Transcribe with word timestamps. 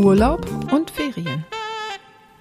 Urlaub 0.00 0.46
und 0.72 0.90
Ferien. 0.90 1.44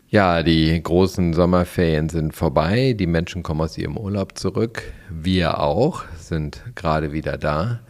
Ja, 0.08 0.44
die 0.44 0.82
großen 0.82 1.34
Sommerferien 1.34 2.08
sind 2.08 2.34
vorbei. 2.34 2.96
Die 2.98 3.06
Menschen 3.06 3.44
kommen 3.44 3.60
aus 3.60 3.78
ihrem 3.78 3.98
Urlaub 3.98 4.38
zurück. 4.38 4.82
Wir 5.10 5.60
auch, 5.60 6.06
sind 6.18 6.64
gerade 6.76 7.12
wieder 7.12 7.38
da. 7.38 7.82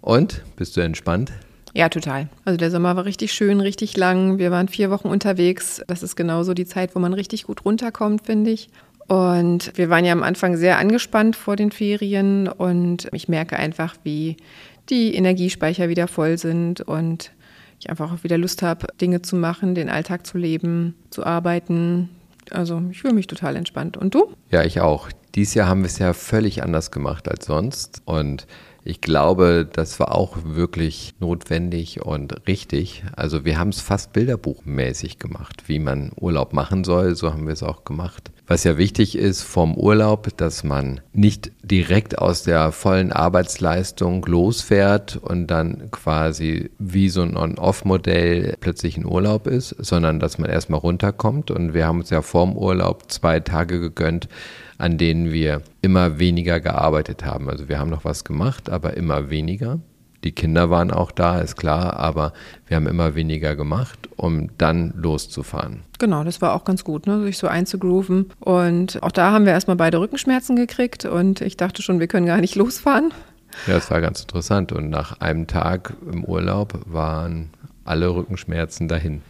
Und 0.00 0.42
bist 0.56 0.76
du 0.76 0.80
entspannt? 0.80 1.32
Ja, 1.72 1.88
total. 1.88 2.28
Also 2.44 2.56
der 2.56 2.72
Sommer 2.72 2.96
war 2.96 3.04
richtig 3.04 3.32
schön, 3.32 3.60
richtig 3.60 3.96
lang. 3.96 4.38
Wir 4.38 4.50
waren 4.50 4.66
vier 4.66 4.90
Wochen 4.90 5.06
unterwegs. 5.06 5.80
Das 5.86 6.02
ist 6.02 6.16
genauso 6.16 6.52
die 6.52 6.66
Zeit, 6.66 6.96
wo 6.96 6.98
man 6.98 7.14
richtig 7.14 7.44
gut 7.44 7.64
runterkommt, 7.64 8.26
finde 8.26 8.50
ich. 8.50 8.70
Und 9.06 9.70
wir 9.76 9.88
waren 9.88 10.04
ja 10.04 10.12
am 10.12 10.24
Anfang 10.24 10.56
sehr 10.56 10.78
angespannt 10.78 11.36
vor 11.36 11.54
den 11.54 11.70
Ferien 11.70 12.48
und 12.48 13.08
ich 13.12 13.28
merke 13.28 13.56
einfach, 13.56 13.94
wie 14.02 14.36
die 14.90 15.14
Energiespeicher 15.14 15.88
wieder 15.88 16.08
voll 16.08 16.38
sind 16.38 16.80
und 16.80 17.30
ich 17.82 17.90
einfach 17.90 18.12
auch 18.12 18.22
wieder 18.22 18.38
Lust 18.38 18.62
habe, 18.62 18.86
Dinge 19.00 19.22
zu 19.22 19.34
machen, 19.34 19.74
den 19.74 19.88
Alltag 19.88 20.24
zu 20.24 20.38
leben, 20.38 20.94
zu 21.10 21.24
arbeiten. 21.26 22.08
Also 22.50 22.80
ich 22.90 23.00
fühle 23.00 23.14
mich 23.14 23.26
total 23.26 23.56
entspannt. 23.56 23.96
Und 23.96 24.14
du? 24.14 24.32
Ja, 24.50 24.62
ich 24.62 24.80
auch. 24.80 25.08
Dieses 25.34 25.54
Jahr 25.54 25.68
haben 25.68 25.80
wir 25.80 25.86
es 25.86 25.98
ja 25.98 26.12
völlig 26.12 26.62
anders 26.62 26.92
gemacht 26.92 27.28
als 27.28 27.46
sonst. 27.46 28.02
Und 28.04 28.46
ich 28.84 29.00
glaube, 29.00 29.68
das 29.70 29.98
war 29.98 30.14
auch 30.14 30.38
wirklich 30.44 31.14
notwendig 31.18 32.02
und 32.02 32.46
richtig. 32.46 33.02
Also 33.16 33.44
wir 33.44 33.58
haben 33.58 33.70
es 33.70 33.80
fast 33.80 34.12
bilderbuchmäßig 34.12 35.18
gemacht, 35.18 35.64
wie 35.66 35.80
man 35.80 36.12
Urlaub 36.20 36.52
machen 36.52 36.84
soll. 36.84 37.16
So 37.16 37.32
haben 37.32 37.46
wir 37.46 37.52
es 37.52 37.64
auch 37.64 37.84
gemacht. 37.84 38.30
Was 38.46 38.64
ja 38.64 38.76
wichtig 38.76 39.16
ist 39.16 39.42
vom 39.42 39.76
Urlaub, 39.76 40.36
dass 40.36 40.64
man 40.64 41.00
nicht 41.12 41.52
direkt 41.62 42.18
aus 42.18 42.42
der 42.42 42.72
vollen 42.72 43.12
Arbeitsleistung 43.12 44.26
losfährt 44.26 45.16
und 45.16 45.46
dann 45.46 45.90
quasi 45.92 46.70
wie 46.78 47.08
so 47.08 47.22
ein 47.22 47.36
On-Off-Modell 47.36 48.56
plötzlich 48.58 48.96
in 48.96 49.06
Urlaub 49.06 49.46
ist, 49.46 49.76
sondern 49.78 50.18
dass 50.18 50.38
man 50.38 50.50
erstmal 50.50 50.80
runterkommt. 50.80 51.52
Und 51.52 51.72
wir 51.72 51.86
haben 51.86 52.00
uns 52.00 52.10
ja 52.10 52.20
vorm 52.20 52.56
Urlaub 52.56 53.10
zwei 53.12 53.38
Tage 53.38 53.78
gegönnt, 53.78 54.28
an 54.76 54.98
denen 54.98 55.32
wir 55.32 55.62
immer 55.80 56.18
weniger 56.18 56.58
gearbeitet 56.58 57.24
haben. 57.24 57.48
Also 57.48 57.68
wir 57.68 57.78
haben 57.78 57.90
noch 57.90 58.04
was 58.04 58.24
gemacht, 58.24 58.70
aber 58.70 58.96
immer 58.96 59.30
weniger. 59.30 59.78
Die 60.24 60.32
Kinder 60.32 60.70
waren 60.70 60.92
auch 60.92 61.10
da, 61.10 61.40
ist 61.40 61.56
klar, 61.56 61.96
aber 61.96 62.32
wir 62.66 62.76
haben 62.76 62.86
immer 62.86 63.14
weniger 63.16 63.56
gemacht, 63.56 64.08
um 64.16 64.50
dann 64.56 64.92
loszufahren. 64.96 65.80
Genau, 65.98 66.22
das 66.22 66.40
war 66.40 66.54
auch 66.54 66.64
ganz 66.64 66.84
gut, 66.84 67.06
ne? 67.06 67.22
sich 67.24 67.38
so 67.38 67.48
einzugrooven. 67.48 68.30
Und 68.38 69.02
auch 69.02 69.10
da 69.10 69.32
haben 69.32 69.46
wir 69.46 69.52
erstmal 69.52 69.76
beide 69.76 69.98
Rückenschmerzen 69.98 70.54
gekriegt 70.54 71.04
und 71.04 71.40
ich 71.40 71.56
dachte 71.56 71.82
schon, 71.82 71.98
wir 71.98 72.06
können 72.06 72.26
gar 72.26 72.40
nicht 72.40 72.54
losfahren. 72.54 73.12
Ja, 73.66 73.76
es 73.76 73.90
war 73.90 74.00
ganz 74.00 74.20
interessant. 74.20 74.72
Und 74.72 74.90
nach 74.90 75.20
einem 75.20 75.46
Tag 75.46 75.94
im 76.10 76.24
Urlaub 76.24 76.78
waren 76.86 77.50
alle 77.84 78.14
Rückenschmerzen 78.14 78.88
dahin. 78.88 79.22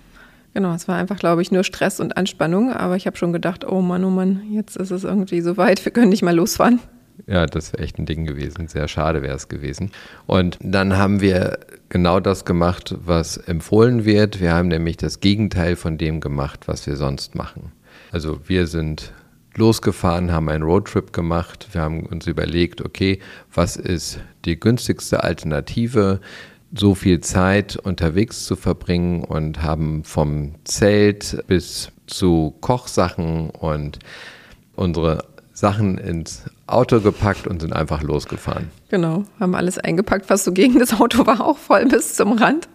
Genau, 0.55 0.75
es 0.75 0.87
war 0.87 0.97
einfach, 0.97 1.17
glaube 1.17 1.41
ich, 1.41 1.51
nur 1.51 1.65
Stress 1.65 2.01
und 2.01 2.17
Anspannung. 2.17 2.73
Aber 2.73 2.97
ich 2.97 3.07
habe 3.07 3.17
schon 3.17 3.33
gedacht, 3.33 3.65
oh 3.67 3.81
Mann, 3.81 4.05
oh 4.05 4.11
Mann, 4.11 4.43
jetzt 4.51 4.77
ist 4.77 4.91
es 4.91 5.05
irgendwie 5.05 5.41
so 5.41 5.57
weit, 5.57 5.85
wir 5.85 5.93
können 5.93 6.11
nicht 6.11 6.23
mal 6.23 6.37
losfahren. 6.37 6.81
Ja, 7.27 7.47
das 7.47 7.73
wäre 7.73 7.83
echt 7.83 7.99
ein 7.99 8.07
Ding 8.07 8.25
gewesen. 8.25 8.69
Sehr 8.69 8.89
schade 8.89 9.23
wäre 9.23 9.37
es 9.37 9.49
gewesen. 9.49 9.91
Und 10.27 10.59
dann 10.61 10.97
haben 10.97 11.21
wir 11.21 11.59
genau 11.89 12.21
das 12.21 12.45
gemacht, 12.45 12.95
was 13.05 13.37
empfohlen 13.37 14.05
wird. 14.05 14.41
Wir 14.41 14.53
haben 14.53 14.69
nämlich 14.69 14.97
das 14.97 15.21
Gegenteil 15.21 15.77
von 15.77 15.99
dem 15.99 16.21
gemacht, 16.21 16.67
was 16.67 16.87
wir 16.87 16.97
sonst 16.97 17.35
machen. 17.35 17.73
Also 18.11 18.41
wir 18.47 18.67
sind 18.67 19.13
losgefahren, 19.55 20.33
haben 20.33 20.49
einen 20.49 20.65
Roadtrip 20.65 21.13
gemacht. 21.13 21.69
Wir 21.73 21.83
haben 21.83 22.07
uns 22.07 22.27
überlegt, 22.27 22.81
okay, 22.81 23.21
was 23.55 23.77
ist 23.77 24.21
die 24.45 24.59
günstigste 24.59 25.23
Alternative? 25.23 26.21
so 26.75 26.95
viel 26.95 27.21
Zeit 27.21 27.77
unterwegs 27.77 28.47
zu 28.47 28.57
verbringen 28.57 29.25
und 29.25 29.63
haben 29.63 30.05
vom 30.05 30.55
Zelt 30.65 31.45
bis 31.47 31.93
zu 32.07 32.55
Kochsachen 32.61 33.51
und 33.51 33.99
unsere 34.75 35.25
Sachen 35.53 35.99
ins 35.99 36.45
Auto 36.73 37.01
gepackt 37.01 37.47
und 37.47 37.61
sind 37.61 37.73
einfach 37.73 38.03
losgefahren. 38.03 38.71
Genau, 38.89 39.25
haben 39.41 39.55
alles 39.55 39.79
eingepackt, 39.79 40.29
was 40.29 40.45
so 40.45 40.53
ging. 40.53 40.79
Das 40.79 41.01
Auto 41.01 41.27
war 41.27 41.41
auch 41.41 41.57
voll 41.57 41.87
bis 41.87 42.15
zum 42.15 42.33
Rand. 42.33 42.69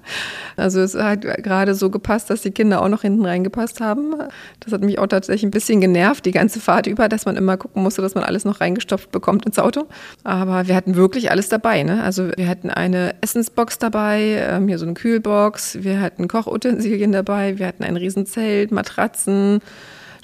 Also 0.56 0.80
es 0.80 0.96
hat 0.96 1.22
gerade 1.22 1.76
so 1.76 1.90
gepasst, 1.90 2.30
dass 2.30 2.42
die 2.42 2.52
Kinder 2.52 2.82
auch 2.82 2.90
noch 2.90 3.04
hinten 3.04 3.26
reingepasst 3.26 3.80
haben. 3.82 4.16
Das 4.60 4.74
hat 4.74 4.82
mich 4.82 4.98
auch 4.98 5.08
tatsächlich 5.08 5.44
ein 5.44 5.52
bisschen 5.52 5.80
genervt, 5.82 6.26
die 6.26 6.32
ganze 6.32 6.60
Fahrt 6.60 6.88
über, 6.88 7.08
dass 7.08 7.26
man 7.26 7.36
immer 7.36 7.58
gucken 7.58 7.84
musste, 7.84 8.02
dass 8.02 8.16
man 8.16 8.24
alles 8.24 8.46
noch 8.46 8.62
reingestopft 8.62 9.12
bekommt 9.12 9.46
ins 9.46 9.60
Auto. 9.60 9.86
Aber 10.24 10.68
wir 10.68 10.76
hatten 10.76 10.96
wirklich 10.96 11.30
alles 11.30 11.50
dabei. 11.50 11.84
Ne? 11.84 12.04
Also 12.04 12.32
wir 12.36 12.48
hatten 12.48 12.72
eine 12.72 13.16
Essensbox 13.22 13.78
dabei, 13.78 14.48
ähm, 14.50 14.68
hier 14.68 14.80
so 14.80 14.86
eine 14.86 14.96
Kühlbox, 14.96 15.84
wir 15.84 16.02
hatten 16.02 16.28
Kochutensilien 16.28 17.12
dabei, 17.12 17.60
wir 17.60 17.68
hatten 17.68 17.84
ein 17.84 17.96
Riesenzelt, 17.96 18.72
Matratzen, 18.72 19.60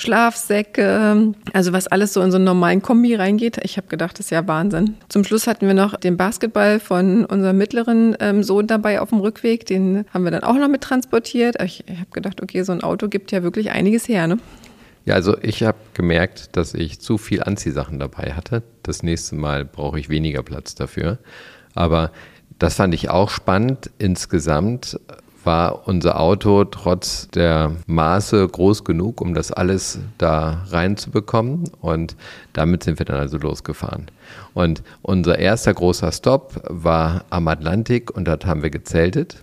Schlafsäcke, 0.04 1.34
also 1.54 1.72
was 1.72 1.88
alles 1.88 2.12
so 2.12 2.22
in 2.22 2.32
so 2.32 2.36
einen 2.36 2.44
normalen 2.44 2.82
Kombi 2.82 3.16
reingeht. 3.16 3.58
Ich 3.64 3.78
habe 3.78 3.88
gedacht, 3.88 4.20
das 4.20 4.26
ist 4.26 4.30
ja 4.32 4.46
Wahnsinn. 4.48 4.96
Zum 5.08 5.24
Schluss 5.24 5.48
hatten 5.48 5.66
wir 5.66 5.74
noch 5.74 5.96
den 5.96 6.18
Basketball 6.18 6.82
von 6.82 7.26
unserem 7.26 7.58
mittleren 7.58 8.16
ähm, 8.20 8.44
Sohn 8.44 8.68
dabei 8.68 9.00
auf 9.00 9.10
dem 9.10 9.20
Rückweg. 9.20 9.66
Den 9.66 10.06
haben 10.14 10.26
wir 10.26 10.32
dann 10.32 10.44
auch 10.44 10.56
noch 10.56 10.68
mit 10.68 10.82
transportiert. 10.82 11.56
Ich, 11.64 11.86
ich 11.88 11.96
habe 11.96 12.12
gedacht, 12.12 12.42
okay, 12.42 12.64
so 12.64 12.74
ein 12.74 12.82
Auto 12.82 13.08
gibt 13.08 13.32
ja 13.32 13.44
wirklich 13.44 13.72
einiges 13.72 14.10
her. 14.10 14.28
Ne? 14.28 14.40
Ja, 15.06 15.16
also 15.16 15.38
ich 15.42 15.64
habe 15.64 15.78
gemerkt, 15.94 16.58
dass 16.58 16.74
ich 16.74 17.00
zu 17.00 17.18
viel 17.18 17.42
Anziehsachen 17.42 17.98
dabei 17.98 18.34
hatte. 18.34 18.62
Das 18.84 19.04
nächste 19.04 19.36
Mal 19.36 19.64
brauche 19.64 20.00
ich 20.00 20.10
weniger 20.10 20.44
Platz 20.44 20.76
dafür. 20.76 21.18
Aber 21.76 22.12
das 22.60 22.76
fand 22.76 22.94
ich 22.94 23.10
auch 23.10 23.30
spannend. 23.30 23.90
Insgesamt 24.00 25.00
war 25.46 25.88
unser 25.88 26.20
Auto 26.20 26.64
trotz 26.66 27.28
der 27.30 27.72
Maße 27.88 28.48
groß 28.48 28.84
genug, 28.84 29.22
um 29.22 29.34
das 29.34 29.52
alles 29.52 30.00
da 30.18 30.64
reinzubekommen. 30.70 31.70
Und 31.82 32.16
damit 32.54 32.84
sind 32.84 33.00
wir 33.00 33.06
dann 33.06 33.20
also 33.20 33.38
losgefahren. 33.38 34.08
Und 34.54 34.84
unser 35.02 35.40
erster 35.40 35.74
großer 35.74 36.12
Stopp 36.12 36.62
war 36.68 37.26
am 37.30 37.48
Atlantik 37.48 38.16
und 38.16 38.28
dort 38.28 38.46
haben 38.46 38.64
wir 38.64 38.70
gezeltet. 38.70 39.38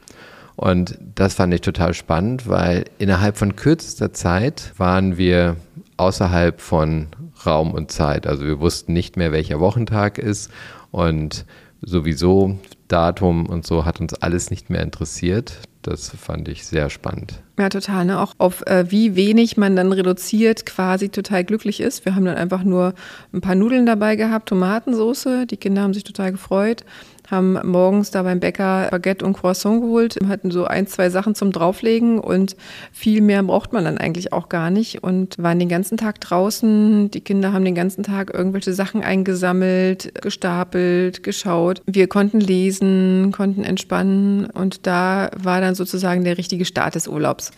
Und 0.56 0.99
das 1.15 1.34
fand 1.34 1.55
ich 1.55 1.62
total 1.62 1.94
spannend, 1.94 2.49
weil 2.49 2.84
innerhalb 2.99 3.39
von 3.39 3.56
kürzester 3.56 4.12
Zeit 4.12 4.72
waren 4.77 5.16
wir 5.16 5.56
außerhalb 5.97 6.60
von 6.60 7.09
Raum 7.47 7.72
und 7.72 7.91
Zeit. 7.91 8.27
Also 8.27 8.44
wir 8.44 8.60
wussten 8.60 8.93
nicht 8.93 9.16
mehr, 9.16 9.33
welcher 9.33 9.60
Wochentag 9.60 10.19
ist 10.19 10.50
und 10.91 11.47
sowieso 11.81 12.59
Datum 12.89 13.47
und 13.47 13.66
so 13.66 13.84
hat 13.84 14.00
uns 14.00 14.15
alles 14.15 14.50
nicht 14.50 14.71
mehr 14.71 14.83
interessiert. 14.83 15.60
Das 15.83 16.11
fand 16.11 16.49
ich 16.49 16.67
sehr 16.67 16.91
spannend. 16.91 17.43
Ja, 17.59 17.71
total. 17.71 18.05
Ne? 18.05 18.21
Auch 18.21 18.35
auf 18.37 18.67
äh, 18.67 18.91
wie 18.91 19.17
wenig 19.17 19.57
man 19.57 19.77
dann 19.77 19.93
reduziert 19.93 20.67
quasi 20.67 21.09
total 21.09 21.45
glücklich 21.45 21.81
ist. 21.81 22.05
Wir 22.05 22.15
haben 22.15 22.27
dann 22.27 22.37
einfach 22.37 22.65
nur 22.65 22.95
ein 23.33 23.41
paar 23.41 23.55
Nudeln 23.55 23.87
dabei 23.87 24.17
gehabt, 24.17 24.51
Tomatensoße. 24.51 25.47
Die 25.47 25.57
Kinder 25.57 25.83
haben 25.83 25.95
sich 25.95 26.05
total 26.05 26.33
gefreut 26.33 26.85
haben 27.31 27.59
morgens 27.65 28.11
da 28.11 28.23
beim 28.23 28.41
Bäcker 28.41 28.89
Baguette 28.91 29.25
und 29.25 29.35
Croissant 29.35 29.83
geholt, 29.83 30.19
hatten 30.27 30.51
so 30.51 30.65
ein, 30.65 30.87
zwei 30.87 31.11
Sachen 31.11 31.35
zum 31.35 31.53
Drauflegen 31.53 32.19
und 32.19 32.57
viel 32.93 33.21
mehr 33.21 33.43
braucht 33.43 33.73
man 33.73 33.85
dann 33.85 33.99
eigentlich 33.99 34.33
auch 34.33 34.49
gar 34.49 34.71
nicht 34.71 35.03
und 35.03 35.39
waren 35.39 35.59
den 35.59 35.69
ganzen 35.69 35.97
Tag 35.97 36.21
draußen. 36.21 37.10
Die 37.10 37.21
Kinder 37.21 37.53
haben 37.53 37.65
den 37.65 37.75
ganzen 37.75 38.03
Tag 38.03 38.33
irgendwelche 38.34 38.72
Sachen 38.72 39.03
eingesammelt, 39.03 40.13
gestapelt, 40.21 41.22
geschaut. 41.22 41.83
Wir 41.87 42.09
konnten 42.09 42.41
lesen, 42.41 43.33
konnten 43.33 43.65
entspannen 43.65 44.47
und 44.47 44.87
da 44.87 45.31
war 45.37 45.60
dann 45.60 45.75
sozusagen 45.75 46.25
der 46.25 46.39
richtige 46.39 46.65
Start 46.65 46.95
des 46.95 47.09
Urlaubs. 47.09 47.53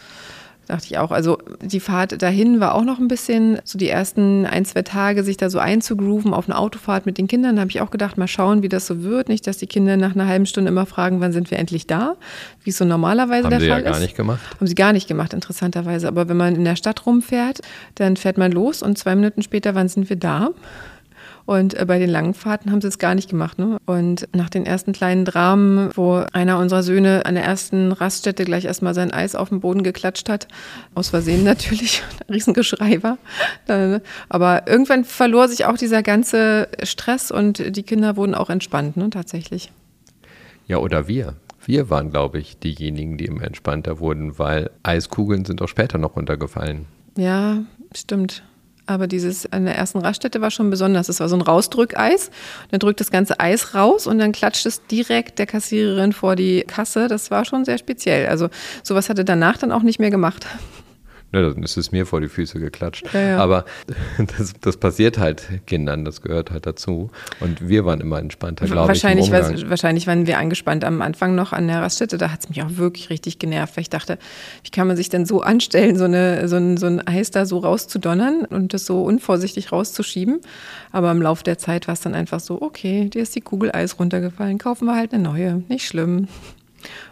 Dachte 0.68 0.86
ich 0.86 0.98
auch. 0.98 1.10
Also 1.10 1.38
die 1.60 1.80
Fahrt 1.80 2.22
dahin 2.22 2.60
war 2.60 2.74
auch 2.74 2.84
noch 2.84 3.00
ein 3.00 3.08
bisschen, 3.08 3.58
so 3.64 3.78
die 3.78 3.88
ersten 3.88 4.46
ein, 4.46 4.64
zwei 4.64 4.82
Tage, 4.82 5.24
sich 5.24 5.36
da 5.36 5.50
so 5.50 5.58
einzugrooven 5.58 6.32
auf 6.32 6.48
eine 6.48 6.56
Autofahrt 6.56 7.04
mit 7.04 7.18
den 7.18 7.26
Kindern. 7.26 7.56
Da 7.56 7.62
habe 7.62 7.70
ich 7.70 7.80
auch 7.80 7.90
gedacht, 7.90 8.16
mal 8.16 8.28
schauen, 8.28 8.62
wie 8.62 8.68
das 8.68 8.86
so 8.86 9.02
wird. 9.02 9.28
Nicht, 9.28 9.46
dass 9.46 9.58
die 9.58 9.66
Kinder 9.66 9.96
nach 9.96 10.14
einer 10.14 10.26
halben 10.28 10.46
Stunde 10.46 10.70
immer 10.70 10.86
fragen, 10.86 11.20
wann 11.20 11.32
sind 11.32 11.50
wir 11.50 11.58
endlich 11.58 11.86
da, 11.88 12.14
wie 12.62 12.70
es 12.70 12.78
so 12.78 12.84
normalerweise 12.84 13.44
Haben 13.44 13.50
der 13.50 13.60
sie 13.60 13.68
Fall 13.68 13.78
ja 13.78 13.84
gar 13.84 13.96
ist. 13.96 14.02
nicht 14.02 14.16
gemacht. 14.16 14.40
Haben 14.54 14.66
sie 14.66 14.74
gar 14.76 14.92
nicht 14.92 15.08
gemacht, 15.08 15.32
interessanterweise. 15.32 16.06
Aber 16.06 16.28
wenn 16.28 16.36
man 16.36 16.54
in 16.54 16.64
der 16.64 16.76
Stadt 16.76 17.06
rumfährt, 17.06 17.60
dann 17.96 18.16
fährt 18.16 18.38
man 18.38 18.52
los 18.52 18.82
und 18.82 18.96
zwei 18.96 19.16
Minuten 19.16 19.42
später, 19.42 19.74
wann 19.74 19.88
sind 19.88 20.08
wir 20.08 20.16
da? 20.16 20.50
Und 21.44 21.74
äh, 21.74 21.84
bei 21.86 21.98
den 21.98 22.10
langen 22.10 22.34
Fahrten 22.34 22.70
haben 22.70 22.80
sie 22.80 22.88
es 22.88 22.98
gar 22.98 23.14
nicht 23.14 23.30
gemacht. 23.30 23.58
Ne? 23.58 23.78
Und 23.86 24.28
nach 24.34 24.50
den 24.50 24.66
ersten 24.66 24.92
kleinen 24.92 25.24
Dramen, 25.24 25.90
wo 25.94 26.24
einer 26.32 26.58
unserer 26.58 26.82
Söhne 26.82 27.26
an 27.26 27.34
der 27.34 27.44
ersten 27.44 27.92
Raststätte 27.92 28.44
gleich 28.44 28.64
erstmal 28.64 28.94
sein 28.94 29.12
Eis 29.12 29.34
auf 29.34 29.48
den 29.48 29.60
Boden 29.60 29.82
geklatscht 29.82 30.28
hat, 30.28 30.48
aus 30.94 31.08
Versehen 31.08 31.44
natürlich, 31.44 32.02
ein 32.28 32.32
Riesengeschrei 32.34 33.02
war. 33.02 33.18
Aber 34.28 34.66
irgendwann 34.66 35.04
verlor 35.04 35.48
sich 35.48 35.64
auch 35.64 35.76
dieser 35.76 36.02
ganze 36.02 36.68
Stress 36.82 37.30
und 37.30 37.76
die 37.76 37.82
Kinder 37.82 38.16
wurden 38.16 38.34
auch 38.34 38.50
entspannt, 38.50 38.96
ne, 38.96 39.10
tatsächlich. 39.10 39.72
Ja, 40.66 40.78
oder 40.78 41.08
wir. 41.08 41.34
Wir 41.64 41.90
waren, 41.90 42.10
glaube 42.10 42.38
ich, 42.38 42.58
diejenigen, 42.58 43.18
die 43.18 43.26
immer 43.26 43.42
entspannter 43.42 44.00
wurden, 44.00 44.38
weil 44.38 44.70
Eiskugeln 44.82 45.44
sind 45.44 45.62
auch 45.62 45.68
später 45.68 45.98
noch 45.98 46.16
runtergefallen. 46.16 46.86
Ja, 47.16 47.62
stimmt. 47.94 48.42
Aber 48.86 49.06
dieses 49.06 49.50
an 49.52 49.64
der 49.64 49.76
ersten 49.76 49.98
Raststätte 49.98 50.40
war 50.40 50.50
schon 50.50 50.70
besonders. 50.70 51.08
Es 51.08 51.20
war 51.20 51.28
so 51.28 51.36
ein 51.36 51.42
Rausdrückeis. 51.42 52.30
Dann 52.70 52.80
drückt 52.80 53.00
das 53.00 53.10
ganze 53.10 53.38
Eis 53.38 53.74
raus 53.74 54.06
und 54.06 54.18
dann 54.18 54.32
klatscht 54.32 54.66
es 54.66 54.84
direkt 54.86 55.38
der 55.38 55.46
Kassiererin 55.46 56.12
vor 56.12 56.36
die 56.36 56.62
Kasse. 56.62 57.08
Das 57.08 57.30
war 57.30 57.44
schon 57.44 57.64
sehr 57.64 57.78
speziell. 57.78 58.26
Also 58.26 58.48
sowas 58.82 59.08
hatte 59.08 59.24
danach 59.24 59.56
dann 59.56 59.72
auch 59.72 59.82
nicht 59.82 60.00
mehr 60.00 60.10
gemacht. 60.10 60.46
Ne, 61.32 61.40
dann 61.40 61.62
ist 61.62 61.78
es 61.78 61.92
mir 61.92 62.04
vor 62.04 62.20
die 62.20 62.28
Füße 62.28 62.60
geklatscht. 62.60 63.06
Ja, 63.14 63.20
ja. 63.20 63.38
Aber 63.38 63.64
das, 64.38 64.52
das, 64.60 64.76
passiert 64.76 65.16
halt 65.16 65.48
Kindern, 65.66 66.04
das 66.04 66.20
gehört 66.20 66.50
halt 66.50 66.66
dazu. 66.66 67.10
Und 67.40 67.66
wir 67.66 67.86
waren 67.86 68.02
immer 68.02 68.18
entspannter, 68.18 68.66
glaube 68.66 68.92
ich. 68.92 69.02
Wahrscheinlich, 69.02 69.30
wahrscheinlich 69.70 70.06
waren 70.06 70.26
wir 70.26 70.36
angespannt 70.36 70.84
am 70.84 71.00
Anfang 71.00 71.34
noch 71.34 71.54
an 71.54 71.68
der 71.68 71.80
Raststätte. 71.80 72.18
Da 72.18 72.30
hat 72.30 72.40
es 72.40 72.48
mich 72.50 72.62
auch 72.62 72.76
wirklich 72.76 73.08
richtig 73.08 73.38
genervt, 73.38 73.78
weil 73.78 73.82
ich 73.82 73.90
dachte, 73.90 74.18
wie 74.62 74.70
kann 74.70 74.86
man 74.86 74.96
sich 74.96 75.08
denn 75.08 75.24
so 75.24 75.40
anstellen, 75.40 75.96
so, 75.96 76.04
eine, 76.04 76.48
so, 76.48 76.56
ein, 76.56 76.76
so 76.76 76.86
ein 76.86 77.06
Eis 77.06 77.30
da 77.30 77.46
so 77.46 77.58
rauszudonnern 77.58 78.44
und 78.44 78.74
das 78.74 78.84
so 78.84 79.02
unvorsichtig 79.02 79.72
rauszuschieben. 79.72 80.40
Aber 80.90 81.10
im 81.10 81.22
Laufe 81.22 81.44
der 81.44 81.56
Zeit 81.56 81.88
war 81.88 81.94
es 81.94 82.02
dann 82.02 82.14
einfach 82.14 82.40
so, 82.40 82.60
okay, 82.60 83.08
dir 83.08 83.22
ist 83.22 83.34
die 83.34 83.40
Kugel 83.40 83.72
Eis 83.72 83.98
runtergefallen, 83.98 84.58
kaufen 84.58 84.84
wir 84.84 84.96
halt 84.96 85.14
eine 85.14 85.22
neue, 85.22 85.62
nicht 85.68 85.86
schlimm. 85.86 86.28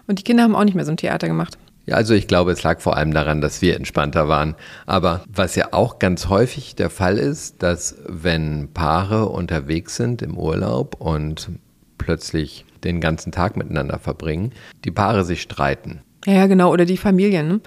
Und 0.07 0.19
die 0.19 0.25
Kinder 0.25 0.43
haben 0.43 0.55
auch 0.55 0.65
nicht 0.65 0.75
mehr 0.75 0.85
so 0.85 0.91
ein 0.91 0.99
Theater 0.99 1.27
gemacht. 1.27 1.57
Ja, 1.91 1.97
also 1.97 2.15
ich 2.15 2.29
glaube, 2.29 2.53
es 2.53 2.63
lag 2.63 2.81
vor 2.81 2.97
allem 2.97 3.13
daran, 3.13 3.41
dass 3.41 3.63
wir 3.63 3.75
entspannter 3.75 4.29
waren. 4.29 4.55
Aber 4.87 5.25
was 5.29 5.57
ja 5.57 5.73
auch 5.73 5.99
ganz 5.99 6.29
häufig 6.29 6.77
der 6.77 6.89
Fall 6.89 7.19
ist, 7.19 7.65
dass 7.65 7.97
wenn 8.07 8.69
Paare 8.73 9.27
unterwegs 9.27 9.97
sind 9.97 10.23
im 10.23 10.39
Urlaub 10.39 10.95
und 11.01 11.51
plötzlich 11.99 12.65
den 12.85 13.01
ganzen 13.01 13.33
Tag 13.33 13.57
miteinander 13.57 13.99
verbringen, 13.99 14.53
die 14.85 14.93
Paare 14.93 15.25
sich 15.25 15.43
streiten. 15.43 16.01
Ja, 16.27 16.47
genau, 16.47 16.71
oder 16.71 16.85
die 16.85 16.99
Familien. 16.99 17.49
Ne? 17.49 17.61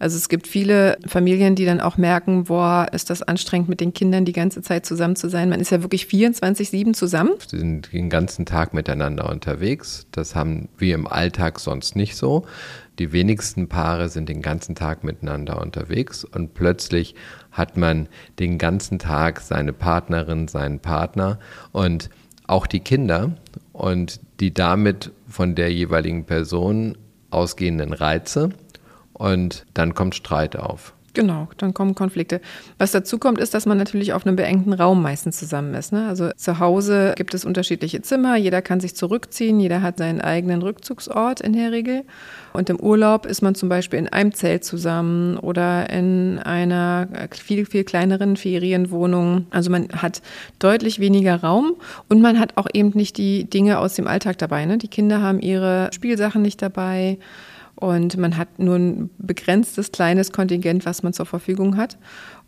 Also 0.00 0.16
es 0.16 0.28
gibt 0.28 0.48
viele 0.48 0.98
Familien, 1.06 1.54
die 1.54 1.64
dann 1.64 1.80
auch 1.80 1.96
merken, 1.96 2.44
boah, 2.44 2.88
ist 2.92 3.08
das 3.08 3.22
anstrengend 3.22 3.68
mit 3.68 3.80
den 3.80 3.94
Kindern 3.94 4.24
die 4.24 4.32
ganze 4.32 4.62
Zeit 4.62 4.84
zusammen 4.84 5.14
zu 5.14 5.28
sein. 5.28 5.48
Man 5.48 5.60
ist 5.60 5.70
ja 5.70 5.80
wirklich 5.82 6.06
24-7 6.06 6.92
zusammen. 6.92 7.30
Sie 7.46 7.58
sind 7.58 7.92
den 7.92 8.10
ganzen 8.10 8.46
Tag 8.46 8.74
miteinander 8.74 9.30
unterwegs. 9.30 10.06
Das 10.10 10.34
haben 10.34 10.68
wir 10.76 10.96
im 10.96 11.06
Alltag 11.06 11.60
sonst 11.60 11.94
nicht 11.94 12.16
so. 12.16 12.44
Die 13.00 13.12
wenigsten 13.12 13.66
Paare 13.66 14.10
sind 14.10 14.28
den 14.28 14.42
ganzen 14.42 14.74
Tag 14.74 15.04
miteinander 15.04 15.58
unterwegs 15.58 16.22
und 16.22 16.52
plötzlich 16.52 17.14
hat 17.50 17.78
man 17.78 18.10
den 18.38 18.58
ganzen 18.58 18.98
Tag 18.98 19.40
seine 19.40 19.72
Partnerin, 19.72 20.48
seinen 20.48 20.80
Partner 20.80 21.38
und 21.72 22.10
auch 22.46 22.66
die 22.66 22.80
Kinder 22.80 23.36
und 23.72 24.20
die 24.40 24.52
damit 24.52 25.12
von 25.26 25.54
der 25.54 25.72
jeweiligen 25.72 26.26
Person 26.26 26.98
ausgehenden 27.30 27.94
Reize 27.94 28.50
und 29.14 29.64
dann 29.72 29.94
kommt 29.94 30.14
Streit 30.14 30.56
auf. 30.56 30.92
Genau, 31.20 31.48
dann 31.58 31.74
kommen 31.74 31.94
Konflikte. 31.94 32.40
Was 32.78 32.92
dazu 32.92 33.18
kommt, 33.18 33.40
ist, 33.40 33.52
dass 33.52 33.66
man 33.66 33.76
natürlich 33.76 34.14
auf 34.14 34.26
einem 34.26 34.36
beengten 34.36 34.72
Raum 34.72 35.02
meistens 35.02 35.38
zusammen 35.38 35.74
ist. 35.74 35.92
Ne? 35.92 36.08
Also 36.08 36.30
zu 36.34 36.60
Hause 36.60 37.12
gibt 37.14 37.34
es 37.34 37.44
unterschiedliche 37.44 38.00
Zimmer, 38.00 38.36
jeder 38.36 38.62
kann 38.62 38.80
sich 38.80 38.96
zurückziehen, 38.96 39.60
jeder 39.60 39.82
hat 39.82 39.98
seinen 39.98 40.22
eigenen 40.22 40.62
Rückzugsort 40.62 41.42
in 41.42 41.52
der 41.52 41.72
Regel. 41.72 42.04
Und 42.54 42.70
im 42.70 42.80
Urlaub 42.80 43.26
ist 43.26 43.42
man 43.42 43.54
zum 43.54 43.68
Beispiel 43.68 43.98
in 43.98 44.08
einem 44.08 44.32
Zelt 44.32 44.64
zusammen 44.64 45.36
oder 45.36 45.90
in 45.90 46.38
einer 46.38 47.06
viel, 47.32 47.66
viel 47.66 47.84
kleineren 47.84 48.38
Ferienwohnung. 48.38 49.44
Also 49.50 49.70
man 49.70 49.88
hat 49.90 50.22
deutlich 50.58 51.00
weniger 51.00 51.42
Raum 51.42 51.74
und 52.08 52.22
man 52.22 52.40
hat 52.40 52.56
auch 52.56 52.66
eben 52.72 52.92
nicht 52.94 53.18
die 53.18 53.44
Dinge 53.44 53.78
aus 53.78 53.92
dem 53.92 54.06
Alltag 54.06 54.38
dabei. 54.38 54.64
Ne? 54.64 54.78
Die 54.78 54.88
Kinder 54.88 55.20
haben 55.20 55.40
ihre 55.40 55.90
Spielsachen 55.92 56.40
nicht 56.40 56.62
dabei. 56.62 57.18
Und 57.80 58.16
man 58.18 58.36
hat 58.36 58.58
nur 58.58 58.76
ein 58.76 59.10
begrenztes 59.18 59.90
kleines 59.90 60.32
Kontingent, 60.32 60.84
was 60.86 61.02
man 61.02 61.12
zur 61.12 61.26
Verfügung 61.26 61.76
hat. 61.76 61.96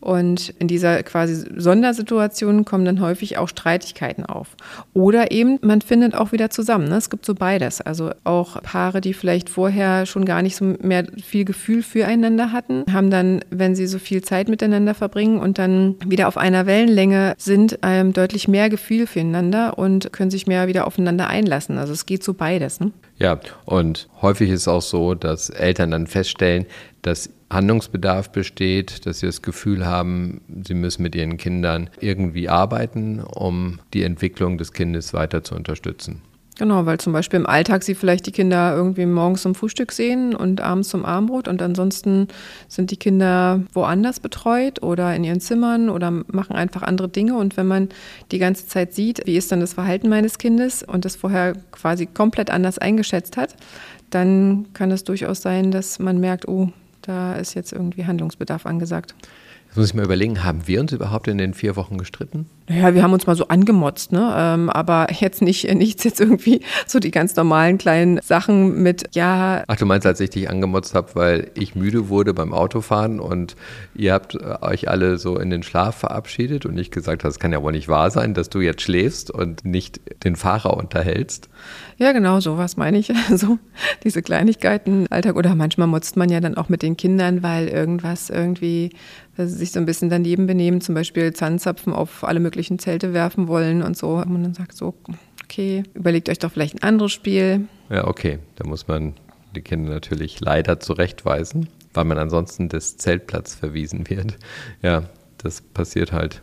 Und 0.02 0.52
in 0.58 0.66
dieser 0.66 1.04
quasi 1.04 1.48
Sondersituation 1.56 2.64
kommen 2.64 2.84
dann 2.84 3.00
häufig 3.00 3.38
auch 3.38 3.48
Streitigkeiten 3.48 4.26
auf. 4.26 4.56
Oder 4.94 5.30
eben, 5.30 5.60
man 5.62 5.80
findet 5.80 6.16
auch 6.16 6.32
wieder 6.32 6.50
zusammen. 6.50 6.88
Ne? 6.88 6.96
Es 6.96 7.08
gibt 7.08 7.24
so 7.24 7.36
beides. 7.36 7.80
Also 7.80 8.10
auch 8.24 8.60
Paare, 8.62 9.00
die 9.00 9.14
vielleicht 9.14 9.48
vorher 9.48 10.04
schon 10.06 10.24
gar 10.24 10.42
nicht 10.42 10.56
so 10.56 10.74
mehr 10.82 11.06
viel 11.22 11.44
Gefühl 11.44 11.84
füreinander 11.84 12.50
hatten, 12.50 12.84
haben 12.92 13.10
dann, 13.10 13.44
wenn 13.50 13.76
sie 13.76 13.86
so 13.86 14.00
viel 14.00 14.22
Zeit 14.22 14.48
miteinander 14.48 14.94
verbringen 14.94 15.38
und 15.38 15.58
dann 15.58 15.94
wieder 16.04 16.26
auf 16.26 16.36
einer 16.36 16.66
Wellenlänge 16.66 17.34
sind, 17.38 17.78
ähm, 17.82 18.12
deutlich 18.12 18.48
mehr 18.48 18.70
Gefühl 18.70 19.06
füreinander 19.06 19.78
und 19.78 20.12
können 20.12 20.32
sich 20.32 20.48
mehr 20.48 20.66
wieder 20.66 20.88
aufeinander 20.88 21.28
einlassen. 21.28 21.78
Also 21.78 21.92
es 21.92 22.06
geht 22.06 22.24
so 22.24 22.34
beides. 22.34 22.80
Ne? 22.80 22.90
Ja, 23.18 23.38
und 23.64 24.08
häufig 24.20 24.50
ist 24.50 24.62
es 24.62 24.68
auch 24.68 24.82
so, 24.82 25.14
dass 25.14 25.50
Eltern 25.50 25.92
dann 25.92 26.06
feststellen, 26.06 26.66
dass 27.02 27.30
Handlungsbedarf 27.50 28.32
besteht, 28.32 29.06
dass 29.06 29.20
sie 29.20 29.26
das 29.26 29.42
Gefühl 29.42 29.86
haben, 29.86 30.40
sie 30.64 30.74
müssen 30.74 31.02
mit 31.02 31.14
ihren 31.14 31.36
Kindern 31.36 31.90
irgendwie 32.00 32.48
arbeiten, 32.48 33.20
um 33.20 33.80
die 33.92 34.02
Entwicklung 34.02 34.58
des 34.58 34.72
Kindes 34.72 35.12
weiter 35.12 35.44
zu 35.44 35.54
unterstützen. 35.54 36.22
Genau, 36.62 36.86
weil 36.86 36.98
zum 36.98 37.12
Beispiel 37.12 37.40
im 37.40 37.46
Alltag 37.48 37.82
sie 37.82 37.96
vielleicht 37.96 38.24
die 38.24 38.30
Kinder 38.30 38.72
irgendwie 38.72 39.04
morgens 39.04 39.42
zum 39.42 39.56
Frühstück 39.56 39.90
sehen 39.90 40.32
und 40.32 40.60
abends 40.60 40.90
zum 40.90 41.04
Abendbrot 41.04 41.48
und 41.48 41.60
ansonsten 41.60 42.28
sind 42.68 42.92
die 42.92 42.96
Kinder 42.96 43.64
woanders 43.72 44.20
betreut 44.20 44.80
oder 44.80 45.12
in 45.16 45.24
ihren 45.24 45.40
Zimmern 45.40 45.90
oder 45.90 46.12
machen 46.12 46.54
einfach 46.54 46.82
andere 46.82 47.08
Dinge. 47.08 47.34
Und 47.34 47.56
wenn 47.56 47.66
man 47.66 47.88
die 48.30 48.38
ganze 48.38 48.68
Zeit 48.68 48.94
sieht, 48.94 49.26
wie 49.26 49.36
ist 49.36 49.50
dann 49.50 49.58
das 49.58 49.74
Verhalten 49.74 50.08
meines 50.08 50.38
Kindes 50.38 50.84
und 50.84 51.04
das 51.04 51.16
vorher 51.16 51.54
quasi 51.72 52.06
komplett 52.06 52.48
anders 52.48 52.78
eingeschätzt 52.78 53.36
hat, 53.36 53.56
dann 54.10 54.66
kann 54.72 54.92
es 54.92 55.02
durchaus 55.02 55.42
sein, 55.42 55.72
dass 55.72 55.98
man 55.98 56.20
merkt, 56.20 56.46
oh, 56.46 56.68
da 57.00 57.34
ist 57.34 57.54
jetzt 57.54 57.72
irgendwie 57.72 58.06
Handlungsbedarf 58.06 58.66
angesagt. 58.66 59.16
Jetzt 59.72 59.78
muss 59.78 59.88
ich 59.88 59.94
mir 59.94 60.02
überlegen, 60.02 60.44
haben 60.44 60.66
wir 60.66 60.82
uns 60.82 60.92
überhaupt 60.92 61.28
in 61.28 61.38
den 61.38 61.54
vier 61.54 61.76
Wochen 61.76 61.96
gestritten? 61.96 62.44
Ja, 62.68 62.94
wir 62.94 63.02
haben 63.02 63.14
uns 63.14 63.26
mal 63.26 63.34
so 63.34 63.48
angemotzt, 63.48 64.12
ne? 64.12 64.30
Ähm, 64.36 64.68
aber 64.68 65.06
jetzt 65.18 65.40
nicht, 65.40 65.64
nichts 65.74 66.04
jetzt 66.04 66.20
irgendwie 66.20 66.60
so 66.86 66.98
die 66.98 67.10
ganz 67.10 67.36
normalen 67.36 67.78
kleinen 67.78 68.20
Sachen 68.20 68.82
mit, 68.82 69.04
ja. 69.14 69.64
Ach, 69.66 69.76
du 69.76 69.86
meinst, 69.86 70.06
als 70.06 70.20
ich 70.20 70.28
dich 70.28 70.50
angemotzt 70.50 70.94
habe, 70.94 71.14
weil 71.14 71.50
ich 71.54 71.74
müde 71.74 72.10
wurde 72.10 72.34
beim 72.34 72.52
Autofahren 72.52 73.18
und 73.18 73.56
ihr 73.94 74.12
habt 74.12 74.34
äh, 74.34 74.58
euch 74.60 74.90
alle 74.90 75.16
so 75.16 75.38
in 75.38 75.48
den 75.48 75.62
Schlaf 75.62 75.96
verabschiedet 75.96 76.66
und 76.66 76.76
ich 76.76 76.90
gesagt 76.90 77.24
habe, 77.24 77.30
es 77.30 77.38
kann 77.38 77.52
ja 77.52 77.62
wohl 77.62 77.72
nicht 77.72 77.88
wahr 77.88 78.10
sein, 78.10 78.34
dass 78.34 78.50
du 78.50 78.60
jetzt 78.60 78.82
schläfst 78.82 79.30
und 79.30 79.64
nicht 79.64 80.02
den 80.22 80.36
Fahrer 80.36 80.76
unterhältst. 80.76 81.48
Ja, 82.02 82.10
genau, 82.10 82.40
sowas 82.40 82.76
meine 82.76 82.98
ich. 82.98 83.12
So 83.36 83.58
diese 84.02 84.22
Kleinigkeiten, 84.22 85.06
Alltag. 85.10 85.36
Oder 85.36 85.54
manchmal 85.54 85.86
motzt 85.86 86.16
man 86.16 86.30
ja 86.30 86.40
dann 86.40 86.56
auch 86.56 86.68
mit 86.68 86.82
den 86.82 86.96
Kindern, 86.96 87.44
weil 87.44 87.68
irgendwas 87.68 88.28
irgendwie, 88.28 88.90
sie 89.36 89.46
sich 89.46 89.70
so 89.70 89.78
ein 89.78 89.86
bisschen 89.86 90.10
daneben 90.10 90.48
benehmen, 90.48 90.80
zum 90.80 90.96
Beispiel 90.96 91.32
Zahnzapfen 91.32 91.92
auf 91.92 92.24
alle 92.24 92.40
möglichen 92.40 92.80
Zelte 92.80 93.12
werfen 93.12 93.46
wollen 93.46 93.82
und 93.82 93.96
so. 93.96 94.16
Und 94.16 94.32
man 94.32 94.42
dann 94.42 94.54
sagt 94.54 94.76
so, 94.76 94.94
okay, 95.44 95.84
überlegt 95.94 96.28
euch 96.28 96.40
doch 96.40 96.50
vielleicht 96.50 96.74
ein 96.74 96.82
anderes 96.82 97.12
Spiel. 97.12 97.68
Ja, 97.88 98.08
okay. 98.08 98.40
Da 98.56 98.66
muss 98.66 98.88
man 98.88 99.14
die 99.54 99.62
Kinder 99.62 99.92
natürlich 99.92 100.40
leider 100.40 100.80
zurechtweisen, 100.80 101.68
weil 101.94 102.04
man 102.04 102.18
ansonsten 102.18 102.68
des 102.68 102.96
Zeltplatz 102.96 103.54
verwiesen 103.54 104.10
wird. 104.10 104.38
Ja, 104.82 105.04
das 105.38 105.60
passiert 105.60 106.10
halt. 106.10 106.42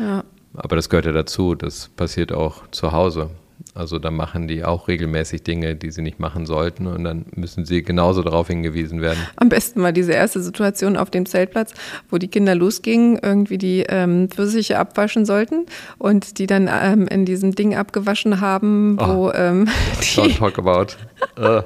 Ja. 0.00 0.24
Aber 0.54 0.74
das 0.74 0.88
gehört 0.88 1.06
ja 1.06 1.12
dazu. 1.12 1.54
Das 1.54 1.90
passiert 1.90 2.32
auch 2.32 2.68
zu 2.72 2.90
Hause. 2.90 3.30
Also 3.74 4.00
da 4.00 4.10
machen 4.10 4.48
die 4.48 4.64
auch 4.64 4.88
regelmäßig 4.88 5.44
Dinge, 5.44 5.76
die 5.76 5.92
sie 5.92 6.02
nicht 6.02 6.18
machen 6.18 6.44
sollten 6.44 6.88
und 6.88 7.04
dann 7.04 7.26
müssen 7.36 7.64
sie 7.64 7.82
genauso 7.82 8.22
darauf 8.22 8.48
hingewiesen 8.48 9.00
werden. 9.00 9.18
Am 9.36 9.48
besten 9.48 9.80
war 9.80 9.92
diese 9.92 10.12
erste 10.12 10.42
Situation 10.42 10.96
auf 10.96 11.10
dem 11.10 11.24
Zeltplatz, 11.24 11.72
wo 12.10 12.18
die 12.18 12.26
Kinder 12.26 12.56
losgingen, 12.56 13.18
irgendwie 13.22 13.58
die 13.58 13.84
ähm, 13.88 14.28
Pfirsiche 14.28 14.76
abwaschen 14.76 15.24
sollten 15.24 15.66
und 15.98 16.38
die 16.38 16.48
dann 16.48 16.68
ähm, 16.70 17.06
in 17.06 17.24
diesem 17.24 17.54
Ding 17.54 17.76
abgewaschen 17.76 18.40
haben, 18.40 18.98
wo 18.98 19.28
oh, 19.28 19.32
ähm, 19.34 19.68
die, 20.00 20.20
don't 20.20 20.36
talk 20.36 20.58
about. 20.58 20.96
Uh. 21.38 21.62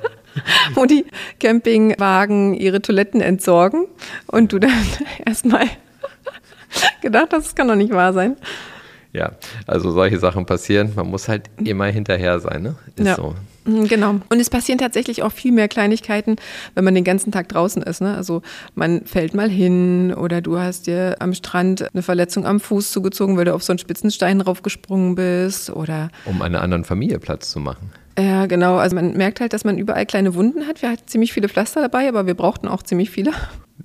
wo 0.75 0.85
die 0.85 1.07
Campingwagen 1.41 2.55
ihre 2.55 2.83
Toiletten 2.83 3.23
entsorgen 3.23 3.87
und 4.27 4.53
du 4.53 4.59
dann 4.59 4.73
erstmal 5.25 5.67
gedacht 7.01 7.29
hast, 7.33 7.47
das 7.47 7.55
kann 7.55 7.69
doch 7.69 7.77
nicht 7.77 7.93
wahr 7.93 8.13
sein. 8.13 8.37
Ja, 9.15 9.31
also 9.69 9.93
solche 9.93 10.19
Sachen 10.19 10.45
passieren. 10.45 10.93
Man 10.97 11.07
muss 11.07 11.29
halt 11.29 11.49
immer 11.63 11.87
hinterher 11.87 12.41
sein, 12.41 12.63
ne? 12.63 12.75
Ist 12.97 13.07
ja. 13.07 13.15
so. 13.15 13.35
Mhm, 13.65 13.87
genau. 13.87 14.11
Und 14.29 14.41
es 14.41 14.51
passieren 14.51 14.79
tatsächlich 14.79 15.23
auch 15.23 15.31
viel 15.31 15.53
mehr 15.53 15.69
Kleinigkeiten, 15.69 16.37
wenn 16.75 16.85
man 16.85 16.97
den 16.97 17.05
ganzen 17.05 17.31
Tag 17.31 17.49
draußen 17.49 17.83
ist. 17.83 18.01
Ne? 18.01 18.15
Also 18.15 18.43
man 18.75 19.07
fällt 19.07 19.35
mal 19.35 19.49
hin 19.49 20.13
oder 20.13 20.41
du 20.41 20.59
hast 20.59 20.89
dir 20.89 21.17
am 21.21 21.33
Strand 21.33 21.95
eine 21.95 22.03
Verletzung 22.03 22.45
am 22.45 22.59
Fuß 22.59 22.91
zugezogen, 22.91 23.37
weil 23.37 23.45
du 23.45 23.55
auf 23.55 23.63
so 23.63 23.73
einen 23.73 23.79
spitzen 23.79 24.11
Stein 24.11 24.41
raufgesprungen 24.41 25.15
bist 25.15 25.71
oder. 25.71 26.11
Um 26.25 26.43
einer 26.43 26.61
anderen 26.61 26.85
Familie 26.85 27.21
Platz 27.21 27.51
zu 27.51 27.61
machen. 27.61 27.93
Ja, 28.19 28.47
genau. 28.47 28.77
Also 28.77 28.97
man 28.97 29.17
merkt 29.17 29.41
halt, 29.41 29.53
dass 29.53 29.65
man 29.65 29.79
überall 29.79 30.07
kleine 30.07 30.35
Wunden 30.35 30.67
hat. 30.67 30.83
Wir 30.83 30.91
hatten 30.91 31.07
ziemlich 31.07 31.33
viele 31.33 31.49
Pflaster 31.49 31.81
dabei, 31.81 32.09
aber 32.09 32.27
wir 32.27 32.35
brauchten 32.35 32.69
auch 32.69 32.83
ziemlich 32.83 33.11
viele. 33.11 33.33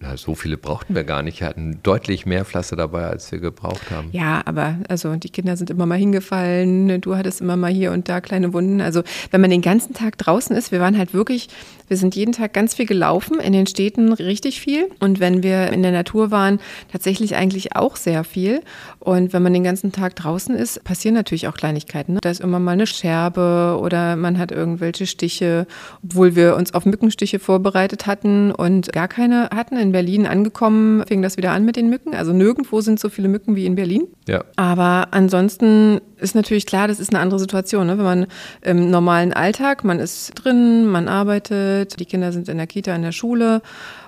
Na, 0.01 0.15
so 0.15 0.33
viele 0.33 0.55
brauchten 0.55 0.95
wir 0.95 1.03
gar 1.03 1.23
nicht. 1.23 1.41
Wir 1.41 1.47
hatten 1.47 1.79
deutlich 1.83 2.25
mehr 2.25 2.45
Pflaster 2.45 2.77
dabei, 2.77 3.07
als 3.07 3.29
wir 3.33 3.39
gebraucht 3.39 3.91
haben. 3.91 4.07
Ja, 4.13 4.41
aber 4.45 4.77
also 4.87 5.13
die 5.17 5.29
Kinder 5.29 5.57
sind 5.57 5.69
immer 5.69 5.85
mal 5.85 5.97
hingefallen. 5.97 7.01
Du 7.01 7.17
hattest 7.17 7.41
immer 7.41 7.57
mal 7.57 7.71
hier 7.71 7.91
und 7.91 8.07
da 8.07 8.21
kleine 8.21 8.53
Wunden. 8.53 8.79
Also 8.79 9.03
wenn 9.31 9.41
man 9.41 9.49
den 9.49 9.61
ganzen 9.61 9.93
Tag 9.93 10.17
draußen 10.17 10.55
ist, 10.55 10.71
wir 10.71 10.79
waren 10.79 10.97
halt 10.97 11.13
wirklich, 11.13 11.49
wir 11.89 11.97
sind 11.97 12.15
jeden 12.15 12.31
Tag 12.31 12.53
ganz 12.53 12.75
viel 12.75 12.85
gelaufen, 12.85 13.41
in 13.41 13.51
den 13.51 13.67
Städten 13.67 14.13
richtig 14.13 14.61
viel. 14.61 14.89
Und 15.01 15.19
wenn 15.19 15.43
wir 15.43 15.73
in 15.73 15.83
der 15.83 15.91
Natur 15.91 16.31
waren, 16.31 16.59
tatsächlich 16.89 17.35
eigentlich 17.35 17.75
auch 17.75 17.97
sehr 17.97 18.23
viel. 18.23 18.61
Und 18.99 19.33
wenn 19.33 19.43
man 19.43 19.51
den 19.51 19.65
ganzen 19.65 19.91
Tag 19.91 20.15
draußen 20.15 20.55
ist, 20.55 20.81
passieren 20.85 21.15
natürlich 21.15 21.49
auch 21.49 21.55
Kleinigkeiten. 21.55 22.13
Ne? 22.13 22.19
Da 22.21 22.29
ist 22.29 22.39
immer 22.39 22.59
mal 22.59 22.71
eine 22.71 22.87
Scherbe 22.87 23.77
oder 23.81 24.15
man 24.15 24.37
hat 24.37 24.53
irgendwelche 24.53 25.07
Stiche, 25.07 25.67
obwohl 26.05 26.37
wir 26.37 26.55
uns 26.55 26.73
auf 26.73 26.85
Mückenstiche 26.85 27.39
vorbereitet 27.39 28.05
hatten 28.05 28.53
und 28.53 28.93
gar 28.93 29.09
keine 29.09 29.49
hatten. 29.53 29.77
In 29.77 29.88
Berlin 29.91 30.25
angekommen 30.25 31.03
fing 31.07 31.21
das 31.21 31.37
wieder 31.37 31.51
an 31.51 31.65
mit 31.65 31.75
den 31.75 31.89
Mücken. 31.89 32.15
Also 32.15 32.33
nirgendwo 32.33 32.81
sind 32.81 32.99
so 32.99 33.09
viele 33.09 33.27
Mücken 33.27 33.55
wie 33.55 33.65
in 33.65 33.75
Berlin. 33.75 34.07
Ja. 34.27 34.43
Aber 34.55 35.07
ansonsten 35.11 36.01
ist 36.17 36.35
natürlich 36.35 36.65
klar, 36.65 36.87
das 36.87 36.99
ist 36.99 37.13
eine 37.13 37.19
andere 37.19 37.39
Situation. 37.39 37.87
Ne? 37.87 37.97
Wenn 37.97 38.05
man 38.05 38.27
im 38.61 38.89
normalen 38.89 39.33
Alltag, 39.33 39.83
man 39.83 39.99
ist 39.99 40.31
drin, 40.35 40.85
man 40.85 41.07
arbeitet, 41.07 41.99
die 41.99 42.05
Kinder 42.05 42.31
sind 42.31 42.49
in 42.49 42.57
der 42.57 42.67
Kita, 42.67 42.95
in 42.95 43.01
der 43.01 43.11
Schule 43.11 43.61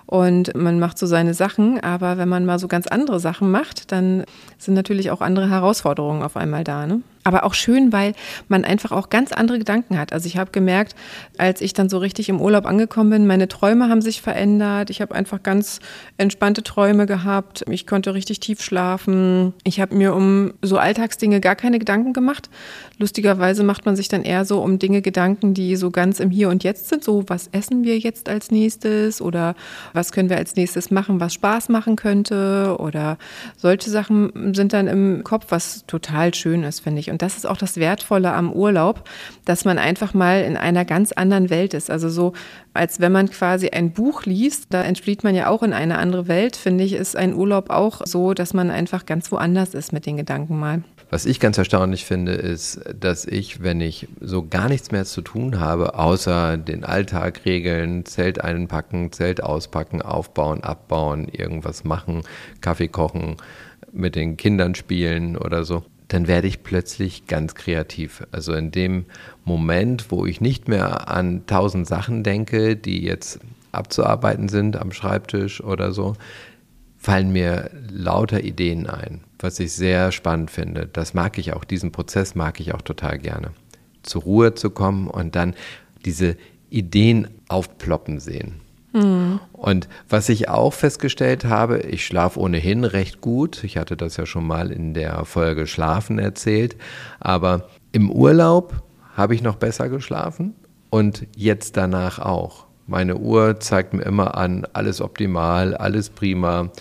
und 0.05 0.55
man 0.55 0.79
macht 0.79 0.97
so 0.97 1.05
seine 1.05 1.33
Sachen. 1.33 1.79
Aber 1.79 2.17
wenn 2.17 2.29
man 2.29 2.45
mal 2.45 2.59
so 2.59 2.67
ganz 2.67 2.87
andere 2.87 3.19
Sachen 3.19 3.49
macht, 3.49 3.91
dann 3.91 4.25
sind 4.57 4.73
natürlich 4.73 5.11
auch 5.11 5.21
andere 5.21 5.49
Herausforderungen 5.49 6.23
auf 6.23 6.35
einmal 6.35 6.63
da. 6.63 6.85
Ne? 6.85 7.01
Aber 7.23 7.43
auch 7.43 7.53
schön, 7.53 7.91
weil 7.93 8.13
man 8.47 8.65
einfach 8.65 8.91
auch 8.91 9.09
ganz 9.09 9.31
andere 9.31 9.59
Gedanken 9.59 9.97
hat. 9.97 10.13
Also 10.13 10.27
ich 10.27 10.37
habe 10.37 10.51
gemerkt, 10.51 10.95
als 11.37 11.61
ich 11.61 11.73
dann 11.73 11.89
so 11.89 11.97
richtig 11.97 12.29
im 12.29 12.41
Urlaub 12.41 12.65
angekommen 12.65 13.09
bin, 13.11 13.27
meine 13.27 13.47
Träume 13.47 13.89
haben 13.89 14.01
sich 14.01 14.21
verändert. 14.21 14.89
Ich 14.89 15.01
habe 15.01 15.13
einfach 15.15 15.43
ganz 15.43 15.79
entspannte 16.17 16.63
Träume 16.63 17.05
gehabt. 17.05 17.63
Ich 17.69 17.85
konnte 17.85 18.13
richtig 18.13 18.39
tief 18.39 18.61
schlafen. 18.61 19.53
Ich 19.63 19.79
habe 19.79 19.95
mir 19.95 20.15
um 20.15 20.53
so 20.61 20.77
Alltagsdinge 20.77 21.41
gar 21.41 21.55
keine 21.55 21.79
Gedanken 21.79 22.13
gemacht. 22.13 22.49
Lustigerweise 22.97 23.63
macht 23.63 23.85
man 23.85 23.95
sich 23.95 24.07
dann 24.07 24.23
eher 24.23 24.45
so 24.45 24.61
um 24.61 24.79
Dinge 24.79 25.01
Gedanken, 25.01 25.53
die 25.53 25.75
so 25.75 25.91
ganz 25.91 26.19
im 26.19 26.29
Hier 26.29 26.49
und 26.49 26.63
Jetzt 26.63 26.89
sind. 26.89 27.03
So, 27.03 27.23
was 27.27 27.49
essen 27.51 27.83
wir 27.83 27.97
jetzt 27.97 28.29
als 28.29 28.51
nächstes? 28.51 29.21
Oder 29.21 29.55
was 29.93 30.11
können 30.11 30.29
wir 30.29 30.37
als 30.37 30.55
nächstes 30.55 30.91
machen, 30.91 31.19
was 31.19 31.33
Spaß 31.33 31.69
machen 31.69 31.95
könnte? 31.95 32.75
Oder 32.79 33.17
solche 33.57 33.89
Sachen 33.89 34.53
sind 34.55 34.73
dann 34.73 34.87
im 34.87 35.23
Kopf, 35.23 35.47
was 35.49 35.85
total 35.85 36.33
schön 36.33 36.63
ist, 36.63 36.79
finde 36.81 36.99
ich. 36.99 37.10
Und 37.11 37.21
das 37.21 37.37
ist 37.37 37.45
auch 37.45 37.57
das 37.57 37.77
Wertvolle 37.77 38.33
am 38.33 38.51
Urlaub, 38.51 39.07
dass 39.45 39.65
man 39.65 39.77
einfach 39.77 40.13
mal 40.13 40.41
in 40.41 40.57
einer 40.57 40.85
ganz 40.85 41.11
anderen 41.11 41.49
Welt 41.49 41.73
ist. 41.73 41.91
Also 41.91 42.09
so, 42.09 42.33
als 42.73 42.99
wenn 42.99 43.11
man 43.11 43.29
quasi 43.29 43.69
ein 43.69 43.91
Buch 43.91 44.23
liest, 44.23 44.67
da 44.69 44.81
entflieht 44.81 45.23
man 45.23 45.35
ja 45.35 45.47
auch 45.47 45.61
in 45.61 45.73
eine 45.73 45.97
andere 45.97 46.27
Welt, 46.27 46.55
finde 46.55 46.83
ich, 46.83 46.93
ist 46.93 47.15
ein 47.15 47.35
Urlaub 47.35 47.69
auch 47.69 48.01
so, 48.05 48.33
dass 48.33 48.53
man 48.53 48.71
einfach 48.71 49.05
ganz 49.05 49.31
woanders 49.31 49.73
ist 49.73 49.93
mit 49.93 50.05
den 50.05 50.17
Gedanken 50.17 50.57
mal. 50.57 50.83
Was 51.11 51.25
ich 51.25 51.41
ganz 51.41 51.57
erstaunlich 51.57 52.05
finde, 52.05 52.31
ist, 52.31 52.79
dass 52.97 53.25
ich, 53.25 53.61
wenn 53.61 53.81
ich 53.81 54.07
so 54.21 54.47
gar 54.47 54.69
nichts 54.69 54.91
mehr 54.91 55.03
zu 55.03 55.21
tun 55.21 55.59
habe, 55.59 55.99
außer 55.99 56.57
den 56.57 56.85
Alltag 56.85 57.41
regeln, 57.43 58.05
Zelt 58.05 58.41
einpacken, 58.41 59.11
Zelt 59.11 59.43
auspacken, 59.43 60.01
aufbauen, 60.01 60.63
abbauen, 60.63 61.27
irgendwas 61.27 61.83
machen, 61.83 62.21
Kaffee 62.61 62.87
kochen, 62.87 63.35
mit 63.91 64.15
den 64.15 64.37
Kindern 64.37 64.73
spielen 64.73 65.35
oder 65.35 65.65
so, 65.65 65.83
dann 66.11 66.27
werde 66.27 66.49
ich 66.49 66.61
plötzlich 66.61 67.25
ganz 67.25 67.55
kreativ. 67.55 68.27
Also 68.31 68.53
in 68.53 68.71
dem 68.71 69.05
Moment, 69.45 70.11
wo 70.11 70.25
ich 70.25 70.41
nicht 70.41 70.67
mehr 70.67 71.07
an 71.07 71.45
tausend 71.47 71.87
Sachen 71.87 72.23
denke, 72.23 72.75
die 72.75 73.01
jetzt 73.01 73.39
abzuarbeiten 73.71 74.49
sind 74.49 74.75
am 74.75 74.91
Schreibtisch 74.91 75.63
oder 75.63 75.93
so, 75.93 76.15
fallen 76.97 77.31
mir 77.31 77.71
lauter 77.89 78.43
Ideen 78.43 78.87
ein, 78.87 79.21
was 79.39 79.57
ich 79.61 79.71
sehr 79.71 80.11
spannend 80.11 80.51
finde. 80.51 80.89
Das 80.91 81.13
mag 81.13 81.37
ich 81.37 81.53
auch, 81.53 81.63
diesen 81.63 81.93
Prozess 81.93 82.35
mag 82.35 82.59
ich 82.59 82.73
auch 82.73 82.81
total 82.81 83.17
gerne. 83.17 83.51
Zur 84.03 84.23
Ruhe 84.23 84.53
zu 84.53 84.69
kommen 84.69 85.07
und 85.07 85.37
dann 85.37 85.55
diese 86.03 86.35
Ideen 86.69 87.29
aufploppen 87.47 88.19
sehen. 88.19 88.59
Mhm. 88.93 89.39
Und 89.53 89.87
was 90.09 90.29
ich 90.29 90.49
auch 90.49 90.73
festgestellt 90.73 91.45
habe, 91.45 91.79
ich 91.79 92.05
schlafe 92.05 92.39
ohnehin 92.39 92.83
recht 92.83 93.21
gut. 93.21 93.63
Ich 93.63 93.77
hatte 93.77 93.95
das 93.95 94.17
ja 94.17 94.25
schon 94.25 94.45
mal 94.45 94.71
in 94.71 94.93
der 94.93 95.25
Folge 95.25 95.67
Schlafen 95.67 96.19
erzählt. 96.19 96.75
Aber 97.19 97.69
im 97.91 98.11
Urlaub 98.11 98.83
habe 99.15 99.35
ich 99.35 99.41
noch 99.41 99.55
besser 99.55 99.89
geschlafen 99.89 100.55
und 100.89 101.27
jetzt 101.35 101.77
danach 101.77 102.19
auch. 102.19 102.65
Meine 102.87 103.17
Uhr 103.17 103.59
zeigt 103.59 103.93
mir 103.93 104.03
immer 104.03 104.35
an, 104.35 104.65
alles 104.73 105.01
optimal, 105.01 105.75
alles 105.75 106.09
prima, 106.09 106.71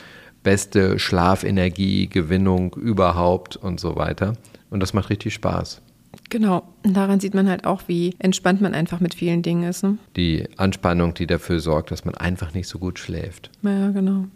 beste 0.42 0.98
Schlafenergie, 0.98 2.08
Gewinnung 2.08 2.74
überhaupt 2.74 3.56
und 3.56 3.78
so 3.78 3.96
weiter. 3.96 4.32
Und 4.70 4.80
das 4.80 4.94
macht 4.94 5.10
richtig 5.10 5.34
Spaß. 5.34 5.82
Genau, 6.30 6.62
und 6.84 6.96
daran 6.96 7.20
sieht 7.20 7.34
man 7.34 7.48
halt 7.48 7.66
auch, 7.66 7.82
wie 7.86 8.14
entspannt 8.20 8.60
man 8.60 8.72
einfach 8.72 9.00
mit 9.00 9.14
vielen 9.14 9.42
Dingen 9.42 9.68
ist. 9.68 9.82
Ne? 9.82 9.98
Die 10.16 10.48
Anspannung, 10.56 11.12
die 11.12 11.26
dafür 11.26 11.60
sorgt, 11.60 11.90
dass 11.90 12.04
man 12.04 12.14
einfach 12.14 12.54
nicht 12.54 12.68
so 12.68 12.78
gut 12.78 12.98
schläft. 12.98 13.50
Ja, 13.62 13.90
genau. 13.90 14.26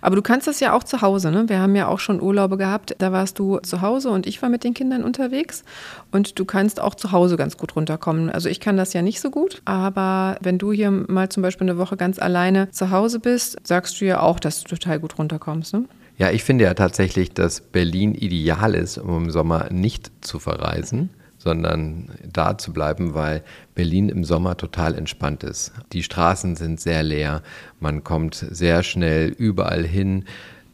Aber 0.00 0.16
du 0.16 0.22
kannst 0.22 0.46
das 0.46 0.60
ja 0.60 0.72
auch 0.72 0.82
zu 0.82 1.02
Hause. 1.02 1.30
Ne? 1.30 1.48
Wir 1.48 1.60
haben 1.60 1.76
ja 1.76 1.88
auch 1.88 1.98
schon 2.00 2.20
Urlaube 2.20 2.56
gehabt. 2.56 2.96
Da 2.98 3.12
warst 3.12 3.38
du 3.38 3.58
zu 3.58 3.82
Hause 3.82 4.10
und 4.10 4.26
ich 4.26 4.40
war 4.42 4.48
mit 4.48 4.64
den 4.64 4.74
Kindern 4.74 5.04
unterwegs. 5.04 5.62
Und 6.10 6.38
du 6.38 6.44
kannst 6.44 6.80
auch 6.80 6.94
zu 6.94 7.12
Hause 7.12 7.36
ganz 7.36 7.56
gut 7.56 7.76
runterkommen. 7.76 8.30
Also 8.30 8.48
ich 8.48 8.58
kann 8.58 8.76
das 8.76 8.92
ja 8.94 9.02
nicht 9.02 9.20
so 9.20 9.30
gut. 9.30 9.62
Aber 9.66 10.38
wenn 10.40 10.58
du 10.58 10.72
hier 10.72 10.90
mal 10.90 11.28
zum 11.28 11.42
Beispiel 11.42 11.68
eine 11.68 11.78
Woche 11.78 11.96
ganz 11.96 12.18
alleine 12.18 12.70
zu 12.70 12.90
Hause 12.90 13.20
bist, 13.20 13.58
sagst 13.62 14.00
du 14.00 14.06
ja 14.06 14.20
auch, 14.20 14.40
dass 14.40 14.62
du 14.62 14.70
total 14.70 14.98
gut 14.98 15.18
runterkommst. 15.18 15.74
Ne? 15.74 15.84
Ja, 16.20 16.30
ich 16.30 16.44
finde 16.44 16.64
ja 16.64 16.74
tatsächlich, 16.74 17.32
dass 17.32 17.62
Berlin 17.62 18.14
ideal 18.14 18.74
ist, 18.74 18.98
um 18.98 19.24
im 19.24 19.30
Sommer 19.30 19.70
nicht 19.70 20.12
zu 20.20 20.38
verreisen, 20.38 21.08
sondern 21.38 22.10
da 22.30 22.58
zu 22.58 22.74
bleiben, 22.74 23.14
weil 23.14 23.42
Berlin 23.74 24.10
im 24.10 24.24
Sommer 24.24 24.58
total 24.58 24.96
entspannt 24.96 25.44
ist. 25.44 25.72
Die 25.94 26.02
Straßen 26.02 26.56
sind 26.56 26.78
sehr 26.78 27.02
leer, 27.02 27.42
man 27.78 28.04
kommt 28.04 28.34
sehr 28.34 28.82
schnell 28.82 29.30
überall 29.30 29.82
hin. 29.82 30.26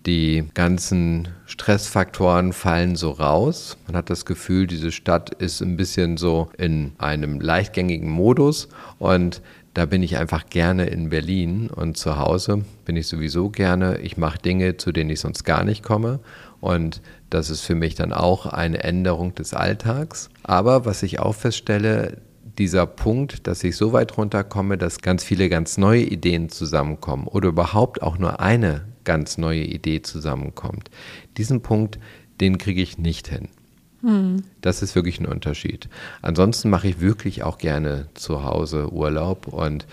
Die 0.04 0.48
ganzen 0.54 1.28
Stressfaktoren 1.46 2.52
fallen 2.52 2.96
so 2.96 3.12
raus. 3.12 3.76
Man 3.86 3.94
hat 3.94 4.10
das 4.10 4.24
Gefühl, 4.24 4.66
diese 4.66 4.90
Stadt 4.90 5.30
ist 5.30 5.60
ein 5.60 5.76
bisschen 5.76 6.16
so 6.16 6.48
in 6.58 6.90
einem 6.98 7.40
leichtgängigen 7.40 8.10
Modus 8.10 8.68
und 8.98 9.42
da 9.76 9.84
bin 9.84 10.02
ich 10.02 10.16
einfach 10.16 10.46
gerne 10.48 10.86
in 10.86 11.10
Berlin 11.10 11.68
und 11.68 11.98
zu 11.98 12.16
Hause 12.16 12.64
bin 12.86 12.96
ich 12.96 13.08
sowieso 13.08 13.50
gerne. 13.50 13.98
Ich 13.98 14.16
mache 14.16 14.38
Dinge, 14.38 14.78
zu 14.78 14.90
denen 14.90 15.10
ich 15.10 15.20
sonst 15.20 15.44
gar 15.44 15.64
nicht 15.64 15.82
komme. 15.82 16.20
Und 16.60 17.02
das 17.28 17.50
ist 17.50 17.60
für 17.60 17.74
mich 17.74 17.94
dann 17.94 18.14
auch 18.14 18.46
eine 18.46 18.82
Änderung 18.82 19.34
des 19.34 19.52
Alltags. 19.52 20.30
Aber 20.44 20.86
was 20.86 21.02
ich 21.02 21.20
auch 21.20 21.34
feststelle, 21.34 22.22
dieser 22.56 22.86
Punkt, 22.86 23.46
dass 23.46 23.62
ich 23.64 23.76
so 23.76 23.92
weit 23.92 24.16
runterkomme, 24.16 24.78
dass 24.78 25.02
ganz 25.02 25.22
viele 25.22 25.50
ganz 25.50 25.76
neue 25.76 26.04
Ideen 26.04 26.48
zusammenkommen 26.48 27.26
oder 27.26 27.50
überhaupt 27.50 28.00
auch 28.00 28.16
nur 28.16 28.40
eine 28.40 28.86
ganz 29.04 29.36
neue 29.36 29.62
Idee 29.64 30.00
zusammenkommt, 30.00 30.88
diesen 31.36 31.60
Punkt, 31.60 31.98
den 32.40 32.56
kriege 32.56 32.80
ich 32.80 32.96
nicht 32.96 33.28
hin. 33.28 33.50
Hm. 34.06 34.44
Das 34.60 34.82
ist 34.82 34.94
wirklich 34.94 35.18
ein 35.18 35.26
Unterschied. 35.26 35.88
Ansonsten 36.22 36.70
mache 36.70 36.86
ich 36.86 37.00
wirklich 37.00 37.42
auch 37.42 37.58
gerne 37.58 38.06
zu 38.14 38.44
Hause 38.44 38.92
Urlaub 38.92 39.48
und 39.48 39.84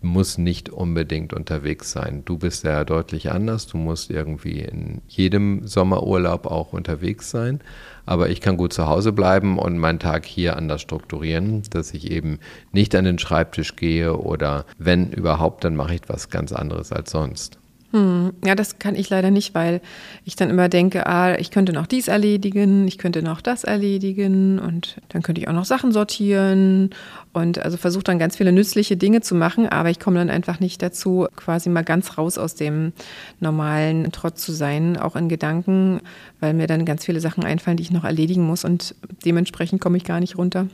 muss 0.00 0.38
nicht 0.38 0.70
unbedingt 0.70 1.34
unterwegs 1.34 1.90
sein. 1.90 2.22
Du 2.24 2.38
bist 2.38 2.64
ja 2.64 2.84
deutlich 2.84 3.30
anders. 3.30 3.66
Du 3.66 3.76
musst 3.76 4.10
irgendwie 4.10 4.60
in 4.60 5.02
jedem 5.06 5.66
Sommerurlaub 5.66 6.46
auch 6.46 6.72
unterwegs 6.72 7.30
sein. 7.30 7.60
Aber 8.06 8.30
ich 8.30 8.40
kann 8.40 8.56
gut 8.56 8.72
zu 8.72 8.86
Hause 8.86 9.12
bleiben 9.12 9.58
und 9.58 9.76
meinen 9.76 9.98
Tag 9.98 10.24
hier 10.24 10.56
anders 10.56 10.80
strukturieren, 10.80 11.62
dass 11.68 11.92
ich 11.92 12.10
eben 12.10 12.38
nicht 12.72 12.94
an 12.94 13.04
den 13.04 13.18
Schreibtisch 13.18 13.76
gehe 13.76 14.16
oder 14.16 14.64
wenn 14.78 15.10
überhaupt, 15.12 15.64
dann 15.64 15.76
mache 15.76 15.96
ich 15.96 16.02
was 16.06 16.30
ganz 16.30 16.52
anderes 16.52 16.90
als 16.90 17.10
sonst. 17.10 17.58
Hm, 17.90 18.34
ja, 18.44 18.54
das 18.54 18.78
kann 18.78 18.94
ich 18.94 19.08
leider 19.08 19.30
nicht, 19.30 19.54
weil 19.54 19.80
ich 20.26 20.36
dann 20.36 20.50
immer 20.50 20.68
denke, 20.68 21.06
ah, 21.06 21.38
ich 21.38 21.50
könnte 21.50 21.72
noch 21.72 21.86
dies 21.86 22.06
erledigen, 22.06 22.86
ich 22.86 22.98
könnte 22.98 23.22
noch 23.22 23.40
das 23.40 23.64
erledigen 23.64 24.58
und 24.58 24.96
dann 25.08 25.22
könnte 25.22 25.40
ich 25.40 25.48
auch 25.48 25.54
noch 25.54 25.64
Sachen 25.64 25.90
sortieren 25.90 26.90
und 27.32 27.58
also 27.58 27.78
versuche 27.78 28.04
dann 28.04 28.18
ganz 28.18 28.36
viele 28.36 28.52
nützliche 28.52 28.98
Dinge 28.98 29.22
zu 29.22 29.34
machen, 29.34 29.66
aber 29.66 29.88
ich 29.88 29.98
komme 29.98 30.18
dann 30.18 30.28
einfach 30.28 30.60
nicht 30.60 30.82
dazu, 30.82 31.28
quasi 31.34 31.70
mal 31.70 31.82
ganz 31.82 32.18
raus 32.18 32.36
aus 32.36 32.54
dem 32.54 32.92
normalen 33.40 34.12
Trotz 34.12 34.44
zu 34.44 34.52
sein, 34.52 34.98
auch 34.98 35.16
in 35.16 35.30
Gedanken, 35.30 36.00
weil 36.40 36.52
mir 36.52 36.66
dann 36.66 36.84
ganz 36.84 37.06
viele 37.06 37.20
Sachen 37.20 37.42
einfallen, 37.42 37.78
die 37.78 37.84
ich 37.84 37.90
noch 37.90 38.04
erledigen 38.04 38.42
muss 38.46 38.66
und 38.66 38.94
dementsprechend 39.24 39.80
komme 39.80 39.96
ich 39.96 40.04
gar 40.04 40.20
nicht 40.20 40.36
runter. 40.36 40.66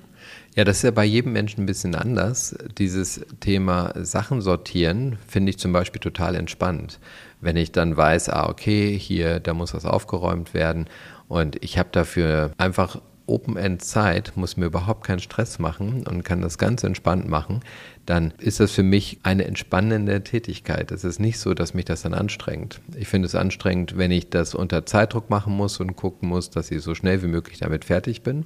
Ja, 0.55 0.63
das 0.63 0.77
ist 0.79 0.83
ja 0.85 0.93
bei 0.93 1.05
jedem 1.05 1.33
Menschen 1.33 1.63
ein 1.63 1.67
bisschen 1.67 1.97
anders. 1.97 2.55
Dieses 2.79 3.27
Thema 3.41 3.93
Sachen 3.97 4.41
sortieren 4.41 5.19
finde 5.27 5.51
ich 5.51 5.59
zum 5.59 5.73
Beispiel 5.73 6.01
total 6.01 6.37
entspannt. 6.37 7.01
Wenn 7.41 7.57
ich 7.57 7.73
dann 7.73 7.97
weiß, 7.97 8.29
ah, 8.29 8.49
okay, 8.49 8.97
hier, 8.97 9.41
da 9.41 9.53
muss 9.53 9.75
was 9.75 9.85
aufgeräumt 9.85 10.55
werden 10.55 10.87
und 11.27 11.63
ich 11.65 11.77
habe 11.77 11.89
dafür 11.91 12.53
einfach 12.57 13.01
Open-End-Zeit, 13.27 14.37
muss 14.37 14.57
mir 14.57 14.67
überhaupt 14.67 15.05
keinen 15.05 15.19
Stress 15.19 15.59
machen 15.59 16.07
und 16.07 16.25
kann 16.25 16.43
das 16.43 16.59
ganz 16.59 16.85
entspannt 16.85 17.27
machen, 17.27 17.61
dann 18.07 18.33
ist 18.39 18.61
das 18.61 18.73
für 18.73 18.83
mich 18.83 19.19
eine 19.23 19.47
entspannende 19.47 20.23
Tätigkeit. 20.23 20.93
Es 20.93 21.05
ist 21.05 21.19
nicht 21.21 21.39
so, 21.39 21.55
dass 21.55 21.75
mich 21.75 21.87
das 21.87 22.03
dann 22.03 22.15
anstrengt. 22.15 22.81
Ich 22.97 23.09
finde 23.09 23.27
es 23.27 23.35
anstrengend, 23.35 23.97
wenn 23.97 24.11
ich 24.11 24.31
das 24.31 24.55
unter 24.55 24.85
Zeitdruck 24.85 25.31
machen 25.31 25.57
muss 25.57 25.81
und 25.81 25.97
gucken 25.97 26.29
muss, 26.29 26.51
dass 26.51 26.71
ich 26.71 26.83
so 26.83 26.95
schnell 26.95 27.23
wie 27.23 27.29
möglich 27.29 27.59
damit 27.59 27.85
fertig 27.87 28.23
bin. 28.23 28.45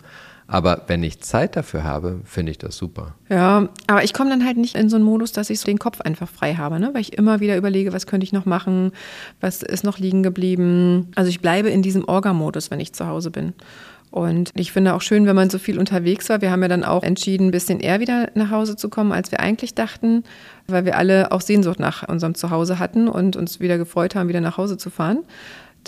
Aber 0.51 0.85
wenn 0.87 1.03
ich 1.03 1.21
Zeit 1.21 1.57
dafür 1.57 1.85
habe, 1.85 2.23
finde 2.25 2.51
ich 2.51 2.59
das 2.59 2.79
super. 2.79 3.15
Ja, 3.29 3.69
aber 3.87 4.03
ich 4.03 4.15
komme 4.15 4.31
dann 4.31 4.47
halt 4.47 4.57
nicht 4.57 4.77
in 4.77 4.89
so 4.89 4.97
einen 4.97 5.05
Modus, 5.05 5.33
dass 5.33 5.51
ich 5.51 5.61
so 5.61 5.67
den 5.67 5.79
Kopf 5.79 6.01
einfach 6.01 6.29
frei 6.29 6.55
habe, 6.55 6.81
ne? 6.81 6.91
weil 6.95 7.03
ich 7.03 7.19
immer 7.19 7.41
wieder 7.41 7.59
überlege, 7.59 7.93
was 7.93 8.07
könnte 8.07 8.25
ich 8.25 8.33
noch 8.33 8.47
machen, 8.47 8.93
was 9.43 9.63
ist 9.63 9.85
noch 9.85 9.99
liegen 9.99 10.23
geblieben. 10.23 11.09
Also 11.15 11.29
ich 11.29 11.41
bleibe 11.41 11.69
in 11.69 11.83
diesem 11.83 12.09
Orga-Modus, 12.09 12.71
wenn 12.71 12.81
ich 12.81 12.95
zu 12.95 13.07
Hause 13.07 13.31
bin. 13.31 13.53
Und 14.11 14.53
ich 14.55 14.73
finde 14.73 14.95
auch 14.95 15.03
schön, 15.03 15.27
wenn 15.27 15.37
man 15.37 15.51
so 15.51 15.59
viel 15.59 15.79
unterwegs 15.79 16.31
war. 16.31 16.41
Wir 16.41 16.51
haben 16.51 16.63
ja 16.63 16.69
dann 16.69 16.83
auch 16.83 17.03
entschieden, 17.03 17.49
ein 17.49 17.51
bisschen 17.51 17.79
eher 17.79 18.01
wieder 18.01 18.31
nach 18.35 18.51
Hause 18.51 18.75
zu 18.75 18.89
kommen, 18.89 19.13
als 19.13 19.31
wir 19.31 19.41
eigentlich 19.41 19.75
dachten, 19.75 20.25
weil 20.67 20.87
wir 20.87 20.97
alle 20.97 21.31
auch 21.31 21.43
Sehnsucht 21.43 21.79
nach 21.79 22.09
unserem 22.09 22.35
Zuhause 22.35 22.79
hatten 22.79 23.09
und 23.09 23.37
uns 23.37 23.61
wieder 23.61 23.77
gefreut 23.77 24.15
haben, 24.15 24.31
wieder 24.31 24.41
nach 24.41 24.57
Hause 24.57 24.79
zu 24.79 24.89
fahren. 24.89 25.25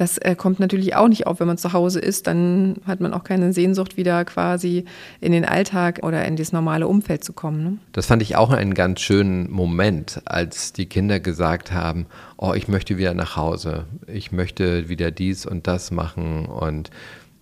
Das 0.00 0.16
äh, 0.16 0.34
kommt 0.34 0.60
natürlich 0.60 0.96
auch 0.96 1.08
nicht 1.08 1.26
auf, 1.26 1.40
wenn 1.40 1.46
man 1.46 1.58
zu 1.58 1.74
Hause 1.74 2.00
ist. 2.00 2.26
Dann 2.26 2.76
hat 2.86 3.00
man 3.00 3.12
auch 3.12 3.22
keine 3.22 3.52
Sehnsucht, 3.52 3.98
wieder 3.98 4.24
quasi 4.24 4.86
in 5.20 5.30
den 5.30 5.44
Alltag 5.44 6.00
oder 6.02 6.24
in 6.24 6.36
das 6.36 6.52
normale 6.52 6.88
Umfeld 6.88 7.22
zu 7.22 7.34
kommen. 7.34 7.62
Ne? 7.62 7.78
Das 7.92 8.06
fand 8.06 8.22
ich 8.22 8.34
auch 8.34 8.50
einen 8.50 8.72
ganz 8.72 9.02
schönen 9.02 9.50
Moment, 9.50 10.22
als 10.24 10.72
die 10.72 10.86
Kinder 10.86 11.20
gesagt 11.20 11.72
haben, 11.72 12.06
oh, 12.38 12.54
ich 12.54 12.66
möchte 12.66 12.96
wieder 12.96 13.12
nach 13.12 13.36
Hause. 13.36 13.84
Ich 14.06 14.32
möchte 14.32 14.88
wieder 14.88 15.10
dies 15.10 15.44
und 15.44 15.66
das 15.66 15.90
machen 15.90 16.46
und 16.46 16.88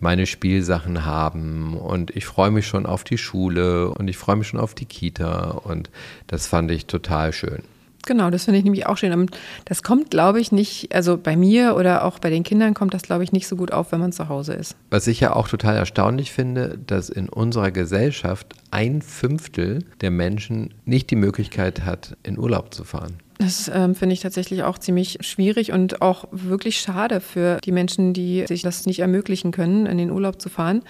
meine 0.01 0.27
Spielsachen 0.27 1.05
haben 1.05 1.77
und 1.77 2.11
ich 2.17 2.27
freue 2.27 2.51
mich 2.51 2.67
schon 2.67 2.87
auf 2.87 3.05
die 3.05 3.19
Schule 3.19 3.91
und 3.91 4.09
ich 4.09 4.17
freue 4.17 4.35
mich 4.35 4.49
schon 4.49 4.59
auf 4.59 4.75
die 4.75 4.87
Kita 4.87 5.51
und 5.51 5.91
das 6.27 6.49
fand 6.49 6.73
ich 6.73 6.87
total 6.87 7.33
schön. 7.33 7.63
Genau, 8.09 8.31
das 8.31 8.45
finde 8.45 8.57
ich 8.57 8.65
nämlich 8.65 8.87
auch 8.87 8.97
schön. 8.97 9.31
Das 9.67 9.83
kommt, 9.83 10.11
glaube 10.11 10.41
ich, 10.41 10.51
nicht, 10.51 10.95
also 10.95 11.19
bei 11.19 11.37
mir 11.37 11.77
oder 11.77 12.07
auch 12.07 12.19
bei 12.19 12.31
den 12.31 12.43
Kindern 12.43 12.73
kommt 12.73 12.95
das, 12.95 13.03
glaube 13.03 13.23
ich, 13.23 13.33
nicht 13.33 13.47
so 13.47 13.55
gut 13.55 13.71
auf, 13.71 13.93
wenn 13.93 14.01
man 14.01 14.13
zu 14.13 14.31
Hause 14.31 14.55
ist. 14.55 14.77
Was 14.89 15.07
ich 15.07 15.21
ja 15.21 15.37
auch 15.37 15.47
total 15.47 15.77
erstaunlich 15.77 16.33
finde, 16.33 16.79
dass 16.87 17.11
in 17.11 17.29
unserer 17.29 17.71
Gesellschaft 17.71 18.55
ein 18.71 19.03
Fünftel 19.03 19.85
der 20.01 20.11
Menschen 20.11 20.73
nicht 20.87 21.11
die 21.11 21.17
Möglichkeit 21.17 21.85
hat, 21.85 22.17
in 22.23 22.39
Urlaub 22.39 22.73
zu 22.73 22.85
fahren. 22.85 23.19
Das 23.37 23.71
ähm, 23.73 23.95
finde 23.95 24.15
ich 24.15 24.21
tatsächlich 24.21 24.63
auch 24.63 24.79
ziemlich 24.79 25.19
schwierig 25.21 25.71
und 25.73 26.01
auch 26.01 26.25
wirklich 26.33 26.81
schade 26.81 27.21
für 27.21 27.59
die 27.59 27.73
Menschen, 27.73 28.15
die 28.15 28.47
sich 28.49 28.63
das 28.63 28.87
nicht 28.87 29.01
ermöglichen 29.01 29.53
können, 29.53 29.85
in 29.85 29.99
den 29.99 30.11
Urlaub 30.11 30.41
zu 30.41 30.49
fahren, 30.49 30.83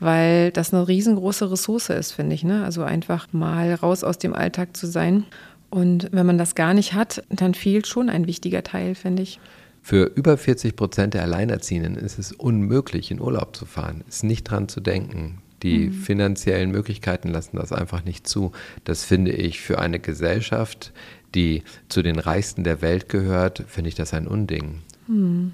weil 0.00 0.52
das 0.52 0.74
eine 0.74 0.86
riesengroße 0.86 1.50
Ressource 1.50 1.88
ist, 1.88 2.12
finde 2.12 2.34
ich. 2.34 2.44
Ne? 2.44 2.62
Also 2.62 2.82
einfach 2.82 3.32
mal 3.32 3.72
raus 3.72 4.04
aus 4.04 4.18
dem 4.18 4.34
Alltag 4.34 4.76
zu 4.76 4.86
sein 4.86 5.24
und 5.70 6.08
wenn 6.12 6.26
man 6.26 6.38
das 6.38 6.54
gar 6.54 6.74
nicht 6.74 6.94
hat, 6.94 7.22
dann 7.28 7.54
fehlt 7.54 7.86
schon 7.86 8.08
ein 8.08 8.26
wichtiger 8.26 8.62
Teil, 8.62 8.94
finde 8.94 9.22
ich. 9.22 9.38
Für 9.82 10.04
über 10.04 10.36
40 10.36 10.76
Prozent 10.76 11.14
der 11.14 11.22
Alleinerziehenden 11.22 11.96
ist 11.96 12.18
es 12.18 12.32
unmöglich, 12.32 13.10
in 13.10 13.20
Urlaub 13.20 13.56
zu 13.56 13.64
fahren. 13.64 14.04
Ist 14.08 14.24
nicht 14.24 14.44
dran 14.44 14.68
zu 14.68 14.80
denken. 14.80 15.38
Die 15.62 15.88
mhm. 15.88 15.92
finanziellen 15.92 16.70
Möglichkeiten 16.70 17.28
lassen 17.28 17.56
das 17.56 17.72
einfach 17.72 18.04
nicht 18.04 18.26
zu. 18.26 18.52
Das 18.84 19.04
finde 19.04 19.32
ich 19.32 19.60
für 19.60 19.78
eine 19.78 19.98
Gesellschaft, 19.98 20.92
die 21.34 21.62
zu 21.88 22.02
den 22.02 22.18
reichsten 22.18 22.64
der 22.64 22.80
Welt 22.80 23.08
gehört, 23.08 23.64
finde 23.66 23.88
ich 23.88 23.94
das 23.94 24.14
ein 24.14 24.26
Unding. 24.26 24.80
Mhm. 25.06 25.52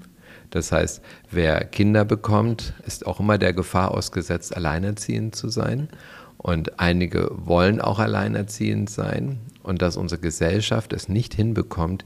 Das 0.51 0.71
heißt, 0.71 1.01
wer 1.31 1.65
Kinder 1.65 2.05
bekommt, 2.05 2.73
ist 2.85 3.05
auch 3.05 3.19
immer 3.19 3.37
der 3.37 3.51
Gefahr 3.51 3.91
ausgesetzt, 3.91 4.55
alleinerziehend 4.55 5.35
zu 5.35 5.49
sein. 5.49 5.89
Und 6.37 6.79
einige 6.79 7.29
wollen 7.31 7.81
auch 7.81 7.99
alleinerziehend 7.99 8.89
sein 8.89 9.39
und 9.65 9.81
dass 9.81 9.97
unsere 9.97 10.21
Gesellschaft 10.21 10.93
es 10.93 11.09
nicht 11.09 11.33
hinbekommt, 11.33 12.05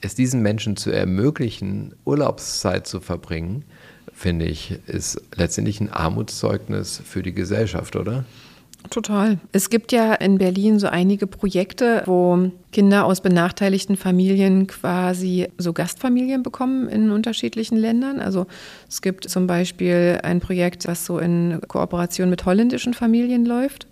es 0.00 0.14
diesen 0.14 0.42
Menschen 0.42 0.76
zu 0.76 0.90
ermöglichen, 0.90 1.94
Urlaubszeit 2.04 2.86
zu 2.86 3.00
verbringen, 3.00 3.64
finde 4.12 4.46
ich, 4.46 4.78
ist 4.86 5.20
letztendlich 5.34 5.80
ein 5.80 5.90
Armutszeugnis 5.90 7.00
für 7.04 7.22
die 7.22 7.32
Gesellschaft, 7.32 7.96
oder? 7.96 8.24
Total. 8.90 9.38
Es 9.52 9.70
gibt 9.70 9.92
ja 9.92 10.12
in 10.14 10.38
Berlin 10.38 10.80
so 10.80 10.88
einige 10.88 11.28
Projekte, 11.28 12.02
wo 12.06 12.50
Kinder 12.72 13.04
aus 13.04 13.20
benachteiligten 13.20 13.96
Familien 13.96 14.66
quasi 14.66 15.46
so 15.56 15.72
Gastfamilien 15.72 16.42
bekommen 16.42 16.88
in 16.88 17.10
unterschiedlichen 17.10 17.76
Ländern. 17.76 18.18
Also 18.18 18.46
es 18.88 19.00
gibt 19.00 19.28
zum 19.28 19.46
Beispiel 19.46 20.18
ein 20.24 20.40
Projekt, 20.40 20.86
das 20.88 21.06
so 21.06 21.20
in 21.20 21.60
Kooperation 21.68 22.28
mit 22.28 22.44
holländischen 22.44 22.92
Familien 22.92 23.46
läuft 23.46 23.86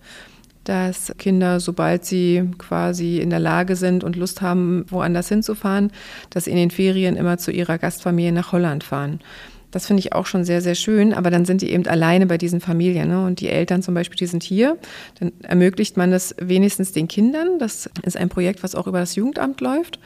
dass 0.65 1.13
Kinder, 1.19 1.61
sobald 1.61 2.05
sie 2.05 2.49
quasi 2.59 3.19
in 3.19 3.31
der 3.31 3.41
Lage 3.41 3.77
sind 3.77 4.05
und 4.05 4.17
Lust 4.17 4.43
haben, 4.43 4.85
woanders 4.89 5.29
hinzufahren, 5.29 5.91
dass 6.31 6.45
sie 6.45 6.51
in 6.51 6.57
den 6.57 6.71
Ferien 6.71 7.17
immer 7.17 7.39
zu 7.39 7.51
ihrer 7.51 7.79
Gastfamilie 7.79 8.33
nach 8.33 8.53
Holland 8.53 8.85
fahren. 8.85 9.21
Das 9.71 9.87
finde 9.87 10.01
ich 10.01 10.13
auch 10.13 10.27
schon 10.27 10.45
sehr, 10.45 10.61
sehr 10.63 10.75
schön, 10.75 11.15
aber 11.15 11.31
dann 11.31 11.45
sind 11.45 11.63
die 11.63 11.71
eben 11.71 11.87
alleine 11.87 12.27
bei 12.27 12.39
diesen 12.39 12.61
Familien. 12.61 13.09
Ne? 13.09 13.25
Und 13.25 13.41
die 13.41 13.49
Eltern 13.49 13.83
zum 13.83 13.95
Beispiel, 13.95 14.17
die 14.17 14.27
sind 14.27 14.43
hier. 14.43 14.77
Dann 15.21 15.33
ermöglicht 15.43 15.97
man 15.97 16.11
das 16.11 16.35
wenigstens 16.41 16.93
den 16.93 17.07
Kindern. 17.07 17.59
Das 17.61 17.89
ist 18.03 18.17
ein 18.17 18.29
Projekt, 18.29 18.65
was 18.65 18.75
auch 18.75 18.89
über 18.89 18.99
das 18.99 19.15
Jugendamt 19.15 19.61
läuft. 19.61 20.01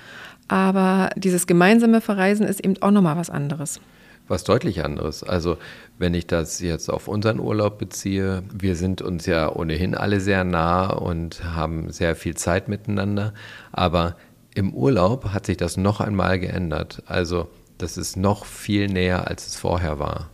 Aber 0.49 1.09
dieses 1.17 1.47
gemeinsame 1.47 2.03
Verreisen 2.03 2.47
ist 2.47 2.61
eben 2.61 2.75
auch 2.83 2.91
nochmal 2.91 3.17
was 3.17 3.31
anderes 3.31 3.81
was 4.29 4.45
deutlich 4.45 4.85
anderes. 4.85 5.23
Also 5.23 5.59
wenn 5.99 6.15
ich 6.15 6.27
das 6.27 6.61
jetzt 6.61 6.89
auf 6.89 7.09
unseren 7.09 7.41
Urlaub 7.41 7.79
beziehe, 7.79 8.43
wir 8.53 8.77
sind 8.77 9.03
uns 9.03 9.27
ja 9.27 9.55
ohnehin 9.55 9.95
alle 9.95 10.21
sehr 10.21 10.45
nah 10.45 10.91
und 10.91 11.45
haben 11.45 11.91
sehr 11.91 12.17
viel 12.17 12.35
Zeit 12.35 12.69
miteinander, 12.69 13.35
aber 13.73 14.17
im 14.55 14.73
Urlaub 14.73 15.31
hat 15.33 15.47
sich 15.47 15.57
das 15.57 15.77
noch 15.77 16.01
einmal 16.01 16.39
geändert. 16.39 17.03
Also 17.07 17.49
das 17.79 17.97
ist 17.97 18.17
noch 18.17 18.45
viel 18.45 18.87
näher, 18.87 19.29
als 19.29 19.47
es 19.47 19.57
vorher 19.57 19.99
war. 19.99 20.31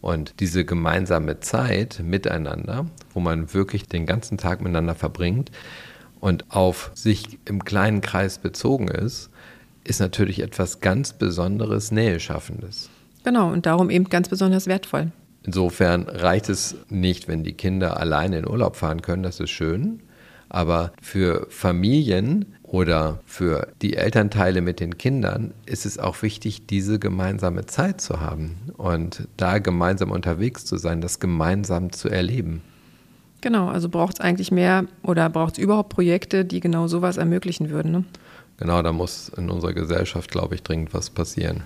Und 0.00 0.40
diese 0.40 0.64
gemeinsame 0.64 1.40
Zeit 1.40 2.00
miteinander, 2.02 2.86
wo 3.12 3.20
man 3.20 3.52
wirklich 3.52 3.88
den 3.88 4.06
ganzen 4.06 4.38
Tag 4.38 4.60
miteinander 4.60 4.94
verbringt 4.94 5.50
und 6.20 6.50
auf 6.50 6.90
sich 6.94 7.38
im 7.44 7.64
kleinen 7.64 8.00
Kreis 8.00 8.38
bezogen 8.38 8.88
ist, 8.88 9.30
ist 9.84 10.00
natürlich 10.00 10.40
etwas 10.40 10.80
ganz 10.80 11.12
Besonderes, 11.12 11.90
Näheschaffendes. 11.90 12.90
Genau, 13.24 13.50
und 13.52 13.66
darum 13.66 13.90
eben 13.90 14.08
ganz 14.08 14.28
besonders 14.28 14.66
wertvoll. 14.66 15.10
Insofern 15.42 16.08
reicht 16.08 16.48
es 16.48 16.76
nicht, 16.88 17.28
wenn 17.28 17.44
die 17.44 17.54
Kinder 17.54 17.98
alleine 17.98 18.38
in 18.38 18.48
Urlaub 18.48 18.76
fahren 18.76 19.02
können, 19.02 19.22
das 19.22 19.40
ist 19.40 19.50
schön. 19.50 20.00
Aber 20.50 20.92
für 21.00 21.46
Familien 21.50 22.54
oder 22.62 23.20
für 23.26 23.68
die 23.82 23.96
Elternteile 23.96 24.60
mit 24.60 24.80
den 24.80 24.98
Kindern 24.98 25.52
ist 25.66 25.86
es 25.86 25.98
auch 25.98 26.22
wichtig, 26.22 26.66
diese 26.66 26.98
gemeinsame 26.98 27.66
Zeit 27.66 28.00
zu 28.00 28.20
haben 28.20 28.56
und 28.76 29.28
da 29.36 29.58
gemeinsam 29.58 30.10
unterwegs 30.10 30.64
zu 30.64 30.76
sein, 30.76 31.00
das 31.00 31.20
gemeinsam 31.20 31.92
zu 31.92 32.08
erleben. 32.08 32.62
Genau, 33.40 33.68
also 33.68 33.88
braucht 33.88 34.14
es 34.14 34.20
eigentlich 34.20 34.50
mehr 34.50 34.84
oder 35.02 35.28
braucht 35.30 35.54
es 35.54 35.58
überhaupt 35.58 35.90
Projekte, 35.90 36.44
die 36.44 36.60
genau 36.60 36.88
sowas 36.88 37.16
ermöglichen 37.16 37.70
würden. 37.70 37.92
Ne? 37.92 38.04
Genau, 38.58 38.82
da 38.82 38.92
muss 38.92 39.28
in 39.30 39.48
unserer 39.48 39.72
Gesellschaft, 39.72 40.30
glaube 40.30 40.56
ich, 40.56 40.62
dringend 40.62 40.92
was 40.92 41.10
passieren. 41.10 41.62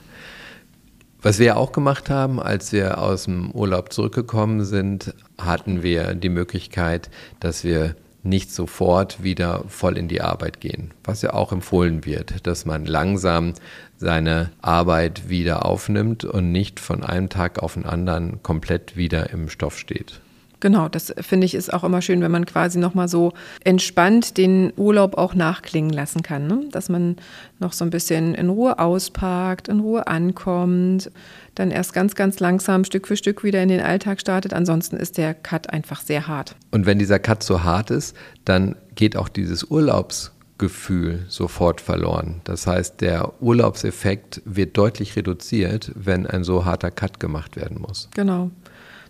Was 1.24 1.38
wir 1.38 1.56
auch 1.56 1.70
gemacht 1.70 2.10
haben, 2.10 2.40
als 2.40 2.72
wir 2.72 2.98
aus 3.00 3.24
dem 3.24 3.52
Urlaub 3.52 3.92
zurückgekommen 3.92 4.64
sind, 4.64 5.14
hatten 5.38 5.84
wir 5.84 6.14
die 6.14 6.28
Möglichkeit, 6.28 7.10
dass 7.38 7.62
wir 7.62 7.94
nicht 8.24 8.52
sofort 8.52 9.22
wieder 9.22 9.62
voll 9.68 9.96
in 9.96 10.08
die 10.08 10.20
Arbeit 10.20 10.60
gehen, 10.60 10.90
was 11.04 11.22
ja 11.22 11.32
auch 11.32 11.52
empfohlen 11.52 12.04
wird, 12.04 12.44
dass 12.46 12.66
man 12.66 12.86
langsam 12.86 13.54
seine 13.98 14.50
Arbeit 14.62 15.28
wieder 15.28 15.64
aufnimmt 15.64 16.24
und 16.24 16.50
nicht 16.50 16.80
von 16.80 17.04
einem 17.04 17.28
Tag 17.28 17.62
auf 17.62 17.74
den 17.74 17.86
anderen 17.86 18.42
komplett 18.42 18.96
wieder 18.96 19.30
im 19.30 19.48
Stoff 19.48 19.78
steht. 19.78 20.20
Genau, 20.62 20.88
das 20.88 21.12
finde 21.20 21.44
ich 21.44 21.56
ist 21.56 21.72
auch 21.72 21.82
immer 21.82 22.00
schön, 22.02 22.20
wenn 22.20 22.30
man 22.30 22.46
quasi 22.46 22.78
nochmal 22.78 23.08
so 23.08 23.32
entspannt 23.64 24.36
den 24.36 24.72
Urlaub 24.76 25.18
auch 25.18 25.34
nachklingen 25.34 25.90
lassen 25.90 26.22
kann. 26.22 26.46
Ne? 26.46 26.66
Dass 26.70 26.88
man 26.88 27.16
noch 27.58 27.72
so 27.72 27.84
ein 27.84 27.90
bisschen 27.90 28.36
in 28.36 28.48
Ruhe 28.48 28.78
auspackt, 28.78 29.66
in 29.66 29.80
Ruhe 29.80 30.06
ankommt, 30.06 31.10
dann 31.56 31.72
erst 31.72 31.94
ganz, 31.94 32.14
ganz 32.14 32.38
langsam 32.38 32.84
Stück 32.84 33.08
für 33.08 33.16
Stück 33.16 33.42
wieder 33.42 33.60
in 33.60 33.70
den 33.70 33.80
Alltag 33.80 34.20
startet. 34.20 34.54
Ansonsten 34.54 34.96
ist 34.96 35.18
der 35.18 35.34
Cut 35.34 35.68
einfach 35.70 36.00
sehr 36.00 36.28
hart. 36.28 36.54
Und 36.70 36.86
wenn 36.86 37.00
dieser 37.00 37.18
Cut 37.18 37.42
so 37.42 37.64
hart 37.64 37.90
ist, 37.90 38.16
dann 38.44 38.76
geht 38.94 39.16
auch 39.16 39.28
dieses 39.28 39.64
Urlaubsgefühl 39.64 41.24
sofort 41.26 41.80
verloren. 41.80 42.40
Das 42.44 42.68
heißt, 42.68 43.00
der 43.00 43.32
Urlaubseffekt 43.42 44.42
wird 44.44 44.78
deutlich 44.78 45.16
reduziert, 45.16 45.90
wenn 45.96 46.24
ein 46.24 46.44
so 46.44 46.64
harter 46.64 46.92
Cut 46.92 47.18
gemacht 47.18 47.56
werden 47.56 47.80
muss. 47.80 48.08
Genau. 48.14 48.52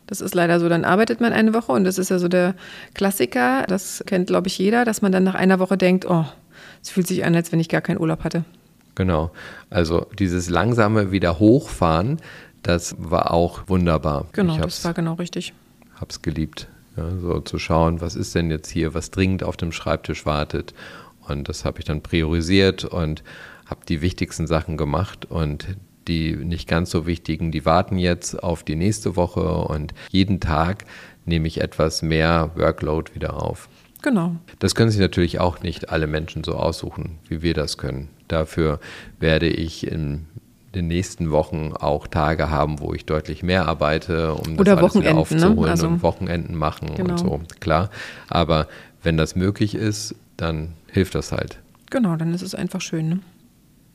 Das 0.06 0.20
ist 0.20 0.34
leider 0.34 0.60
so. 0.60 0.68
Dann 0.68 0.84
arbeitet 0.84 1.20
man 1.20 1.32
eine 1.32 1.54
Woche 1.54 1.72
und 1.72 1.84
das 1.84 1.98
ist 1.98 2.10
ja 2.10 2.18
so 2.18 2.28
der 2.28 2.54
Klassiker. 2.94 3.64
Das 3.66 4.02
kennt, 4.06 4.26
glaube 4.26 4.48
ich, 4.48 4.58
jeder, 4.58 4.84
dass 4.84 5.02
man 5.02 5.12
dann 5.12 5.24
nach 5.24 5.34
einer 5.34 5.58
Woche 5.58 5.76
denkt, 5.76 6.06
oh, 6.08 6.26
es 6.82 6.90
fühlt 6.90 7.06
sich 7.06 7.24
an, 7.24 7.34
als 7.34 7.52
wenn 7.52 7.60
ich 7.60 7.68
gar 7.68 7.80
keinen 7.80 8.00
Urlaub 8.00 8.24
hatte. 8.24 8.44
Genau. 8.94 9.30
Also 9.70 10.06
dieses 10.18 10.50
langsame 10.50 11.12
wieder 11.12 11.38
hochfahren, 11.38 12.20
das 12.62 12.94
war 12.98 13.32
auch 13.32 13.68
wunderbar. 13.68 14.26
Genau, 14.32 14.58
das 14.58 14.84
war 14.84 14.94
genau 14.94 15.14
richtig. 15.14 15.52
Hab's 16.00 16.22
geliebt. 16.22 16.68
Ja, 16.96 17.04
so 17.18 17.40
zu 17.40 17.58
schauen, 17.58 18.00
was 18.00 18.16
ist 18.16 18.34
denn 18.34 18.50
jetzt 18.50 18.68
hier, 18.68 18.92
was 18.92 19.10
dringend 19.10 19.44
auf 19.44 19.56
dem 19.56 19.72
Schreibtisch 19.72 20.26
wartet. 20.26 20.74
Und 21.26 21.48
das 21.48 21.64
habe 21.64 21.78
ich 21.78 21.84
dann 21.84 22.02
priorisiert 22.02 22.84
und 22.84 23.22
habe 23.66 23.80
die 23.88 24.02
wichtigsten 24.02 24.46
Sachen 24.46 24.76
gemacht 24.76 25.24
und 25.24 25.66
die 26.08 26.36
nicht 26.36 26.68
ganz 26.68 26.90
so 26.90 27.06
wichtigen, 27.06 27.52
die 27.52 27.64
warten 27.64 27.98
jetzt 27.98 28.42
auf 28.42 28.64
die 28.64 28.76
nächste 28.76 29.16
Woche 29.16 29.52
und 29.52 29.94
jeden 30.10 30.40
Tag 30.40 30.84
nehme 31.24 31.46
ich 31.46 31.60
etwas 31.60 32.02
mehr 32.02 32.50
Workload 32.56 33.14
wieder 33.14 33.42
auf. 33.42 33.68
Genau. 34.02 34.36
Das 34.58 34.74
können 34.74 34.90
sich 34.90 35.00
natürlich 35.00 35.38
auch 35.38 35.62
nicht 35.62 35.90
alle 35.90 36.08
Menschen 36.08 36.42
so 36.42 36.54
aussuchen, 36.54 37.18
wie 37.28 37.42
wir 37.42 37.54
das 37.54 37.78
können. 37.78 38.08
Dafür 38.26 38.80
werde 39.20 39.48
ich 39.48 39.86
in 39.86 40.26
den 40.74 40.88
nächsten 40.88 41.30
Wochen 41.30 41.72
auch 41.72 42.06
Tage 42.06 42.50
haben, 42.50 42.80
wo 42.80 42.94
ich 42.94 43.04
deutlich 43.04 43.42
mehr 43.42 43.68
arbeite, 43.68 44.34
um 44.34 44.58
Oder 44.58 44.76
das 44.76 44.82
alles 44.82 44.94
wieder 44.96 45.12
ne? 45.12 45.18
aufzuholen 45.18 45.56
ne? 45.56 45.70
also, 45.70 45.86
und 45.86 46.02
Wochenenden 46.02 46.56
machen 46.56 46.94
genau. 46.96 47.12
und 47.12 47.18
so. 47.18 47.40
Klar. 47.60 47.90
Aber 48.28 48.68
wenn 49.02 49.16
das 49.16 49.36
möglich 49.36 49.74
ist, 49.74 50.14
dann 50.36 50.72
hilft 50.88 51.14
das 51.14 51.30
halt. 51.30 51.58
Genau, 51.90 52.16
dann 52.16 52.32
ist 52.32 52.42
es 52.42 52.54
einfach 52.54 52.80
schön. 52.80 53.08
Ne? 53.08 53.18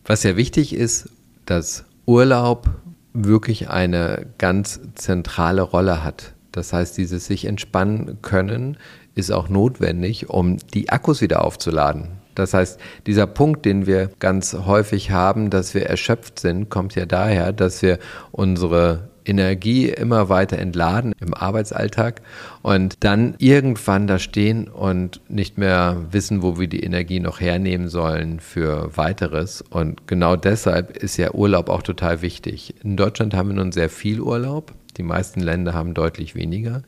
Was 0.06 0.24
ja 0.24 0.38
wichtig 0.38 0.74
ist, 0.74 1.10
dass 1.46 1.84
Urlaub 2.08 2.70
wirklich 3.13 3.70
eine 3.70 4.28
ganz 4.38 4.80
zentrale 4.96 5.62
Rolle 5.62 6.04
hat. 6.04 6.34
Das 6.52 6.74
heißt, 6.74 6.98
dieses 6.98 7.28
sich 7.28 7.46
entspannen 7.46 8.20
können 8.22 8.78
ist 9.13 9.32
auch 9.32 9.50
notwendig, 9.50 10.30
um 10.30 10.58
die 10.74 10.89
Akkus 10.89 11.22
wieder 11.22 11.43
aufzuladen. 11.43 12.08
Das 12.34 12.54
heißt, 12.54 12.80
dieser 13.08 13.28
Punkt, 13.28 13.65
den 13.65 13.88
wir 13.88 14.10
ganz 14.20 14.54
häufig 14.54 15.12
haben, 15.12 15.50
dass 15.50 15.74
wir 15.74 15.88
erschöpft 15.88 16.39
sind, 16.39 16.70
kommt 16.70 16.96
ja 16.96 17.06
daher, 17.06 17.52
dass 17.52 17.82
wir 17.82 18.00
unsere 18.32 19.10
Energie 19.28 19.90
immer 19.90 20.30
weiter 20.30 20.58
entladen 20.58 21.13
im 21.20 21.34
Arbeitsalltag 21.34 22.22
und 22.62 23.04
dann 23.04 23.36
irgendwann 23.38 24.08
da 24.08 24.20
stehen 24.20 24.68
und 24.68 25.22
nicht 25.30 25.58
mehr 25.58 25.98
wissen, 26.12 26.42
wo 26.42 26.60
wir 26.60 26.68
die 26.68 26.84
Energie 26.84 27.20
noch 27.20 27.40
hernehmen 27.40 27.90
sollen 27.90 28.40
für 28.40 28.96
weiteres. 28.96 29.62
Und 29.62 30.08
genau 30.08 30.36
deshalb 30.36 30.98
ist 30.98 31.18
ja 31.18 31.34
Urlaub 31.34 31.70
auch 31.70 31.82
total 31.82 32.22
wichtig. 32.22 32.76
In 32.84 32.98
Deutschland 32.98 33.34
haben 33.34 33.50
wir 33.50 33.56
nun 33.56 33.72
sehr 33.72 33.90
viel 33.90 34.22
Urlaub. 34.22 34.74
Die 34.98 35.04
meisten 35.04 35.42
Länder 35.42 35.74
haben 35.74 35.94
deutlich 35.94 36.36
weniger. 36.36 36.82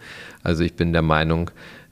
Also 0.44 0.64
ich 0.64 0.76
bin 0.76 0.94
der 0.94 1.04
Meinung, 1.04 1.52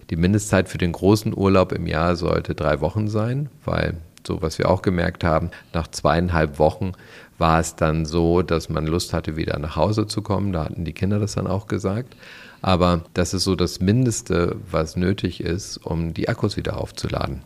die 0.09 0.15
Mindestzeit 0.15 0.69
für 0.69 0.77
den 0.77 0.93
großen 0.93 1.35
Urlaub 1.35 1.71
im 1.73 1.85
Jahr 1.85 2.15
sollte 2.15 2.55
drei 2.55 2.79
Wochen 2.79 3.07
sein, 3.07 3.49
weil 3.65 3.95
so 4.27 4.41
was 4.41 4.59
wir 4.59 4.69
auch 4.69 4.81
gemerkt 4.81 5.23
haben, 5.23 5.49
nach 5.73 5.87
zweieinhalb 5.87 6.59
Wochen 6.59 6.91
war 7.37 7.59
es 7.59 7.75
dann 7.75 8.05
so, 8.05 8.41
dass 8.41 8.69
man 8.69 8.87
Lust 8.87 9.13
hatte, 9.13 9.35
wieder 9.35 9.59
nach 9.59 9.75
Hause 9.75 10.07
zu 10.07 10.21
kommen. 10.21 10.53
Da 10.53 10.65
hatten 10.65 10.85
die 10.85 10.93
Kinder 10.93 11.19
das 11.19 11.35
dann 11.35 11.47
auch 11.47 11.67
gesagt. 11.67 12.15
Aber 12.61 13.01
das 13.13 13.33
ist 13.33 13.43
so 13.43 13.55
das 13.55 13.79
Mindeste, 13.79 14.55
was 14.71 14.95
nötig 14.95 15.41
ist, 15.41 15.77
um 15.77 16.13
die 16.13 16.29
Akkus 16.29 16.57
wieder 16.57 16.77
aufzuladen. 16.77 17.41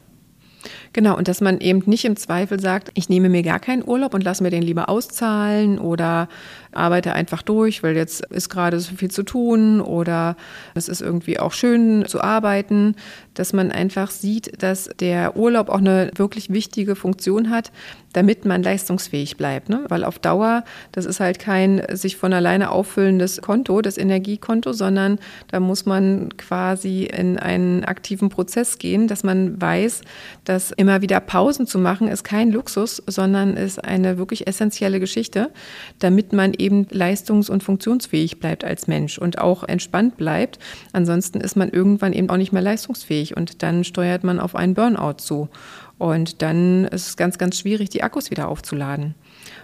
Genau, 0.94 1.18
und 1.18 1.28
dass 1.28 1.42
man 1.42 1.60
eben 1.60 1.82
nicht 1.86 2.06
im 2.06 2.16
Zweifel 2.18 2.60
sagt, 2.60 2.92
ich 2.94 3.10
nehme 3.10 3.30
mir 3.30 3.44
gar 3.44 3.60
keinen 3.60 3.88
Urlaub 3.88 4.14
und 4.14 4.24
lasse 4.24 4.44
mir 4.44 4.52
den 4.52 4.62
lieber 4.62 4.90
auszahlen 4.90 5.80
oder 5.80 6.28
arbeite 6.74 7.14
einfach 7.14 7.42
durch, 7.42 7.84
weil 7.84 7.96
jetzt 7.96 8.26
ist 8.28 8.50
gerade 8.50 8.80
so 8.80 8.96
viel 8.96 9.12
zu 9.12 9.24
tun 9.24 9.82
oder 9.82 10.36
es 10.76 10.88
ist 10.88 11.02
irgendwie 11.02 11.40
auch 11.40 11.54
schön 11.54 12.06
zu 12.08 12.22
arbeiten, 12.22 12.96
dass 13.34 13.54
man 13.54 13.72
einfach 13.72 14.12
sieht, 14.12 14.62
dass 14.62 14.90
der 15.00 15.36
Urlaub 15.38 15.70
auch 15.70 15.80
eine 15.80 16.12
wirklich 16.16 16.50
wichtige 16.50 16.96
Funktion 16.96 17.50
hat, 17.50 17.72
damit 18.14 18.46
man 18.46 18.62
leistungsfähig 18.62 19.38
bleibt. 19.38 19.70
Ne? 19.70 19.86
Weil 19.88 20.04
auf 20.04 20.20
Dauer, 20.20 20.64
das 20.92 21.06
ist 21.06 21.20
halt 21.20 21.40
kein 21.40 21.82
sich 21.94 22.18
von 22.18 22.34
alleine 22.34 22.72
auffüllendes 22.72 23.42
Konto, 23.42 23.82
das 23.82 23.98
Energiekonto, 23.98 24.74
sondern 24.74 25.20
da 25.50 25.60
muss 25.60 25.86
man 25.86 26.36
quasi 26.38 27.04
in 27.04 27.40
einen 27.40 27.86
aktiven 27.86 28.30
Prozess 28.30 28.78
gehen, 28.78 29.08
dass 29.08 29.24
man 29.24 29.62
weiß, 29.62 30.02
dass 30.44 30.72
immer 30.72 31.02
wieder 31.02 31.20
Pausen 31.20 31.68
zu 31.68 31.80
machen 31.80 32.08
ist 32.08 32.24
kein 32.24 32.52
Luxus, 32.52 33.02
sondern 33.08 33.56
ist 33.56 33.84
eine 33.84 34.18
wirklich 34.18 34.48
essentielle 34.48 35.00
Geschichte, 35.00 35.52
damit 36.00 36.34
man 36.34 36.54
eben 36.62 36.88
leistungs- 36.88 37.50
und 37.50 37.64
funktionsfähig 37.64 38.40
bleibt 38.40 38.64
als 38.64 38.88
Mensch 38.88 39.18
und 39.18 39.40
auch 39.40 39.64
entspannt 39.64 40.18
bleibt. 40.18 40.60
Ansonsten 40.94 41.42
ist 41.42 41.58
man 41.58 41.70
irgendwann 41.70 42.14
eben 42.14 42.30
auch 42.30 42.38
nicht 42.38 42.54
mehr 42.54 42.62
leistungsfähig 42.62 43.36
und 43.36 43.64
dann 43.64 43.84
steuert 43.84 44.24
man 44.24 44.40
auf 44.40 44.56
einen 44.56 44.74
Burnout 44.74 45.18
zu. 45.18 45.50
Und 45.98 46.42
dann 46.42 46.86
ist 46.86 47.10
es 47.10 47.16
ganz, 47.16 47.38
ganz 47.38 47.60
schwierig, 47.60 47.90
die 47.90 48.02
Akkus 48.02 48.32
wieder 48.32 48.48
aufzuladen. 48.48 49.14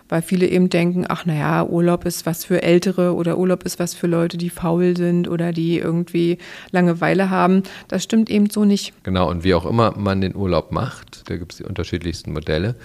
Weil 0.07 0.21
viele 0.21 0.47
eben 0.47 0.69
denken, 0.69 1.05
ach 1.09 1.25
naja, 1.25 1.65
Urlaub 1.65 2.05
ist 2.05 2.27
was 2.27 2.45
für 2.45 2.61
Ältere 2.61 3.15
oder 3.15 3.39
Urlaub 3.39 3.63
ist 3.63 3.79
was 3.79 3.95
für 3.95 4.05
Leute, 4.05 4.37
die 4.37 4.51
faul 4.51 4.95
sind 4.95 5.27
oder 5.27 5.51
die 5.51 5.79
irgendwie 5.79 6.37
Langeweile 6.69 7.31
haben. 7.31 7.63
Das 7.87 8.03
stimmt 8.03 8.29
eben 8.29 8.51
so 8.51 8.65
nicht. 8.65 8.93
Genau, 9.03 9.29
und 9.31 9.43
wie 9.43 9.55
auch 9.55 9.65
immer 9.65 9.97
man 9.97 10.21
den 10.21 10.35
Urlaub 10.35 10.71
macht, 10.71 11.27
da 11.27 11.37
gibt 11.37 11.53
es 11.53 11.57
die 11.57 11.63
unterschiedlichsten 11.63 12.33
Modelle. 12.33 12.75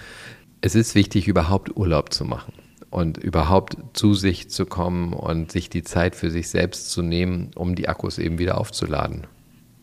Es 0.61 0.73
ist 0.73 0.95
wichtig, 0.95 1.27
überhaupt 1.27 1.77
Urlaub 1.77 2.11
zu 2.11 2.25
machen 2.25 2.53
und 2.93 3.17
überhaupt 3.17 3.77
zu 3.93 4.13
sich 4.13 4.49
zu 4.49 4.65
kommen 4.65 5.13
und 5.13 5.51
sich 5.51 5.69
die 5.69 5.83
Zeit 5.83 6.15
für 6.15 6.29
sich 6.29 6.49
selbst 6.49 6.91
zu 6.91 7.01
nehmen, 7.01 7.51
um 7.55 7.75
die 7.75 7.89
Akkus 7.89 8.19
eben 8.19 8.37
wieder 8.37 8.57
aufzuladen. 8.59 9.25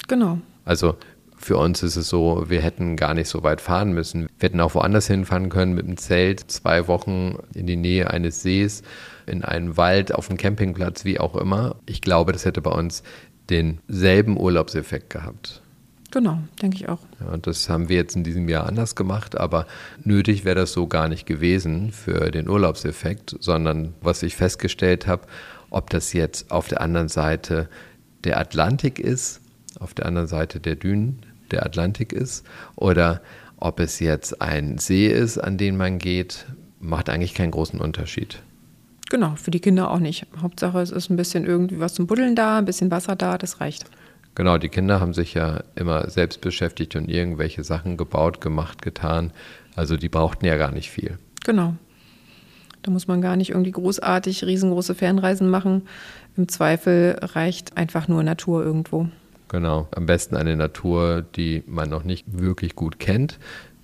Genau. 0.08 0.38
Also 0.64 0.96
für 1.36 1.56
uns 1.56 1.82
ist 1.82 1.96
es 1.96 2.08
so, 2.08 2.44
wir 2.48 2.60
hätten 2.60 2.96
gar 2.96 3.14
nicht 3.14 3.28
so 3.28 3.42
weit 3.42 3.60
fahren 3.60 3.92
müssen. 3.92 4.28
Wir 4.38 4.48
hätten 4.48 4.60
auch 4.60 4.74
woanders 4.74 5.06
hinfahren 5.06 5.48
können 5.48 5.74
mit 5.74 5.86
dem 5.86 5.96
Zelt, 5.96 6.50
zwei 6.50 6.86
Wochen 6.86 7.38
in 7.54 7.66
die 7.66 7.76
Nähe 7.76 8.10
eines 8.10 8.42
Sees, 8.42 8.82
in 9.26 9.42
einen 9.42 9.76
Wald, 9.76 10.14
auf 10.14 10.28
einem 10.28 10.36
Campingplatz, 10.36 11.04
wie 11.04 11.18
auch 11.18 11.34
immer. 11.34 11.76
Ich 11.86 12.02
glaube, 12.02 12.32
das 12.32 12.44
hätte 12.44 12.60
bei 12.60 12.72
uns 12.72 13.02
denselben 13.48 14.38
Urlaubseffekt 14.38 15.10
gehabt. 15.10 15.62
Genau, 16.10 16.38
denke 16.60 16.76
ich 16.76 16.88
auch. 16.88 16.98
Ja, 17.20 17.36
das 17.36 17.68
haben 17.68 17.88
wir 17.88 17.96
jetzt 17.96 18.16
in 18.16 18.24
diesem 18.24 18.48
Jahr 18.48 18.66
anders 18.66 18.96
gemacht, 18.96 19.38
aber 19.38 19.66
nötig 20.02 20.44
wäre 20.44 20.56
das 20.56 20.72
so 20.72 20.88
gar 20.88 21.08
nicht 21.08 21.24
gewesen 21.24 21.92
für 21.92 22.30
den 22.32 22.48
Urlaubseffekt, 22.48 23.36
sondern 23.38 23.94
was 24.00 24.22
ich 24.22 24.34
festgestellt 24.34 25.06
habe, 25.06 25.22
ob 25.70 25.90
das 25.90 26.12
jetzt 26.12 26.50
auf 26.50 26.66
der 26.66 26.80
anderen 26.80 27.08
Seite 27.08 27.68
der 28.24 28.38
Atlantik 28.38 28.98
ist, 28.98 29.40
auf 29.78 29.94
der 29.94 30.06
anderen 30.06 30.26
Seite 30.26 30.58
der 30.58 30.74
Dünen 30.74 31.20
der 31.52 31.64
Atlantik 31.64 32.12
ist 32.12 32.44
oder 32.74 33.20
ob 33.56 33.78
es 33.78 34.00
jetzt 34.00 34.40
ein 34.42 34.78
See 34.78 35.06
ist, 35.06 35.38
an 35.38 35.58
den 35.58 35.76
man 35.76 35.98
geht, 35.98 36.46
macht 36.80 37.08
eigentlich 37.08 37.34
keinen 37.34 37.50
großen 37.50 37.80
Unterschied. 37.80 38.42
Genau, 39.10 39.34
für 39.36 39.50
die 39.50 39.60
Kinder 39.60 39.90
auch 39.90 39.98
nicht. 39.98 40.26
Hauptsache, 40.40 40.80
es 40.80 40.90
ist 40.90 41.10
ein 41.10 41.16
bisschen 41.16 41.44
irgendwie 41.44 41.78
was 41.78 41.94
zum 41.94 42.06
Buddeln 42.06 42.34
da, 42.34 42.58
ein 42.58 42.64
bisschen 42.64 42.90
Wasser 42.90 43.16
da, 43.16 43.38
das 43.38 43.60
reicht. 43.60 43.84
Genau, 44.34 44.58
die 44.58 44.68
Kinder 44.68 45.00
haben 45.00 45.12
sich 45.12 45.34
ja 45.34 45.64
immer 45.74 46.08
selbst 46.08 46.40
beschäftigt 46.40 46.96
und 46.96 47.08
irgendwelche 47.08 47.64
Sachen 47.64 47.96
gebaut, 47.96 48.40
gemacht, 48.40 48.82
getan. 48.82 49.32
Also 49.76 49.96
die 49.96 50.08
brauchten 50.08 50.46
ja 50.46 50.56
gar 50.56 50.72
nicht 50.72 50.90
viel. 50.90 51.18
Genau. 51.44 51.74
Da 52.82 52.90
muss 52.90 53.06
man 53.06 53.20
gar 53.20 53.36
nicht 53.36 53.50
irgendwie 53.50 53.72
großartig 53.72 54.44
riesengroße 54.44 54.94
Fernreisen 54.94 55.50
machen. 55.50 55.82
Im 56.36 56.48
Zweifel 56.48 57.18
reicht 57.20 57.76
einfach 57.76 58.08
nur 58.08 58.22
Natur 58.22 58.64
irgendwo. 58.64 59.08
Genau, 59.48 59.88
am 59.94 60.06
besten 60.06 60.36
eine 60.36 60.56
Natur, 60.56 61.22
die 61.22 61.64
man 61.66 61.90
noch 61.90 62.04
nicht 62.04 62.24
wirklich 62.38 62.76
gut 62.76 63.00
kennt, 63.00 63.38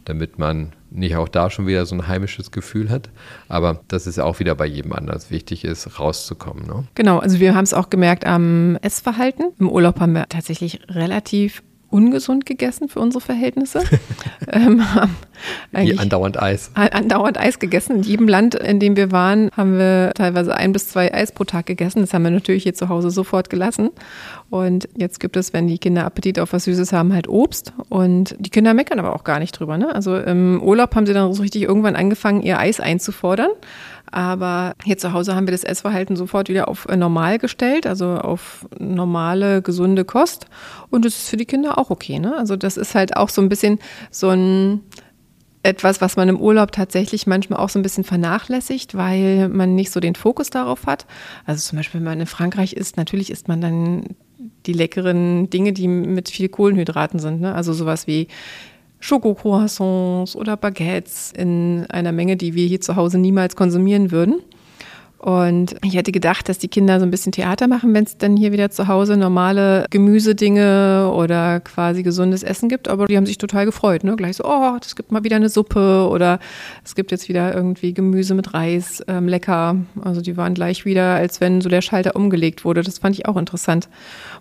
damit 0.04 0.38
man 0.38 0.72
nicht 0.90 1.16
auch 1.16 1.28
da 1.28 1.50
schon 1.50 1.66
wieder 1.66 1.86
so 1.86 1.94
ein 1.94 2.06
heimisches 2.06 2.50
Gefühl 2.50 2.90
hat. 2.90 3.10
Aber 3.48 3.80
das 3.88 4.06
ist 4.06 4.18
auch 4.18 4.38
wieder 4.40 4.54
bei 4.54 4.66
jedem 4.66 4.92
anders. 4.92 5.30
Wichtig 5.30 5.64
ist, 5.64 5.98
rauszukommen. 5.98 6.66
Ne? 6.66 6.84
Genau, 6.94 7.18
also 7.18 7.40
wir 7.40 7.54
haben 7.54 7.64
es 7.64 7.74
auch 7.74 7.90
gemerkt 7.90 8.26
am 8.26 8.76
Essverhalten. 8.82 9.52
Im 9.58 9.68
Urlaub 9.68 10.00
haben 10.00 10.12
wir 10.12 10.28
tatsächlich 10.28 10.80
relativ 10.88 11.62
ungesund 11.88 12.46
gegessen 12.46 12.88
für 12.88 13.00
unsere 13.00 13.22
Verhältnisse. 13.22 13.82
ähm, 14.52 14.82
Wie 15.72 15.98
andauernd 15.98 16.40
Eis. 16.40 16.70
Andauernd 16.74 17.38
Eis 17.38 17.58
gegessen. 17.58 17.96
In 17.96 18.02
jedem 18.02 18.28
Land, 18.28 18.54
in 18.54 18.80
dem 18.80 18.96
wir 18.96 19.12
waren, 19.12 19.50
haben 19.56 19.78
wir 19.78 20.12
teilweise 20.14 20.54
ein 20.54 20.72
bis 20.72 20.88
zwei 20.88 21.12
Eis 21.14 21.32
pro 21.32 21.44
Tag 21.44 21.66
gegessen. 21.66 22.00
Das 22.00 22.12
haben 22.12 22.24
wir 22.24 22.30
natürlich 22.30 22.64
hier 22.64 22.74
zu 22.74 22.88
Hause 22.88 23.10
sofort 23.10 23.50
gelassen. 23.50 23.90
Und 24.48 24.88
jetzt 24.96 25.18
gibt 25.18 25.36
es, 25.36 25.52
wenn 25.52 25.66
die 25.66 25.78
Kinder 25.78 26.04
Appetit 26.04 26.38
auf 26.38 26.52
was 26.52 26.64
Süßes 26.64 26.92
haben, 26.92 27.12
halt 27.12 27.28
Obst. 27.28 27.72
Und 27.88 28.36
die 28.38 28.50
Kinder 28.50 28.74
meckern 28.74 29.00
aber 29.00 29.14
auch 29.14 29.24
gar 29.24 29.40
nicht 29.40 29.52
drüber. 29.52 29.76
Ne? 29.76 29.92
Also 29.92 30.16
im 30.16 30.62
Urlaub 30.62 30.94
haben 30.94 31.06
sie 31.06 31.12
dann 31.12 31.32
so 31.32 31.42
richtig 31.42 31.62
irgendwann 31.62 31.96
angefangen, 31.96 32.42
ihr 32.42 32.58
Eis 32.58 32.78
einzufordern. 32.78 33.50
Aber 34.12 34.74
hier 34.84 34.98
zu 34.98 35.12
Hause 35.12 35.34
haben 35.34 35.48
wir 35.48 35.52
das 35.52 35.64
Essverhalten 35.64 36.14
sofort 36.14 36.48
wieder 36.48 36.68
auf 36.68 36.86
äh, 36.88 36.96
normal 36.96 37.38
gestellt, 37.38 37.88
also 37.88 38.06
auf 38.06 38.66
normale, 38.78 39.62
gesunde 39.62 40.04
Kost. 40.04 40.46
Und 40.90 41.04
das 41.04 41.16
ist 41.16 41.28
für 41.28 41.36
die 41.36 41.44
Kinder 41.44 41.76
auch 41.76 41.90
okay. 41.90 42.20
Ne? 42.20 42.36
Also 42.36 42.54
das 42.54 42.76
ist 42.76 42.94
halt 42.94 43.16
auch 43.16 43.30
so 43.30 43.42
ein 43.42 43.48
bisschen 43.48 43.80
so 44.10 44.28
ein 44.28 44.82
etwas, 45.64 46.00
was 46.00 46.16
man 46.16 46.28
im 46.28 46.40
Urlaub 46.40 46.70
tatsächlich 46.70 47.26
manchmal 47.26 47.58
auch 47.58 47.68
so 47.68 47.80
ein 47.80 47.82
bisschen 47.82 48.04
vernachlässigt, 48.04 48.96
weil 48.96 49.48
man 49.48 49.74
nicht 49.74 49.90
so 49.90 49.98
den 49.98 50.14
Fokus 50.14 50.48
darauf 50.48 50.86
hat. 50.86 51.06
Also 51.44 51.68
zum 51.68 51.76
Beispiel, 51.78 51.98
wenn 51.98 52.04
man 52.04 52.20
in 52.20 52.26
Frankreich 52.26 52.74
ist, 52.74 52.96
natürlich 52.96 53.30
isst 53.32 53.48
man 53.48 53.60
dann 53.60 54.04
die 54.66 54.72
leckeren 54.72 55.50
Dinge, 55.50 55.72
die 55.72 55.88
mit 55.88 56.28
viel 56.28 56.48
Kohlenhydraten 56.48 57.18
sind. 57.18 57.40
Ne? 57.40 57.54
Also 57.54 57.72
sowas 57.72 58.06
wie 58.06 58.28
Schokocroissants 59.00 60.36
oder 60.36 60.56
Baguettes 60.56 61.32
in 61.36 61.86
einer 61.88 62.12
Menge, 62.12 62.36
die 62.36 62.54
wir 62.54 62.66
hier 62.66 62.80
zu 62.80 62.96
Hause 62.96 63.18
niemals 63.18 63.56
konsumieren 63.56 64.10
würden. 64.10 64.40
Und 65.18 65.76
ich 65.82 65.94
hätte 65.94 66.12
gedacht, 66.12 66.48
dass 66.48 66.58
die 66.58 66.68
Kinder 66.68 67.00
so 67.00 67.06
ein 67.06 67.10
bisschen 67.10 67.32
Theater 67.32 67.68
machen, 67.68 67.94
wenn 67.94 68.04
es 68.04 68.18
dann 68.18 68.36
hier 68.36 68.52
wieder 68.52 68.70
zu 68.70 68.86
Hause 68.86 69.16
normale 69.16 69.86
Gemüsedinge 69.90 71.10
oder 71.12 71.60
quasi 71.60 72.02
gesundes 72.02 72.42
Essen 72.42 72.68
gibt. 72.68 72.86
Aber 72.88 73.06
die 73.06 73.16
haben 73.16 73.26
sich 73.26 73.38
total 73.38 73.64
gefreut. 73.64 74.04
Ne? 74.04 74.14
Gleich 74.16 74.36
so, 74.36 74.44
oh, 74.44 74.76
es 74.80 74.94
gibt 74.94 75.12
mal 75.12 75.24
wieder 75.24 75.36
eine 75.36 75.48
Suppe 75.48 76.06
oder 76.08 76.38
es 76.84 76.94
gibt 76.94 77.10
jetzt 77.10 77.28
wieder 77.28 77.54
irgendwie 77.54 77.94
Gemüse 77.94 78.34
mit 78.34 78.52
Reis, 78.52 79.02
ähm, 79.08 79.26
lecker. 79.26 79.76
Also 80.02 80.20
die 80.20 80.36
waren 80.36 80.54
gleich 80.54 80.84
wieder, 80.84 81.14
als 81.14 81.40
wenn 81.40 81.60
so 81.60 81.70
der 81.70 81.80
Schalter 81.80 82.14
umgelegt 82.14 82.64
wurde. 82.64 82.82
Das 82.82 82.98
fand 82.98 83.16
ich 83.18 83.26
auch 83.26 83.36
interessant. 83.36 83.88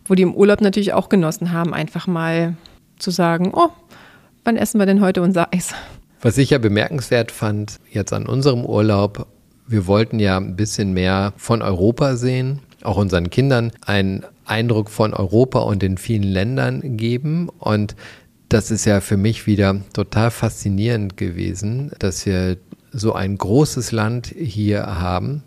Wo 0.05 0.13
die 0.13 0.23
im 0.23 0.35
Urlaub 0.35 0.59
natürlich 0.59 0.93
auch 0.93 1.07
genossen 1.07 1.53
haben, 1.53 1.73
einfach 1.73 2.05
mal 2.05 2.57
zu 2.99 3.11
sagen, 3.11 3.51
oh, 3.53 3.69
wann 4.43 4.57
essen 4.57 4.79
wir 4.79 4.85
denn 4.85 5.01
heute 5.01 5.21
unser 5.21 5.53
Eis? 5.53 5.73
Was 6.21 6.38
ich 6.38 6.49
ja 6.49 6.57
bemerkenswert 6.57 7.31
fand, 7.31 7.79
jetzt 7.91 8.11
an 8.11 8.25
unserem 8.25 8.65
Urlaub, 8.65 9.27
wir 9.67 9.88
wollten 9.88 10.19
ja 10.19 10.38
ein 10.38 10.56
bisschen 10.56 10.93
mehr 10.93 11.34
von 11.38 11.62
Europa 11.62 12.15
sehen, 12.15 12.60
auch 12.84 12.97
unseren 12.97 13.30
Kindern 13.30 13.71
einen 13.86 14.25
Eindruck 14.45 14.89
von 14.89 15.13
Europa 15.13 15.60
und 15.60 15.82
den 15.82 15.97
vielen 15.97 16.23
Ländern 16.23 16.97
geben. 16.97 17.49
Und 17.60 17.95
das 18.49 18.71
ist 18.71 18.86
ja 18.86 19.01
für 19.01 19.17
mich 19.17 19.47
wieder 19.47 19.82
total 19.93 20.32
faszinierend 20.32 21.17
gewesen, 21.17 21.91
dass 21.99 22.25
wir 22.25 22.58
so 22.91 23.13
ein 23.13 23.38
großes 23.38 23.91
Land 23.91 24.28
hier 24.28 24.86
haben. 24.86 25.43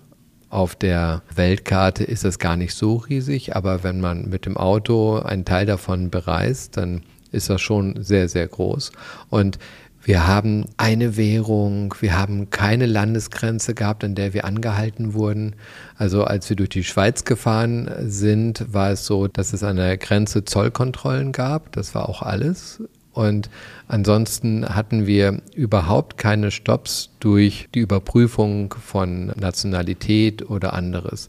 Auf 0.51 0.75
der 0.75 1.23
Weltkarte 1.35 2.05
ist 2.05 2.25
das 2.25 2.39
gar 2.39 2.57
nicht 2.57 2.75
so 2.75 2.97
riesig, 2.97 3.55
aber 3.55 3.85
wenn 3.85 4.01
man 4.01 4.29
mit 4.29 4.47
dem 4.47 4.57
Auto 4.57 5.19
einen 5.19 5.45
Teil 5.45 5.67
davon 5.67 6.11
bereist, 6.11 6.77
dann 6.77 7.03
ist 7.31 7.51
das 7.51 7.61
schon 7.61 8.03
sehr, 8.03 8.29
sehr 8.29 8.49
groß. 8.49 8.93
Und 9.29 9.59
wir 10.09 10.27
haben 10.27 10.65
eine 10.79 11.19
Währung, 11.19 11.95
wir 12.01 12.19
haben 12.19 12.49
keine 12.49 12.87
Landesgrenze 12.87 13.75
gehabt, 13.75 14.03
an 14.05 14.15
der 14.15 14.33
wir 14.33 14.47
angehalten 14.47 15.13
wurden. 15.13 15.55
Also 15.99 16.25
als 16.25 16.49
wir 16.49 16.57
durch 16.57 16.71
die 16.71 16.83
Schweiz 16.83 17.25
gefahren 17.25 17.91
sind, 18.07 18.73
war 18.73 18.91
es 18.91 19.05
so, 19.05 19.29
dass 19.29 19.53
es 19.53 19.63
an 19.63 19.77
der 19.77 19.99
Grenze 19.99 20.47
Zollkontrollen 20.47 21.33
gab. 21.33 21.73
Das 21.73 21.95
war 21.95 22.09
auch 22.09 22.23
alles. 22.23 22.83
Und 23.13 23.51
ansonsten 23.87 24.67
hatten 24.75 25.07
wir 25.07 25.43
überhaupt 25.55 26.17
keine 26.17 26.53
Stops 26.53 27.11
durch 27.21 27.69
die 27.75 27.81
Überprüfung 27.81 28.75
von 28.83 29.27
Nationalität 29.39 30.49
oder 30.49 30.73
anderes. 30.73 31.29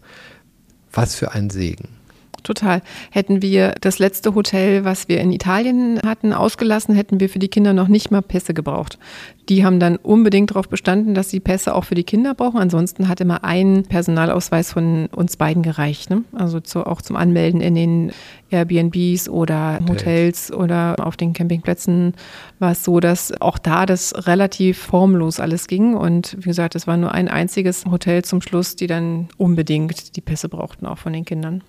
Was 0.93 1.15
für 1.15 1.33
ein 1.33 1.49
Segen. 1.49 1.98
Total. 2.43 2.81
Hätten 3.11 3.41
wir 3.41 3.75
das 3.81 3.99
letzte 3.99 4.35
Hotel, 4.35 4.85
was 4.85 5.07
wir 5.07 5.19
in 5.19 5.31
Italien 5.31 5.99
hatten, 6.05 6.33
ausgelassen, 6.33 6.95
hätten 6.95 7.19
wir 7.19 7.29
für 7.29 7.39
die 7.39 7.47
Kinder 7.47 7.73
noch 7.73 7.87
nicht 7.87 8.11
mal 8.11 8.21
Pässe 8.21 8.53
gebraucht. 8.53 8.97
Die 9.49 9.65
haben 9.65 9.79
dann 9.79 9.97
unbedingt 9.97 10.51
darauf 10.51 10.69
bestanden, 10.69 11.15
dass 11.15 11.29
sie 11.29 11.39
Pässe 11.39 11.73
auch 11.73 11.83
für 11.83 11.95
die 11.95 12.03
Kinder 12.03 12.35
brauchen. 12.35 12.59
Ansonsten 12.59 13.07
hat 13.07 13.19
immer 13.19 13.43
ein 13.43 13.83
Personalausweis 13.83 14.71
von 14.71 15.07
uns 15.07 15.37
beiden 15.37 15.63
gereicht. 15.63 16.09
Ne? 16.09 16.23
Also 16.33 16.59
zu, 16.59 16.85
auch 16.85 17.01
zum 17.01 17.15
Anmelden 17.15 17.59
in 17.59 17.75
den 17.75 18.11
Airbnbs 18.51 19.29
oder 19.29 19.79
Hotels 19.87 20.51
oder 20.51 20.95
auf 20.99 21.17
den 21.17 21.33
Campingplätzen 21.33 22.13
war 22.59 22.71
es 22.71 22.83
so, 22.83 22.99
dass 22.99 23.33
auch 23.41 23.57
da 23.57 23.85
das 23.85 24.27
relativ 24.27 24.77
formlos 24.77 25.39
alles 25.39 25.67
ging. 25.67 25.95
Und 25.95 26.37
wie 26.39 26.49
gesagt, 26.49 26.75
es 26.75 26.87
war 26.87 26.97
nur 26.97 27.11
ein 27.11 27.27
einziges 27.27 27.85
Hotel 27.85 28.23
zum 28.23 28.41
Schluss, 28.41 28.75
die 28.75 28.87
dann 28.87 29.29
unbedingt 29.37 30.15
die 30.15 30.21
Pässe 30.21 30.49
brauchten, 30.49 30.85
auch 30.85 30.97
von 30.97 31.13
den 31.13 31.25
Kindern. 31.25 31.63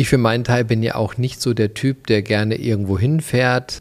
Ich 0.00 0.08
für 0.08 0.16
meinen 0.16 0.44
Teil 0.44 0.64
bin 0.64 0.82
ja 0.82 0.94
auch 0.94 1.18
nicht 1.18 1.42
so 1.42 1.52
der 1.52 1.74
Typ, 1.74 2.06
der 2.06 2.22
gerne 2.22 2.54
irgendwo 2.54 2.98
hinfährt 2.98 3.80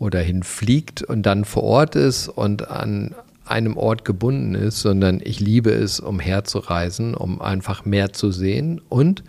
oder 0.00 0.18
hinfliegt 0.18 1.04
und 1.04 1.22
dann 1.22 1.44
vor 1.44 1.62
Ort 1.62 1.94
ist 1.94 2.26
und 2.26 2.68
an 2.68 3.14
einem 3.44 3.76
Ort 3.76 4.04
gebunden 4.04 4.56
ist, 4.56 4.80
sondern 4.80 5.20
ich 5.22 5.38
liebe 5.38 5.70
es, 5.70 6.00
umherzureisen, 6.00 7.14
um 7.14 7.40
einfach 7.40 7.84
mehr 7.84 8.12
zu 8.12 8.32
sehen 8.32 8.80
und 8.88 9.22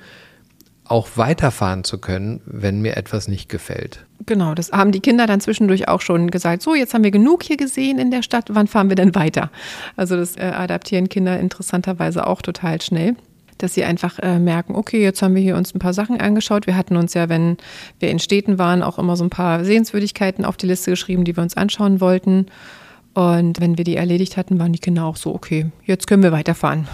auch 0.86 1.10
weiterfahren 1.14 1.84
zu 1.84 2.00
können, 2.00 2.42
wenn 2.48 2.82
mir 2.82 2.98
etwas 2.98 3.28
nicht 3.28 3.48
gefällt. 3.48 4.04
Genau, 4.26 4.56
das 4.56 4.72
haben 4.72 4.92
die 4.92 5.00
Kinder 5.00 5.28
dann 5.28 5.42
zwischendurch 5.42 5.90
auch 5.90 6.02
schon 6.02 6.32
gesagt. 6.32 6.64
So, 6.64 6.74
jetzt 6.74 6.96
haben 6.96 7.04
wir 7.04 7.12
genug 7.12 7.44
hier 7.44 7.58
gesehen 7.58 8.00
in 8.00 8.10
der 8.10 8.24
Stadt, 8.24 8.46
wann 8.50 8.66
fahren 8.66 8.90
wir 8.90 8.96
denn 8.96 9.14
weiter? 9.14 9.52
Also 9.96 10.16
das 10.16 10.38
äh, 10.38 10.42
adaptieren 10.42 11.08
Kinder 11.08 11.40
interessanterweise 11.40 12.26
auch 12.26 12.42
total 12.42 12.82
schnell 12.82 13.16
dass 13.64 13.74
sie 13.74 13.84
einfach 13.84 14.20
äh, 14.20 14.40
merken, 14.40 14.76
okay, 14.76 15.02
jetzt 15.02 15.22
haben 15.22 15.36
wir 15.36 15.42
hier 15.42 15.56
uns 15.56 15.74
ein 15.74 15.80
paar 15.80 15.94
Sachen 15.94 16.20
angeschaut. 16.20 16.68
Wir 16.68 16.76
hatten 16.76 16.96
uns 16.96 17.14
ja, 17.14 17.30
wenn 17.30 17.58
wir 18.00 18.10
in 18.10 18.20
Städten 18.20 18.58
waren, 18.58 18.84
auch 18.84 19.00
immer 19.00 19.16
so 19.16 19.24
ein 19.24 19.30
paar 19.30 19.64
Sehenswürdigkeiten 19.64 20.46
auf 20.46 20.58
die 20.58 20.68
Liste 20.68 20.92
geschrieben, 20.92 21.24
die 21.24 21.36
wir 21.36 21.44
uns 21.44 21.58
anschauen 21.58 22.02
wollten. 22.02 22.48
Und 23.14 23.60
wenn 23.60 23.78
wir 23.78 23.84
die 23.84 23.96
erledigt 23.96 24.38
hatten, 24.38 24.60
waren 24.60 24.74
die 24.74 24.80
Kinder 24.80 25.06
auch 25.06 25.18
so, 25.18 25.34
okay, 25.34 25.72
jetzt 25.86 26.08
können 26.08 26.24
wir 26.24 26.32
weiterfahren. 26.32 26.88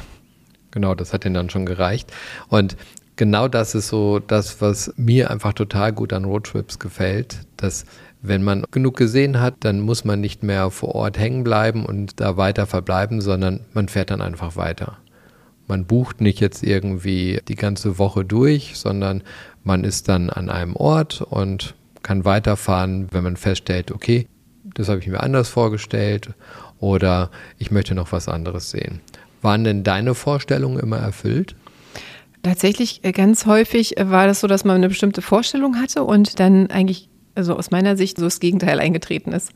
Genau, 0.72 0.96
das 0.96 1.14
hat 1.14 1.26
ihnen 1.26 1.36
dann 1.36 1.50
schon 1.50 1.66
gereicht. 1.66 2.12
Und 2.50 2.76
genau 3.16 3.48
das 3.48 3.76
ist 3.76 3.88
so 3.88 4.20
das, 4.20 4.62
was 4.62 4.94
mir 4.98 5.30
einfach 5.30 5.54
total 5.54 5.94
gut 5.94 6.14
an 6.14 6.26
Roadtrips 6.26 6.80
gefällt, 6.80 7.40
dass 7.58 7.86
wenn 8.22 8.44
man 8.44 8.66
genug 8.72 8.98
gesehen 8.98 9.40
hat, 9.40 9.56
dann 9.60 9.80
muss 9.80 10.04
man 10.04 10.20
nicht 10.20 10.44
mehr 10.44 10.72
vor 10.72 10.96
Ort 10.96 11.20
hängen 11.20 11.44
bleiben 11.44 11.86
und 11.86 12.20
da 12.20 12.36
weiter 12.36 12.66
verbleiben, 12.66 13.22
sondern 13.22 13.62
man 13.74 13.90
fährt 13.90 14.10
dann 14.10 14.22
einfach 14.22 14.56
weiter. 14.56 14.98
Man 15.68 15.86
bucht 15.86 16.22
nicht 16.22 16.40
jetzt 16.40 16.64
irgendwie 16.64 17.42
die 17.48 17.56
ganze 17.56 17.98
Woche 18.00 18.24
durch, 18.24 18.74
sondern 18.76 19.22
man 19.64 19.84
ist 19.84 20.08
dann 20.08 20.30
an 20.30 20.50
einem 20.50 20.76
Ort 20.76 21.22
und 21.22 21.76
kann 22.04 22.24
weiterfahren, 22.24 23.10
wenn 23.12 23.24
man 23.24 23.36
feststellt, 23.36 23.92
okay, 23.92 24.28
das 24.64 24.88
habe 24.88 25.00
ich 25.00 25.08
mir 25.08 25.22
anders 25.22 25.50
vorgestellt 25.50 26.30
oder 26.80 27.32
ich 27.58 27.72
möchte 27.72 27.96
noch 27.96 28.12
was 28.12 28.30
anderes 28.30 28.70
sehen. 28.70 29.02
Waren 29.42 29.64
denn 29.64 29.84
deine 29.84 30.16
Vorstellungen 30.16 30.80
immer 30.80 30.98
erfüllt? 30.98 31.56
Tatsächlich 32.44 33.04
äh, 33.04 33.12
ganz 33.12 33.46
häufig 33.46 33.98
äh, 33.98 34.10
war 34.10 34.28
das 34.28 34.40
so, 34.40 34.48
dass 34.48 34.64
man 34.64 34.78
eine 34.78 34.88
bestimmte 34.88 35.22
Vorstellung 35.22 35.82
hatte 35.82 36.04
und 36.04 36.40
dann 36.40 36.70
eigentlich 36.70 37.10
also 37.38 37.56
aus 37.56 37.72
meiner 37.72 37.96
Sicht 37.96 38.18
so 38.18 38.26
das 38.26 38.40
Gegenteil 38.40 38.80
eingetreten 38.80 39.32
ist. 39.32 39.52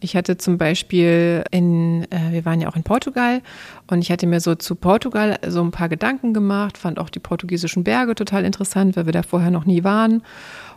Ich 0.00 0.14
hatte 0.14 0.36
zum 0.36 0.58
Beispiel 0.58 1.42
in, 1.50 2.04
äh, 2.10 2.32
wir 2.32 2.44
waren 2.44 2.60
ja 2.60 2.68
auch 2.68 2.76
in 2.76 2.82
Portugal 2.82 3.40
und 3.86 4.00
ich 4.00 4.12
hatte 4.12 4.26
mir 4.26 4.40
so 4.40 4.54
zu 4.54 4.74
Portugal 4.74 5.38
so 5.48 5.62
ein 5.62 5.70
paar 5.70 5.88
Gedanken 5.88 6.34
gemacht, 6.34 6.76
fand 6.78 6.98
auch 6.98 7.08
die 7.08 7.20
portugiesischen 7.20 7.82
Berge 7.82 8.14
total 8.14 8.44
interessant, 8.44 8.96
weil 8.96 9.06
wir 9.06 9.12
da 9.12 9.22
vorher 9.22 9.50
noch 9.50 9.64
nie 9.64 9.82
waren. 9.82 10.22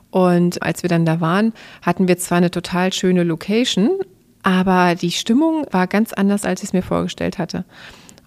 Und 0.09 0.63
als 0.63 0.83
wir 0.83 0.89
dann 0.89 1.05
da 1.05 1.19
waren, 1.19 1.53
hatten 1.81 2.07
wir 2.07 2.17
zwar 2.17 2.37
eine 2.37 2.49
total 2.49 2.93
schöne 2.93 3.23
Location, 3.23 3.89
aber 4.41 4.95
die 4.95 5.11
Stimmung 5.11 5.65
war 5.71 5.87
ganz 5.87 6.13
anders, 6.13 6.45
als 6.45 6.61
ich 6.61 6.69
es 6.69 6.73
mir 6.73 6.81
vorgestellt 6.81 7.37
hatte. 7.37 7.65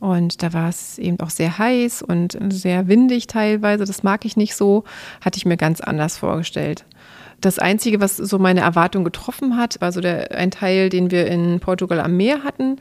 Und 0.00 0.42
da 0.42 0.52
war 0.54 0.68
es 0.68 0.98
eben 0.98 1.20
auch 1.20 1.30
sehr 1.30 1.58
heiß 1.58 2.02
und 2.02 2.36
sehr 2.50 2.88
windig 2.88 3.26
teilweise. 3.26 3.84
Das 3.84 4.02
mag 4.02 4.24
ich 4.24 4.36
nicht 4.36 4.54
so, 4.54 4.84
hatte 5.20 5.36
ich 5.36 5.44
mir 5.44 5.58
ganz 5.58 5.80
anders 5.80 6.16
vorgestellt. 6.16 6.84
Das 7.40 7.58
Einzige, 7.58 8.00
was 8.00 8.16
so 8.16 8.38
meine 8.38 8.60
Erwartung 8.60 9.04
getroffen 9.04 9.56
hat, 9.56 9.80
war 9.80 9.92
so 9.92 10.00
der, 10.00 10.36
ein 10.36 10.50
Teil, 10.50 10.90
den 10.90 11.10
wir 11.10 11.26
in 11.26 11.60
Portugal 11.60 12.00
am 12.00 12.16
Meer 12.16 12.44
hatten. 12.44 12.76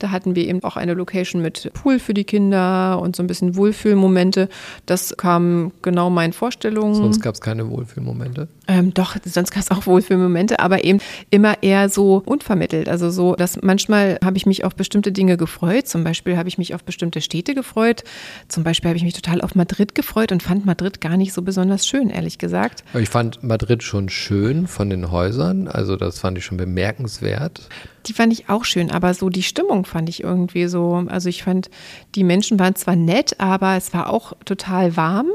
Da 0.00 0.10
hatten 0.10 0.34
wir 0.34 0.48
eben 0.48 0.64
auch 0.64 0.76
eine 0.76 0.94
Location 0.94 1.42
mit 1.42 1.70
Pool 1.74 1.98
für 1.98 2.14
die 2.14 2.24
Kinder 2.24 2.98
und 3.00 3.14
so 3.14 3.22
ein 3.22 3.26
bisschen 3.26 3.54
Wohlfühlmomente. 3.54 4.48
Das 4.86 5.14
kam 5.16 5.72
genau 5.82 6.10
meinen 6.10 6.32
Vorstellungen. 6.32 6.94
Sonst 6.94 7.20
gab 7.20 7.34
es 7.34 7.40
keine 7.40 7.70
Wohlfühlmomente? 7.70 8.48
Ähm, 8.66 8.94
doch, 8.94 9.16
sonst 9.24 9.50
gab 9.50 9.62
es 9.62 9.70
auch 9.70 9.86
Wohlfühlmomente, 9.86 10.60
aber 10.60 10.84
eben 10.84 11.00
immer 11.30 11.62
eher 11.62 11.88
so 11.88 12.22
unvermittelt. 12.24 12.88
Also 12.88 13.10
so, 13.10 13.34
dass 13.34 13.60
manchmal 13.62 14.18
habe 14.24 14.36
ich 14.36 14.46
mich 14.46 14.64
auf 14.64 14.74
bestimmte 14.74 15.12
Dinge 15.12 15.36
gefreut. 15.36 15.86
Zum 15.86 16.02
Beispiel 16.02 16.36
habe 16.36 16.48
ich 16.48 16.56
mich 16.56 16.74
auf 16.74 16.82
bestimmte 16.82 17.20
Städte 17.20 17.54
gefreut. 17.54 18.02
Zum 18.48 18.64
Beispiel 18.64 18.88
habe 18.88 18.96
ich 18.96 19.04
mich 19.04 19.14
total 19.14 19.42
auf 19.42 19.54
Madrid 19.54 19.94
gefreut 19.94 20.32
und 20.32 20.42
fand 20.42 20.64
Madrid 20.64 21.00
gar 21.00 21.16
nicht 21.16 21.32
so 21.32 21.42
besonders 21.42 21.86
schön, 21.86 22.10
ehrlich 22.10 22.38
gesagt. 22.38 22.84
Ich 22.94 23.10
fand 23.10 23.42
Madrid 23.42 23.82
schon 23.82 24.08
schön 24.08 24.66
von 24.66 24.88
den 24.88 25.10
Häusern. 25.10 25.68
Also 25.68 25.96
das 25.96 26.18
fand 26.18 26.38
ich 26.38 26.44
schon 26.44 26.56
bemerkenswert. 26.56 27.68
Die 28.06 28.12
fand 28.12 28.32
ich 28.32 28.48
auch 28.48 28.64
schön, 28.64 28.90
aber 28.90 29.14
so 29.14 29.28
die 29.28 29.42
Stimmung 29.42 29.84
fand 29.84 30.08
ich 30.08 30.22
irgendwie 30.22 30.66
so. 30.66 31.04
Also 31.08 31.28
ich 31.28 31.42
fand, 31.42 31.70
die 32.14 32.24
Menschen 32.24 32.58
waren 32.58 32.74
zwar 32.74 32.96
nett, 32.96 33.38
aber 33.38 33.76
es 33.76 33.92
war 33.92 34.10
auch 34.10 34.32
total 34.44 34.96
warm 34.96 35.30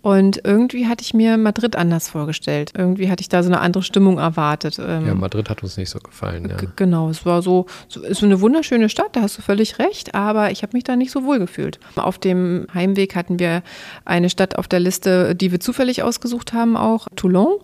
und 0.00 0.40
irgendwie 0.44 0.86
hatte 0.86 1.02
ich 1.02 1.12
mir 1.12 1.36
Madrid 1.36 1.74
anders 1.74 2.08
vorgestellt. 2.08 2.72
Irgendwie 2.76 3.10
hatte 3.10 3.20
ich 3.20 3.28
da 3.28 3.42
so 3.42 3.48
eine 3.48 3.60
andere 3.60 3.82
Stimmung 3.82 4.18
erwartet. 4.18 4.78
Ähm. 4.78 5.06
Ja, 5.06 5.14
Madrid 5.14 5.50
hat 5.50 5.62
uns 5.62 5.76
nicht 5.76 5.90
so 5.90 5.98
gefallen. 5.98 6.48
Ja. 6.48 6.56
Genau, 6.76 7.10
es 7.10 7.26
war 7.26 7.42
so, 7.42 7.66
so, 7.88 8.02
ist 8.02 8.20
so 8.20 8.26
eine 8.26 8.40
wunderschöne 8.40 8.88
Stadt, 8.88 9.16
da 9.16 9.22
hast 9.22 9.38
du 9.38 9.42
völlig 9.42 9.78
recht, 9.78 10.14
aber 10.14 10.50
ich 10.50 10.62
habe 10.62 10.76
mich 10.76 10.84
da 10.84 10.94
nicht 10.94 11.10
so 11.10 11.24
wohl 11.24 11.38
gefühlt. 11.38 11.80
Auf 11.96 12.18
dem 12.18 12.68
Heimweg 12.72 13.16
hatten 13.16 13.38
wir 13.38 13.62
eine 14.04 14.30
Stadt 14.30 14.56
auf 14.56 14.68
der 14.68 14.80
Liste, 14.80 15.34
die 15.34 15.50
wir 15.50 15.60
zufällig 15.60 16.02
ausgesucht 16.02 16.52
haben, 16.52 16.76
auch 16.76 17.08
Toulon. 17.16 17.58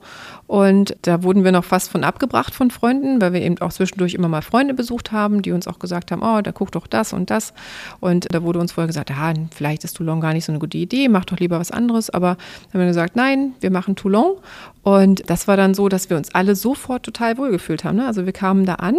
Und 0.47 0.97
da 1.03 1.23
wurden 1.23 1.45
wir 1.45 1.53
noch 1.53 1.65
fast 1.65 1.91
von 1.91 2.05
abgebracht 2.05 2.55
von 2.55 2.71
Freunden, 2.71 3.21
weil 3.21 3.33
wir 3.33 3.43
eben 3.43 3.59
auch 3.59 3.73
zwischendurch 3.73 4.15
immer 4.15 4.29
mal 4.29 4.43
Freunde 4.43 4.75
besucht 4.75 5.13
haben, 5.13 5.43
die 5.43 5.53
uns 5.53 5.67
auch 5.67 5.79
gesagt 5.79 6.11
haben, 6.11 6.23
oh, 6.23 6.41
da 6.43 6.53
guck 6.53 6.73
doch 6.73 6.87
das 6.87 7.13
und 7.13 7.31
das. 7.31 7.55
Und 8.01 8.27
da 8.31 8.43
wurde 8.43 8.59
uns 8.59 8.73
vorher 8.73 8.87
gesagt, 8.87 9.11
ah, 9.11 9.33
vielleicht 9.55 9.85
ist 9.85 9.97
Toulon 9.97 10.21
gar 10.21 10.33
nicht 10.35 10.45
so 10.45 10.53
eine 10.53 10.59
gute 10.59 10.79
Idee, 10.79 11.09
mach 11.09 11.25
doch 11.25 11.39
lieber 11.39 11.59
was 11.59 11.71
anderes. 11.71 12.11
Aber 12.11 12.31
haben 12.31 12.81
wir 12.81 12.87
gesagt, 12.87 13.17
nein, 13.17 13.55
wir 13.61 13.71
machen 13.71 13.97
Toulon. 13.97 14.37
Und 14.85 15.29
das 15.31 15.49
war 15.49 15.57
dann 15.57 15.73
so, 15.73 15.89
dass 15.89 16.11
wir 16.11 16.19
uns 16.19 16.35
alle 16.35 16.55
sofort 16.55 17.05
total 17.05 17.39
wohlgefühlt 17.39 17.85
haben. 17.85 17.97
Ne? 17.97 18.07
Also 18.07 18.27
wir 18.27 18.35
kamen 18.35 18.67
da 18.67 18.75
an 18.75 18.97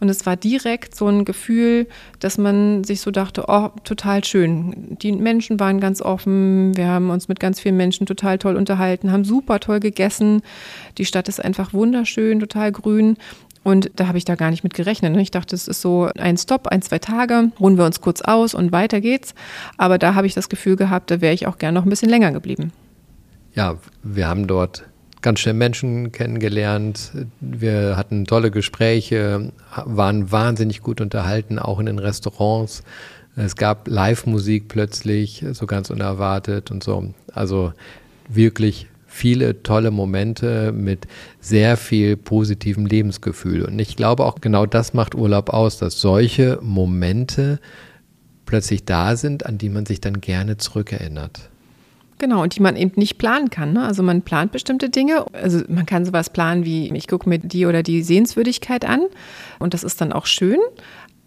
und 0.00 0.08
es 0.08 0.26
war 0.26 0.36
direkt 0.36 0.96
so 0.96 1.06
ein 1.06 1.24
Gefühl, 1.24 1.86
dass 2.18 2.38
man 2.38 2.82
sich 2.82 3.00
so 3.00 3.12
dachte, 3.12 3.44
oh, 3.46 3.68
total 3.84 4.24
schön. 4.24 4.96
Die 5.00 5.12
Menschen 5.12 5.60
waren 5.60 5.78
ganz 5.78 6.02
offen, 6.02 6.76
wir 6.76 6.88
haben 6.88 7.10
uns 7.10 7.28
mit 7.28 7.38
ganz 7.38 7.60
vielen 7.60 7.76
Menschen 7.76 8.04
total 8.04 8.38
toll 8.38 8.56
unterhalten, 8.56 9.12
haben 9.12 9.24
super 9.24 9.60
toll 9.60 9.78
gegessen. 9.78 10.42
Die 10.98 11.04
Stadt 11.04 11.28
ist 11.28 11.42
einfach 11.42 11.72
wunderschön, 11.72 12.40
total 12.40 12.72
grün. 12.72 13.16
Und 13.62 13.92
da 13.94 14.08
habe 14.08 14.18
ich 14.18 14.24
da 14.24 14.34
gar 14.34 14.50
nicht 14.50 14.64
mit 14.64 14.74
gerechnet. 14.74 15.12
Ne? 15.12 15.22
Ich 15.22 15.30
dachte, 15.30 15.54
es 15.54 15.68
ist 15.68 15.80
so 15.80 16.08
ein 16.18 16.36
Stopp, 16.36 16.66
ein, 16.66 16.82
zwei 16.82 16.98
Tage, 16.98 17.52
ruhen 17.60 17.78
wir 17.78 17.84
uns 17.84 18.00
kurz 18.00 18.22
aus 18.22 18.54
und 18.54 18.72
weiter 18.72 19.00
geht's. 19.00 19.34
Aber 19.76 19.98
da 19.98 20.16
habe 20.16 20.26
ich 20.26 20.34
das 20.34 20.48
Gefühl 20.48 20.74
gehabt, 20.74 21.12
da 21.12 21.20
wäre 21.20 21.34
ich 21.34 21.46
auch 21.46 21.58
gern 21.58 21.74
noch 21.74 21.84
ein 21.84 21.90
bisschen 21.90 22.08
länger 22.08 22.32
geblieben. 22.32 22.72
Ja, 23.54 23.76
wir 24.02 24.26
haben 24.26 24.48
dort 24.48 24.88
ganz 25.22 25.40
schnell 25.40 25.54
Menschen 25.54 26.12
kennengelernt. 26.12 27.12
Wir 27.40 27.96
hatten 27.96 28.24
tolle 28.24 28.50
Gespräche, 28.50 29.52
waren 29.84 30.30
wahnsinnig 30.30 30.82
gut 30.82 31.00
unterhalten, 31.00 31.58
auch 31.58 31.78
in 31.78 31.86
den 31.86 31.98
Restaurants. 31.98 32.82
Es 33.36 33.56
gab 33.56 33.88
Live-Musik 33.88 34.68
plötzlich, 34.68 35.44
so 35.52 35.66
ganz 35.66 35.90
unerwartet 35.90 36.70
und 36.70 36.82
so. 36.82 37.14
Also 37.32 37.72
wirklich 38.28 38.88
viele 39.06 39.62
tolle 39.62 39.90
Momente 39.90 40.72
mit 40.72 41.06
sehr 41.40 41.76
viel 41.76 42.16
positivem 42.16 42.86
Lebensgefühl. 42.86 43.64
Und 43.64 43.78
ich 43.78 43.96
glaube 43.96 44.24
auch 44.24 44.40
genau 44.40 44.66
das 44.66 44.94
macht 44.94 45.14
Urlaub 45.14 45.50
aus, 45.50 45.78
dass 45.78 46.00
solche 46.00 46.58
Momente 46.62 47.58
plötzlich 48.44 48.84
da 48.84 49.16
sind, 49.16 49.46
an 49.46 49.58
die 49.58 49.68
man 49.68 49.86
sich 49.86 50.00
dann 50.00 50.20
gerne 50.20 50.56
zurückerinnert. 50.56 51.50
Genau, 52.18 52.42
und 52.42 52.56
die 52.56 52.60
man 52.60 52.76
eben 52.76 52.92
nicht 52.96 53.16
planen 53.16 53.48
kann. 53.48 53.72
Ne? 53.72 53.84
Also 53.84 54.02
man 54.02 54.22
plant 54.22 54.50
bestimmte 54.50 54.90
Dinge. 54.90 55.24
Also 55.32 55.62
man 55.68 55.86
kann 55.86 56.04
sowas 56.04 56.30
planen 56.30 56.64
wie, 56.64 56.92
ich 56.94 57.06
gucke 57.06 57.28
mir 57.28 57.38
die 57.38 57.64
oder 57.66 57.82
die 57.82 58.02
Sehenswürdigkeit 58.02 58.84
an 58.84 59.02
und 59.60 59.72
das 59.72 59.84
ist 59.84 60.00
dann 60.00 60.12
auch 60.12 60.26
schön. 60.26 60.58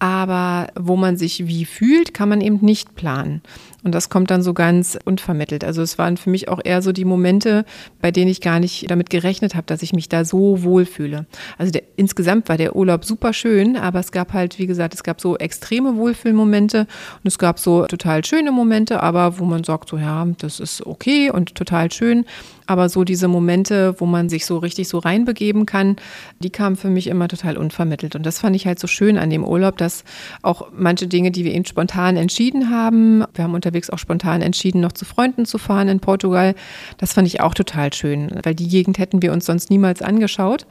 Aber 0.02 0.70
wo 0.74 0.96
man 0.96 1.16
sich 1.16 1.46
wie 1.46 1.64
fühlt, 1.64 2.16
kann 2.16 2.28
man 2.28 2.42
eben 2.42 2.58
nicht 2.62 2.96
planen. 2.96 3.44
Und 3.84 3.94
das 3.94 4.10
kommt 4.10 4.32
dann 4.32 4.42
so 4.42 4.56
ganz 4.56 4.98
unvermittelt. 5.06 5.64
Also 5.64 5.84
es 5.84 6.00
waren 6.00 6.18
für 6.18 6.32
mich 6.32 6.50
auch 6.50 6.60
eher 6.64 6.82
so 6.82 6.92
die 6.92 7.06
Momente, 7.06 7.66
bei 8.02 8.10
denen 8.10 8.32
ich 8.32 8.42
gar 8.42 8.60
nicht 8.60 8.90
damit 8.90 9.12
gerechnet 9.12 9.54
habe, 9.54 9.68
dass 9.68 9.84
ich 9.84 9.94
mich 9.94 10.10
da 10.10 10.26
so 10.26 10.64
wohlfühle. 10.64 11.28
Also 11.60 11.72
der, 11.72 11.84
insgesamt 11.98 12.50
war 12.50 12.58
der 12.58 12.76
Urlaub 12.76 13.06
super 13.06 13.32
schön, 13.32 13.78
aber 13.78 14.00
es 14.00 14.12
gab 14.12 14.34
halt, 14.34 14.58
wie 14.58 14.66
gesagt, 14.66 14.96
es 14.96 15.04
gab 15.04 15.22
so 15.22 15.38
extreme 15.38 15.96
Wohlfühlmomente 15.96 16.80
und 16.80 17.28
es 17.28 17.38
gab 17.38 17.60
so 17.60 17.86
total 17.86 18.26
schöne 18.26 18.52
Momente, 18.52 19.04
aber 19.04 19.38
wo 19.38 19.46
man 19.46 19.64
sagt 19.64 19.90
so, 19.90 19.98
ja, 20.00 20.26
das 20.40 20.60
ist 20.60 20.84
okay 20.84 21.30
und 21.30 21.54
total 21.54 21.92
schön. 21.92 22.26
Aber 22.72 22.88
so 22.88 23.04
diese 23.04 23.28
Momente, 23.28 23.96
wo 24.00 24.06
man 24.06 24.30
sich 24.30 24.46
so 24.46 24.58
richtig 24.58 24.88
so 24.88 25.00
reinbegeben 25.00 25.66
kann, 25.66 25.98
die 26.40 26.52
kamen 26.52 26.78
für 26.78 26.90
mich 26.90 27.08
immer 27.08 27.28
total 27.28 27.58
unvermittelt. 27.58 28.16
Und 28.16 28.26
das 28.26 28.40
fand 28.40 28.56
ich 28.56 28.66
halt 28.66 28.80
so 28.80 28.88
schön 28.88 29.18
an 29.18 29.30
dem 29.30 29.44
Urlaub, 29.44 29.76
dass 29.76 30.06
auch 30.42 30.70
manche 30.74 31.08
Dinge, 31.08 31.32
die 31.32 31.44
wir 31.44 31.54
eben 31.54 31.66
spontan 31.66 32.16
entschieden 32.16 32.70
haben, 32.70 33.26
wir 33.34 33.44
haben 33.44 33.56
unterwegs 33.56 33.90
auch 33.90 34.00
spontan 34.00 34.42
entschieden, 34.42 34.80
noch 34.80 34.94
zu 34.94 35.04
Freunden 35.04 35.46
zu 35.46 35.58
fahren 35.58 35.90
in 35.90 36.00
Portugal. 36.00 36.56
Das 36.98 37.12
fand 37.12 37.28
ich 37.28 37.42
auch 37.42 37.54
total 37.54 37.92
schön, 37.92 38.32
weil 38.44 38.56
die 38.56 38.70
Gegend 38.70 39.00
hätten 39.00 39.22
wir 39.22 39.34
uns 39.34 39.48
sonst 39.48 39.70
niemals 39.70 40.02
angeschaut. 40.02 40.66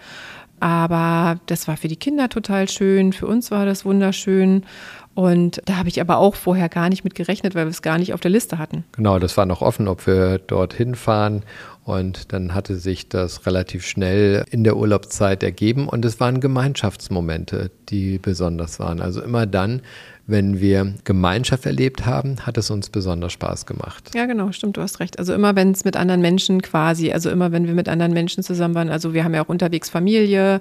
Aber 0.59 1.39
das 1.47 1.69
war 1.69 1.77
für 1.77 1.89
die 1.89 1.97
Kinder 1.97 2.31
total 2.31 2.69
schön, 2.69 3.13
für 3.13 3.27
uns 3.27 3.51
war 3.51 3.67
das 3.67 3.85
wunderschön. 3.85 4.65
Und 5.15 5.61
da 5.65 5.77
habe 5.77 5.89
ich 5.89 6.01
aber 6.01 6.19
auch 6.19 6.35
vorher 6.35 6.69
gar 6.69 6.89
nicht 6.89 7.03
mit 7.03 7.15
gerechnet, 7.15 7.55
weil 7.55 7.67
wir 7.67 7.71
es 7.71 7.83
gar 7.83 7.99
nicht 7.99 8.15
auf 8.15 8.21
der 8.21 8.31
Liste 8.31 8.59
hatten. 8.59 8.85
Genau, 8.93 9.19
das 9.19 9.37
war 9.37 9.45
noch 9.45 9.61
offen, 9.61 9.89
ob 9.89 10.07
wir 10.07 10.39
dorthin 10.39 10.95
fahren. 10.95 11.43
Und 11.85 12.33
dann 12.33 12.55
hatte 12.55 12.77
sich 12.77 13.09
das 13.09 13.47
relativ 13.47 13.87
schnell 13.87 14.45
in 14.51 14.65
der 14.65 14.77
Urlaubszeit 14.77 15.43
ergeben. 15.43 15.89
Und 15.89 16.05
es 16.05 16.21
waren 16.21 16.41
Gemeinschaftsmomente, 16.41 17.71
die 17.89 18.19
besonders 18.19 18.79
waren. 18.79 19.01
Also 19.01 19.23
immer 19.23 19.47
dann, 19.47 19.83
wenn 20.31 20.61
wir 20.61 20.95
Gemeinschaft 21.05 21.67
erlebt 21.67 22.07
haben, 22.07 22.47
hat 22.47 22.57
es 22.57 22.71
uns 22.71 22.91
besonders 22.91 23.33
Spaß 23.33 23.67
gemacht. 23.67 24.15
Ja, 24.15 24.27
genau, 24.27 24.53
stimmt, 24.53 24.77
du 24.77 24.83
hast 24.83 25.01
recht. 25.01 25.19
Also 25.19 25.35
immer, 25.35 25.57
wenn 25.57 25.73
es 25.73 25.85
mit 25.85 25.97
anderen 25.97 26.21
Menschen 26.21 26.63
quasi, 26.63 27.13
also 27.13 27.31
immer, 27.31 27.51
wenn 27.51 27.67
wir 27.67 27.75
mit 27.75 27.89
anderen 27.89 28.13
Menschen 28.13 28.45
zusammen 28.45 28.75
waren, 28.75 28.91
also 28.91 29.13
wir 29.13 29.25
haben 29.25 29.35
ja 29.35 29.43
auch 29.45 29.49
unterwegs 29.49 29.91
Familie 29.91 30.61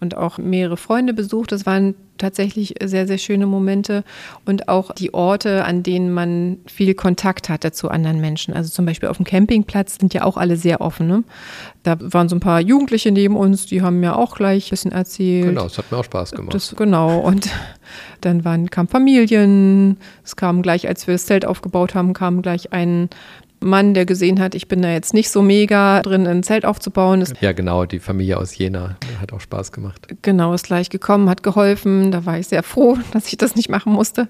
und 0.00 0.16
auch 0.16 0.38
mehrere 0.38 0.76
Freunde 0.76 1.14
besucht. 1.14 1.52
Das 1.52 1.66
waren 1.66 1.94
tatsächlich 2.18 2.74
sehr, 2.82 3.06
sehr 3.06 3.18
schöne 3.18 3.46
Momente 3.46 4.04
und 4.44 4.68
auch 4.68 4.92
die 4.92 5.12
Orte, 5.14 5.64
an 5.64 5.82
denen 5.82 6.12
man 6.12 6.58
viel 6.66 6.94
Kontakt 6.94 7.48
hatte 7.48 7.72
zu 7.72 7.88
anderen 7.88 8.20
Menschen. 8.20 8.54
Also 8.54 8.70
zum 8.70 8.86
Beispiel 8.86 9.08
auf 9.08 9.16
dem 9.16 9.26
Campingplatz 9.26 9.98
sind 9.98 10.14
ja 10.14 10.24
auch 10.24 10.36
alle 10.36 10.56
sehr 10.56 10.80
offen. 10.80 11.06
Ne? 11.06 11.24
Da 11.82 11.96
waren 12.00 12.28
so 12.28 12.36
ein 12.36 12.40
paar 12.40 12.60
Jugendliche 12.60 13.10
neben 13.12 13.36
uns, 13.36 13.66
die 13.66 13.82
haben 13.82 14.00
mir 14.00 14.16
auch 14.16 14.36
gleich 14.36 14.66
ein 14.66 14.70
bisschen 14.70 14.92
erzählt. 14.92 15.46
Genau, 15.46 15.66
es 15.66 15.78
hat 15.78 15.90
mir 15.90 15.98
auch 15.98 16.04
Spaß 16.04 16.32
gemacht. 16.32 16.54
Das, 16.54 16.74
genau, 16.76 17.20
und 17.20 17.50
dann 18.20 18.44
waren, 18.44 18.70
kamen 18.70 18.88
Familien, 18.88 19.98
es 20.24 20.36
kam 20.36 20.62
gleich, 20.62 20.88
als 20.88 21.06
wir 21.06 21.14
das 21.14 21.26
Zelt 21.26 21.44
aufgebaut 21.44 21.94
haben, 21.94 22.12
kam 22.12 22.42
gleich 22.42 22.72
ein 22.72 23.08
Mann, 23.66 23.94
der 23.94 24.06
gesehen 24.06 24.40
hat, 24.40 24.54
ich 24.54 24.68
bin 24.68 24.82
da 24.82 24.90
jetzt 24.90 25.14
nicht 25.14 25.30
so 25.30 25.42
mega 25.42 26.00
drin, 26.02 26.26
ein 26.26 26.42
Zelt 26.42 26.64
aufzubauen. 26.64 27.24
ja, 27.40 27.52
genau, 27.52 27.84
die 27.84 27.98
Familie 27.98 28.38
aus 28.38 28.56
Jena 28.56 28.96
hat 29.20 29.32
auch 29.32 29.40
Spaß 29.40 29.72
gemacht. 29.72 30.06
Genau, 30.22 30.54
ist 30.54 30.66
gleich 30.66 30.90
gekommen, 30.90 31.28
hat 31.28 31.42
geholfen. 31.42 32.10
Da 32.10 32.24
war 32.26 32.38
ich 32.38 32.48
sehr 32.48 32.62
froh, 32.62 32.96
dass 33.12 33.28
ich 33.28 33.36
das 33.36 33.56
nicht 33.56 33.68
machen 33.68 33.92
musste. 33.92 34.28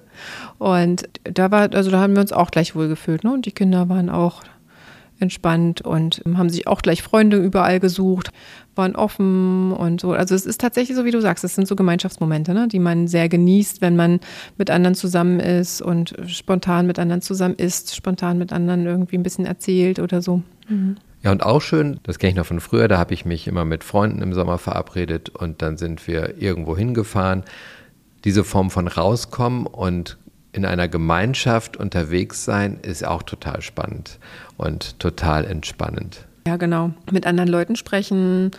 Und 0.57 1.09
da 1.23 1.51
war, 1.51 1.73
also 1.73 1.91
da 1.91 1.99
haben 1.99 2.15
wir 2.15 2.21
uns 2.21 2.33
auch 2.33 2.51
gleich 2.51 2.75
wohl 2.75 2.87
gefühlt. 2.87 3.23
Ne? 3.23 3.33
Und 3.33 3.45
die 3.45 3.51
Kinder 3.51 3.89
waren 3.89 4.09
auch 4.09 4.43
entspannt 5.19 5.81
und 5.81 6.21
haben 6.35 6.49
sich 6.49 6.67
auch 6.67 6.81
gleich 6.81 7.01
Freunde 7.01 7.37
überall 7.37 7.79
gesucht, 7.79 8.31
waren 8.75 8.95
offen 8.95 9.71
und 9.71 10.01
so. 10.01 10.13
Also 10.13 10.35
es 10.35 10.45
ist 10.45 10.61
tatsächlich 10.61 10.95
so, 10.95 11.05
wie 11.05 11.11
du 11.11 11.21
sagst, 11.21 11.43
es 11.43 11.55
sind 11.55 11.67
so 11.67 11.75
Gemeinschaftsmomente, 11.75 12.53
ne, 12.53 12.67
die 12.67 12.79
man 12.79 13.07
sehr 13.07 13.29
genießt, 13.29 13.81
wenn 13.81 13.95
man 13.95 14.19
mit 14.57 14.69
anderen 14.69 14.95
zusammen 14.95 15.39
ist 15.39 15.81
und 15.81 16.15
spontan 16.27 16.87
mit 16.87 16.99
anderen 16.99 17.21
zusammen 17.21 17.55
isst, 17.55 17.95
spontan 17.95 18.37
mit 18.37 18.53
anderen 18.53 18.85
irgendwie 18.85 19.17
ein 19.17 19.23
bisschen 19.23 19.45
erzählt 19.45 19.99
oder 19.99 20.21
so. 20.21 20.41
Mhm. 20.69 20.97
Ja, 21.23 21.31
und 21.31 21.43
auch 21.43 21.61
schön, 21.61 21.99
das 22.03 22.19
kenne 22.19 22.29
ich 22.29 22.35
noch 22.35 22.45
von 22.45 22.59
früher, 22.59 22.87
da 22.87 22.99
habe 22.99 23.13
ich 23.13 23.25
mich 23.25 23.47
immer 23.47 23.65
mit 23.65 23.83
Freunden 23.83 24.21
im 24.21 24.33
Sommer 24.33 24.59
verabredet 24.59 25.29
und 25.29 25.61
dann 25.61 25.77
sind 25.77 26.07
wir 26.07 26.39
irgendwo 26.39 26.77
hingefahren. 26.77 27.43
Diese 28.23 28.43
Form 28.43 28.69
von 28.69 28.87
rauskommen 28.87 29.65
und 29.65 30.17
in 30.57 30.65
einer 30.65 30.87
Gemeinschaft 30.87 31.77
unterwegs 31.77 32.43
sein, 32.43 32.79
ist 32.81 33.05
auch 33.05 33.21
total 33.21 33.61
spannend 33.61 34.17
und 34.57 34.99
total 34.99 35.45
entspannend. 35.45 36.25
Ja, 36.47 36.57
genau. 36.57 36.93
Mit 37.11 37.27
anderen 37.27 37.47
Leuten 37.47 37.75
sprechen, 37.75 38.49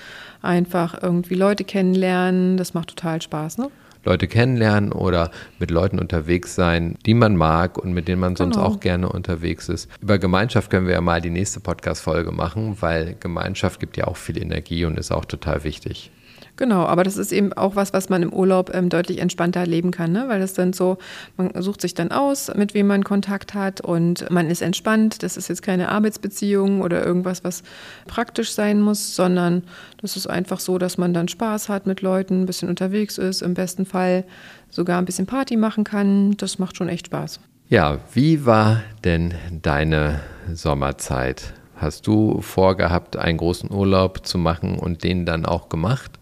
einfach 0.40 1.02
irgendwie 1.02 1.34
Leute 1.34 1.64
kennenlernen, 1.64 2.56
das 2.56 2.72
macht 2.72 2.90
total 2.90 3.20
Spaß, 3.20 3.58
ne? 3.58 3.68
Leute 4.04 4.28
kennenlernen 4.28 4.92
oder 4.92 5.32
mit 5.58 5.72
Leuten 5.72 5.98
unterwegs 5.98 6.54
sein, 6.54 6.96
die 7.04 7.14
man 7.14 7.34
mag 7.34 7.76
und 7.76 7.92
mit 7.92 8.06
denen 8.06 8.20
man 8.20 8.36
sonst 8.36 8.54
genau. 8.54 8.68
auch 8.68 8.80
gerne 8.80 9.08
unterwegs 9.08 9.68
ist. 9.68 9.90
Über 10.00 10.18
Gemeinschaft 10.18 10.70
können 10.70 10.86
wir 10.86 10.94
ja 10.94 11.00
mal 11.00 11.20
die 11.20 11.30
nächste 11.30 11.58
Podcast-Folge 11.58 12.30
machen, 12.30 12.76
weil 12.80 13.16
Gemeinschaft 13.18 13.80
gibt 13.80 13.96
ja 13.96 14.06
auch 14.06 14.16
viel 14.16 14.40
Energie 14.40 14.84
und 14.84 14.98
ist 15.00 15.10
auch 15.10 15.24
total 15.24 15.64
wichtig. 15.64 16.12
Genau, 16.58 16.86
aber 16.86 17.04
das 17.04 17.16
ist 17.16 17.30
eben 17.30 17.52
auch 17.52 17.76
was, 17.76 17.92
was 17.92 18.08
man 18.08 18.20
im 18.20 18.32
Urlaub 18.32 18.74
ähm, 18.74 18.88
deutlich 18.88 19.20
entspannter 19.20 19.60
erleben 19.60 19.92
kann, 19.92 20.10
ne? 20.10 20.24
weil 20.26 20.40
das 20.40 20.54
dann 20.54 20.72
so, 20.72 20.98
man 21.36 21.52
sucht 21.62 21.80
sich 21.80 21.94
dann 21.94 22.10
aus, 22.10 22.52
mit 22.52 22.74
wem 22.74 22.88
man 22.88 23.04
Kontakt 23.04 23.54
hat 23.54 23.80
und 23.80 24.28
man 24.28 24.50
ist 24.50 24.60
entspannt. 24.60 25.22
Das 25.22 25.36
ist 25.36 25.48
jetzt 25.48 25.62
keine 25.62 25.88
Arbeitsbeziehung 25.88 26.80
oder 26.80 27.06
irgendwas, 27.06 27.44
was 27.44 27.62
praktisch 28.08 28.50
sein 28.50 28.82
muss, 28.82 29.14
sondern 29.14 29.62
das 30.02 30.16
ist 30.16 30.26
einfach 30.26 30.58
so, 30.58 30.78
dass 30.78 30.98
man 30.98 31.14
dann 31.14 31.28
Spaß 31.28 31.68
hat 31.68 31.86
mit 31.86 32.02
Leuten, 32.02 32.42
ein 32.42 32.46
bisschen 32.46 32.68
unterwegs 32.68 33.18
ist, 33.18 33.40
im 33.40 33.54
besten 33.54 33.86
Fall 33.86 34.24
sogar 34.68 34.98
ein 34.98 35.04
bisschen 35.04 35.26
Party 35.26 35.56
machen 35.56 35.84
kann. 35.84 36.36
Das 36.38 36.58
macht 36.58 36.76
schon 36.76 36.88
echt 36.88 37.06
Spaß. 37.06 37.38
Ja, 37.68 37.98
wie 38.14 38.44
war 38.46 38.82
denn 39.04 39.32
deine 39.62 40.18
Sommerzeit? 40.52 41.54
Hast 41.76 42.08
du 42.08 42.40
vorgehabt, 42.40 43.16
einen 43.16 43.38
großen 43.38 43.70
Urlaub 43.70 44.26
zu 44.26 44.36
machen 44.36 44.80
und 44.80 45.04
den 45.04 45.24
dann 45.24 45.46
auch 45.46 45.68
gemacht? 45.68 46.18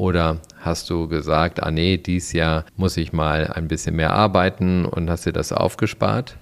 Oder 0.00 0.38
hast 0.58 0.88
du 0.88 1.08
gesagt, 1.08 1.62
ah 1.62 1.70
nee, 1.70 1.98
dieses 1.98 2.32
Jahr 2.32 2.64
muss 2.74 2.96
ich 2.96 3.12
mal 3.12 3.48
ein 3.48 3.68
bisschen 3.68 3.96
mehr 3.96 4.14
arbeiten 4.14 4.86
und 4.86 5.10
hast 5.10 5.26
dir 5.26 5.32
das 5.34 5.52
aufgespart? 5.52 6.38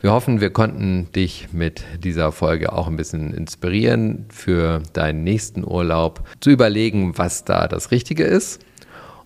Wir 0.00 0.10
hoffen, 0.10 0.40
wir 0.40 0.50
konnten 0.50 1.06
dich 1.12 1.50
mit 1.52 1.84
dieser 2.02 2.32
Folge 2.32 2.72
auch 2.72 2.88
ein 2.88 2.96
bisschen 2.96 3.32
inspirieren 3.34 4.26
für 4.30 4.82
deinen 4.94 5.22
nächsten 5.22 5.64
Urlaub, 5.64 6.28
zu 6.40 6.50
überlegen, 6.50 7.16
was 7.16 7.44
da 7.44 7.68
das 7.68 7.92
Richtige 7.92 8.24
ist. 8.24 8.60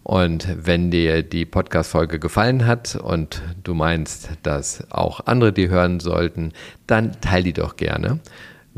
Und 0.02 0.46
wenn 0.54 0.90
dir 0.90 1.22
die 1.22 1.46
Podcast-Folge 1.46 2.18
gefallen 2.18 2.66
hat 2.66 2.94
und 2.96 3.40
du 3.64 3.72
meinst, 3.72 4.28
dass 4.42 4.86
auch 4.90 5.20
andere 5.24 5.54
die 5.54 5.70
hören 5.70 6.00
sollten, 6.00 6.52
dann 6.86 7.18
teil 7.22 7.42
die 7.42 7.54
doch 7.54 7.76
gerne. 7.76 8.20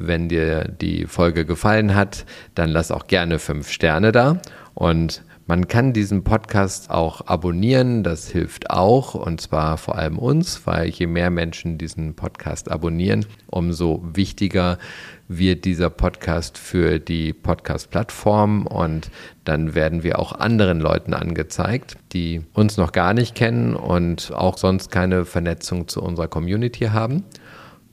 Wenn 0.00 0.28
dir 0.28 0.68
die 0.68 1.06
Folge 1.06 1.44
gefallen 1.44 1.96
hat, 1.96 2.24
dann 2.54 2.70
lass 2.70 2.92
auch 2.92 3.08
gerne 3.08 3.40
fünf 3.40 3.72
Sterne 3.72 4.12
da. 4.12 4.40
Und 4.78 5.24
man 5.48 5.66
kann 5.66 5.92
diesen 5.92 6.22
Podcast 6.22 6.88
auch 6.88 7.26
abonnieren, 7.26 8.04
das 8.04 8.28
hilft 8.28 8.70
auch 8.70 9.14
und 9.14 9.40
zwar 9.40 9.76
vor 9.76 9.96
allem 9.96 10.20
uns, 10.20 10.68
weil 10.68 10.88
je 10.90 11.08
mehr 11.08 11.30
Menschen 11.30 11.78
diesen 11.78 12.14
Podcast 12.14 12.70
abonnieren, 12.70 13.26
umso 13.48 14.00
wichtiger 14.04 14.78
wird 15.26 15.64
dieser 15.64 15.90
Podcast 15.90 16.58
für 16.58 17.00
die 17.00 17.32
Podcast-Plattform 17.32 18.68
und 18.68 19.10
dann 19.42 19.74
werden 19.74 20.04
wir 20.04 20.20
auch 20.20 20.30
anderen 20.30 20.78
Leuten 20.78 21.12
angezeigt, 21.12 21.96
die 22.12 22.42
uns 22.52 22.76
noch 22.76 22.92
gar 22.92 23.14
nicht 23.14 23.34
kennen 23.34 23.74
und 23.74 24.32
auch 24.32 24.58
sonst 24.58 24.92
keine 24.92 25.24
Vernetzung 25.24 25.88
zu 25.88 26.00
unserer 26.00 26.28
Community 26.28 26.84
haben. 26.84 27.24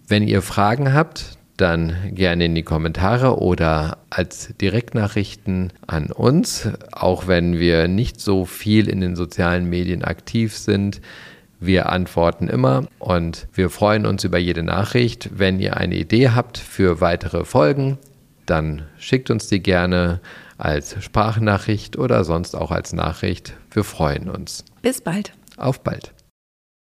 Wenn 0.08 0.28
ihr 0.28 0.44
Fragen 0.44 0.94
habt, 0.94 1.40
dann 1.58 1.96
gerne 2.12 2.46
in 2.46 2.56
die 2.56 2.64
Kommentare 2.64 3.40
oder 3.40 4.00
als 4.10 4.54
Direktnachrichten 4.60 5.72
an 5.88 6.12
uns, 6.12 6.70
auch 6.92 7.28
wenn 7.28 7.60
wir 7.60 7.88
nicht 7.88 8.20
so 8.20 8.46
viel 8.46 8.90
in 8.90 9.02
den 9.02 9.16
sozialen 9.16 9.70
Medien 9.70 10.04
aktiv 10.04 10.58
sind. 10.58 11.02
Wir 11.60 11.90
antworten 11.90 12.50
immer 12.50 12.88
und 13.00 13.48
wir 13.54 13.70
freuen 13.70 14.06
uns 14.06 14.24
über 14.24 14.38
jede 14.38 14.64
Nachricht. 14.64 15.30
Wenn 15.34 15.60
ihr 15.60 15.78
eine 15.78 15.96
Idee 15.96 16.30
habt 16.30 16.58
für 16.58 17.00
weitere 17.00 17.46
Folgen, 17.46 17.98
dann 18.46 18.84
schickt 18.98 19.32
uns 19.32 19.48
die 19.48 19.62
gerne 19.62 20.20
als 20.58 21.04
Sprachnachricht 21.04 21.98
oder 21.98 22.24
sonst 22.24 22.56
auch 22.56 22.72
als 22.72 22.94
Nachricht. 22.94 23.54
Wir 23.72 23.84
freuen 23.84 24.30
uns. 24.30 24.64
Bis 24.82 25.02
bald. 25.02 25.34
Auf 25.58 25.82
bald. 25.82 26.15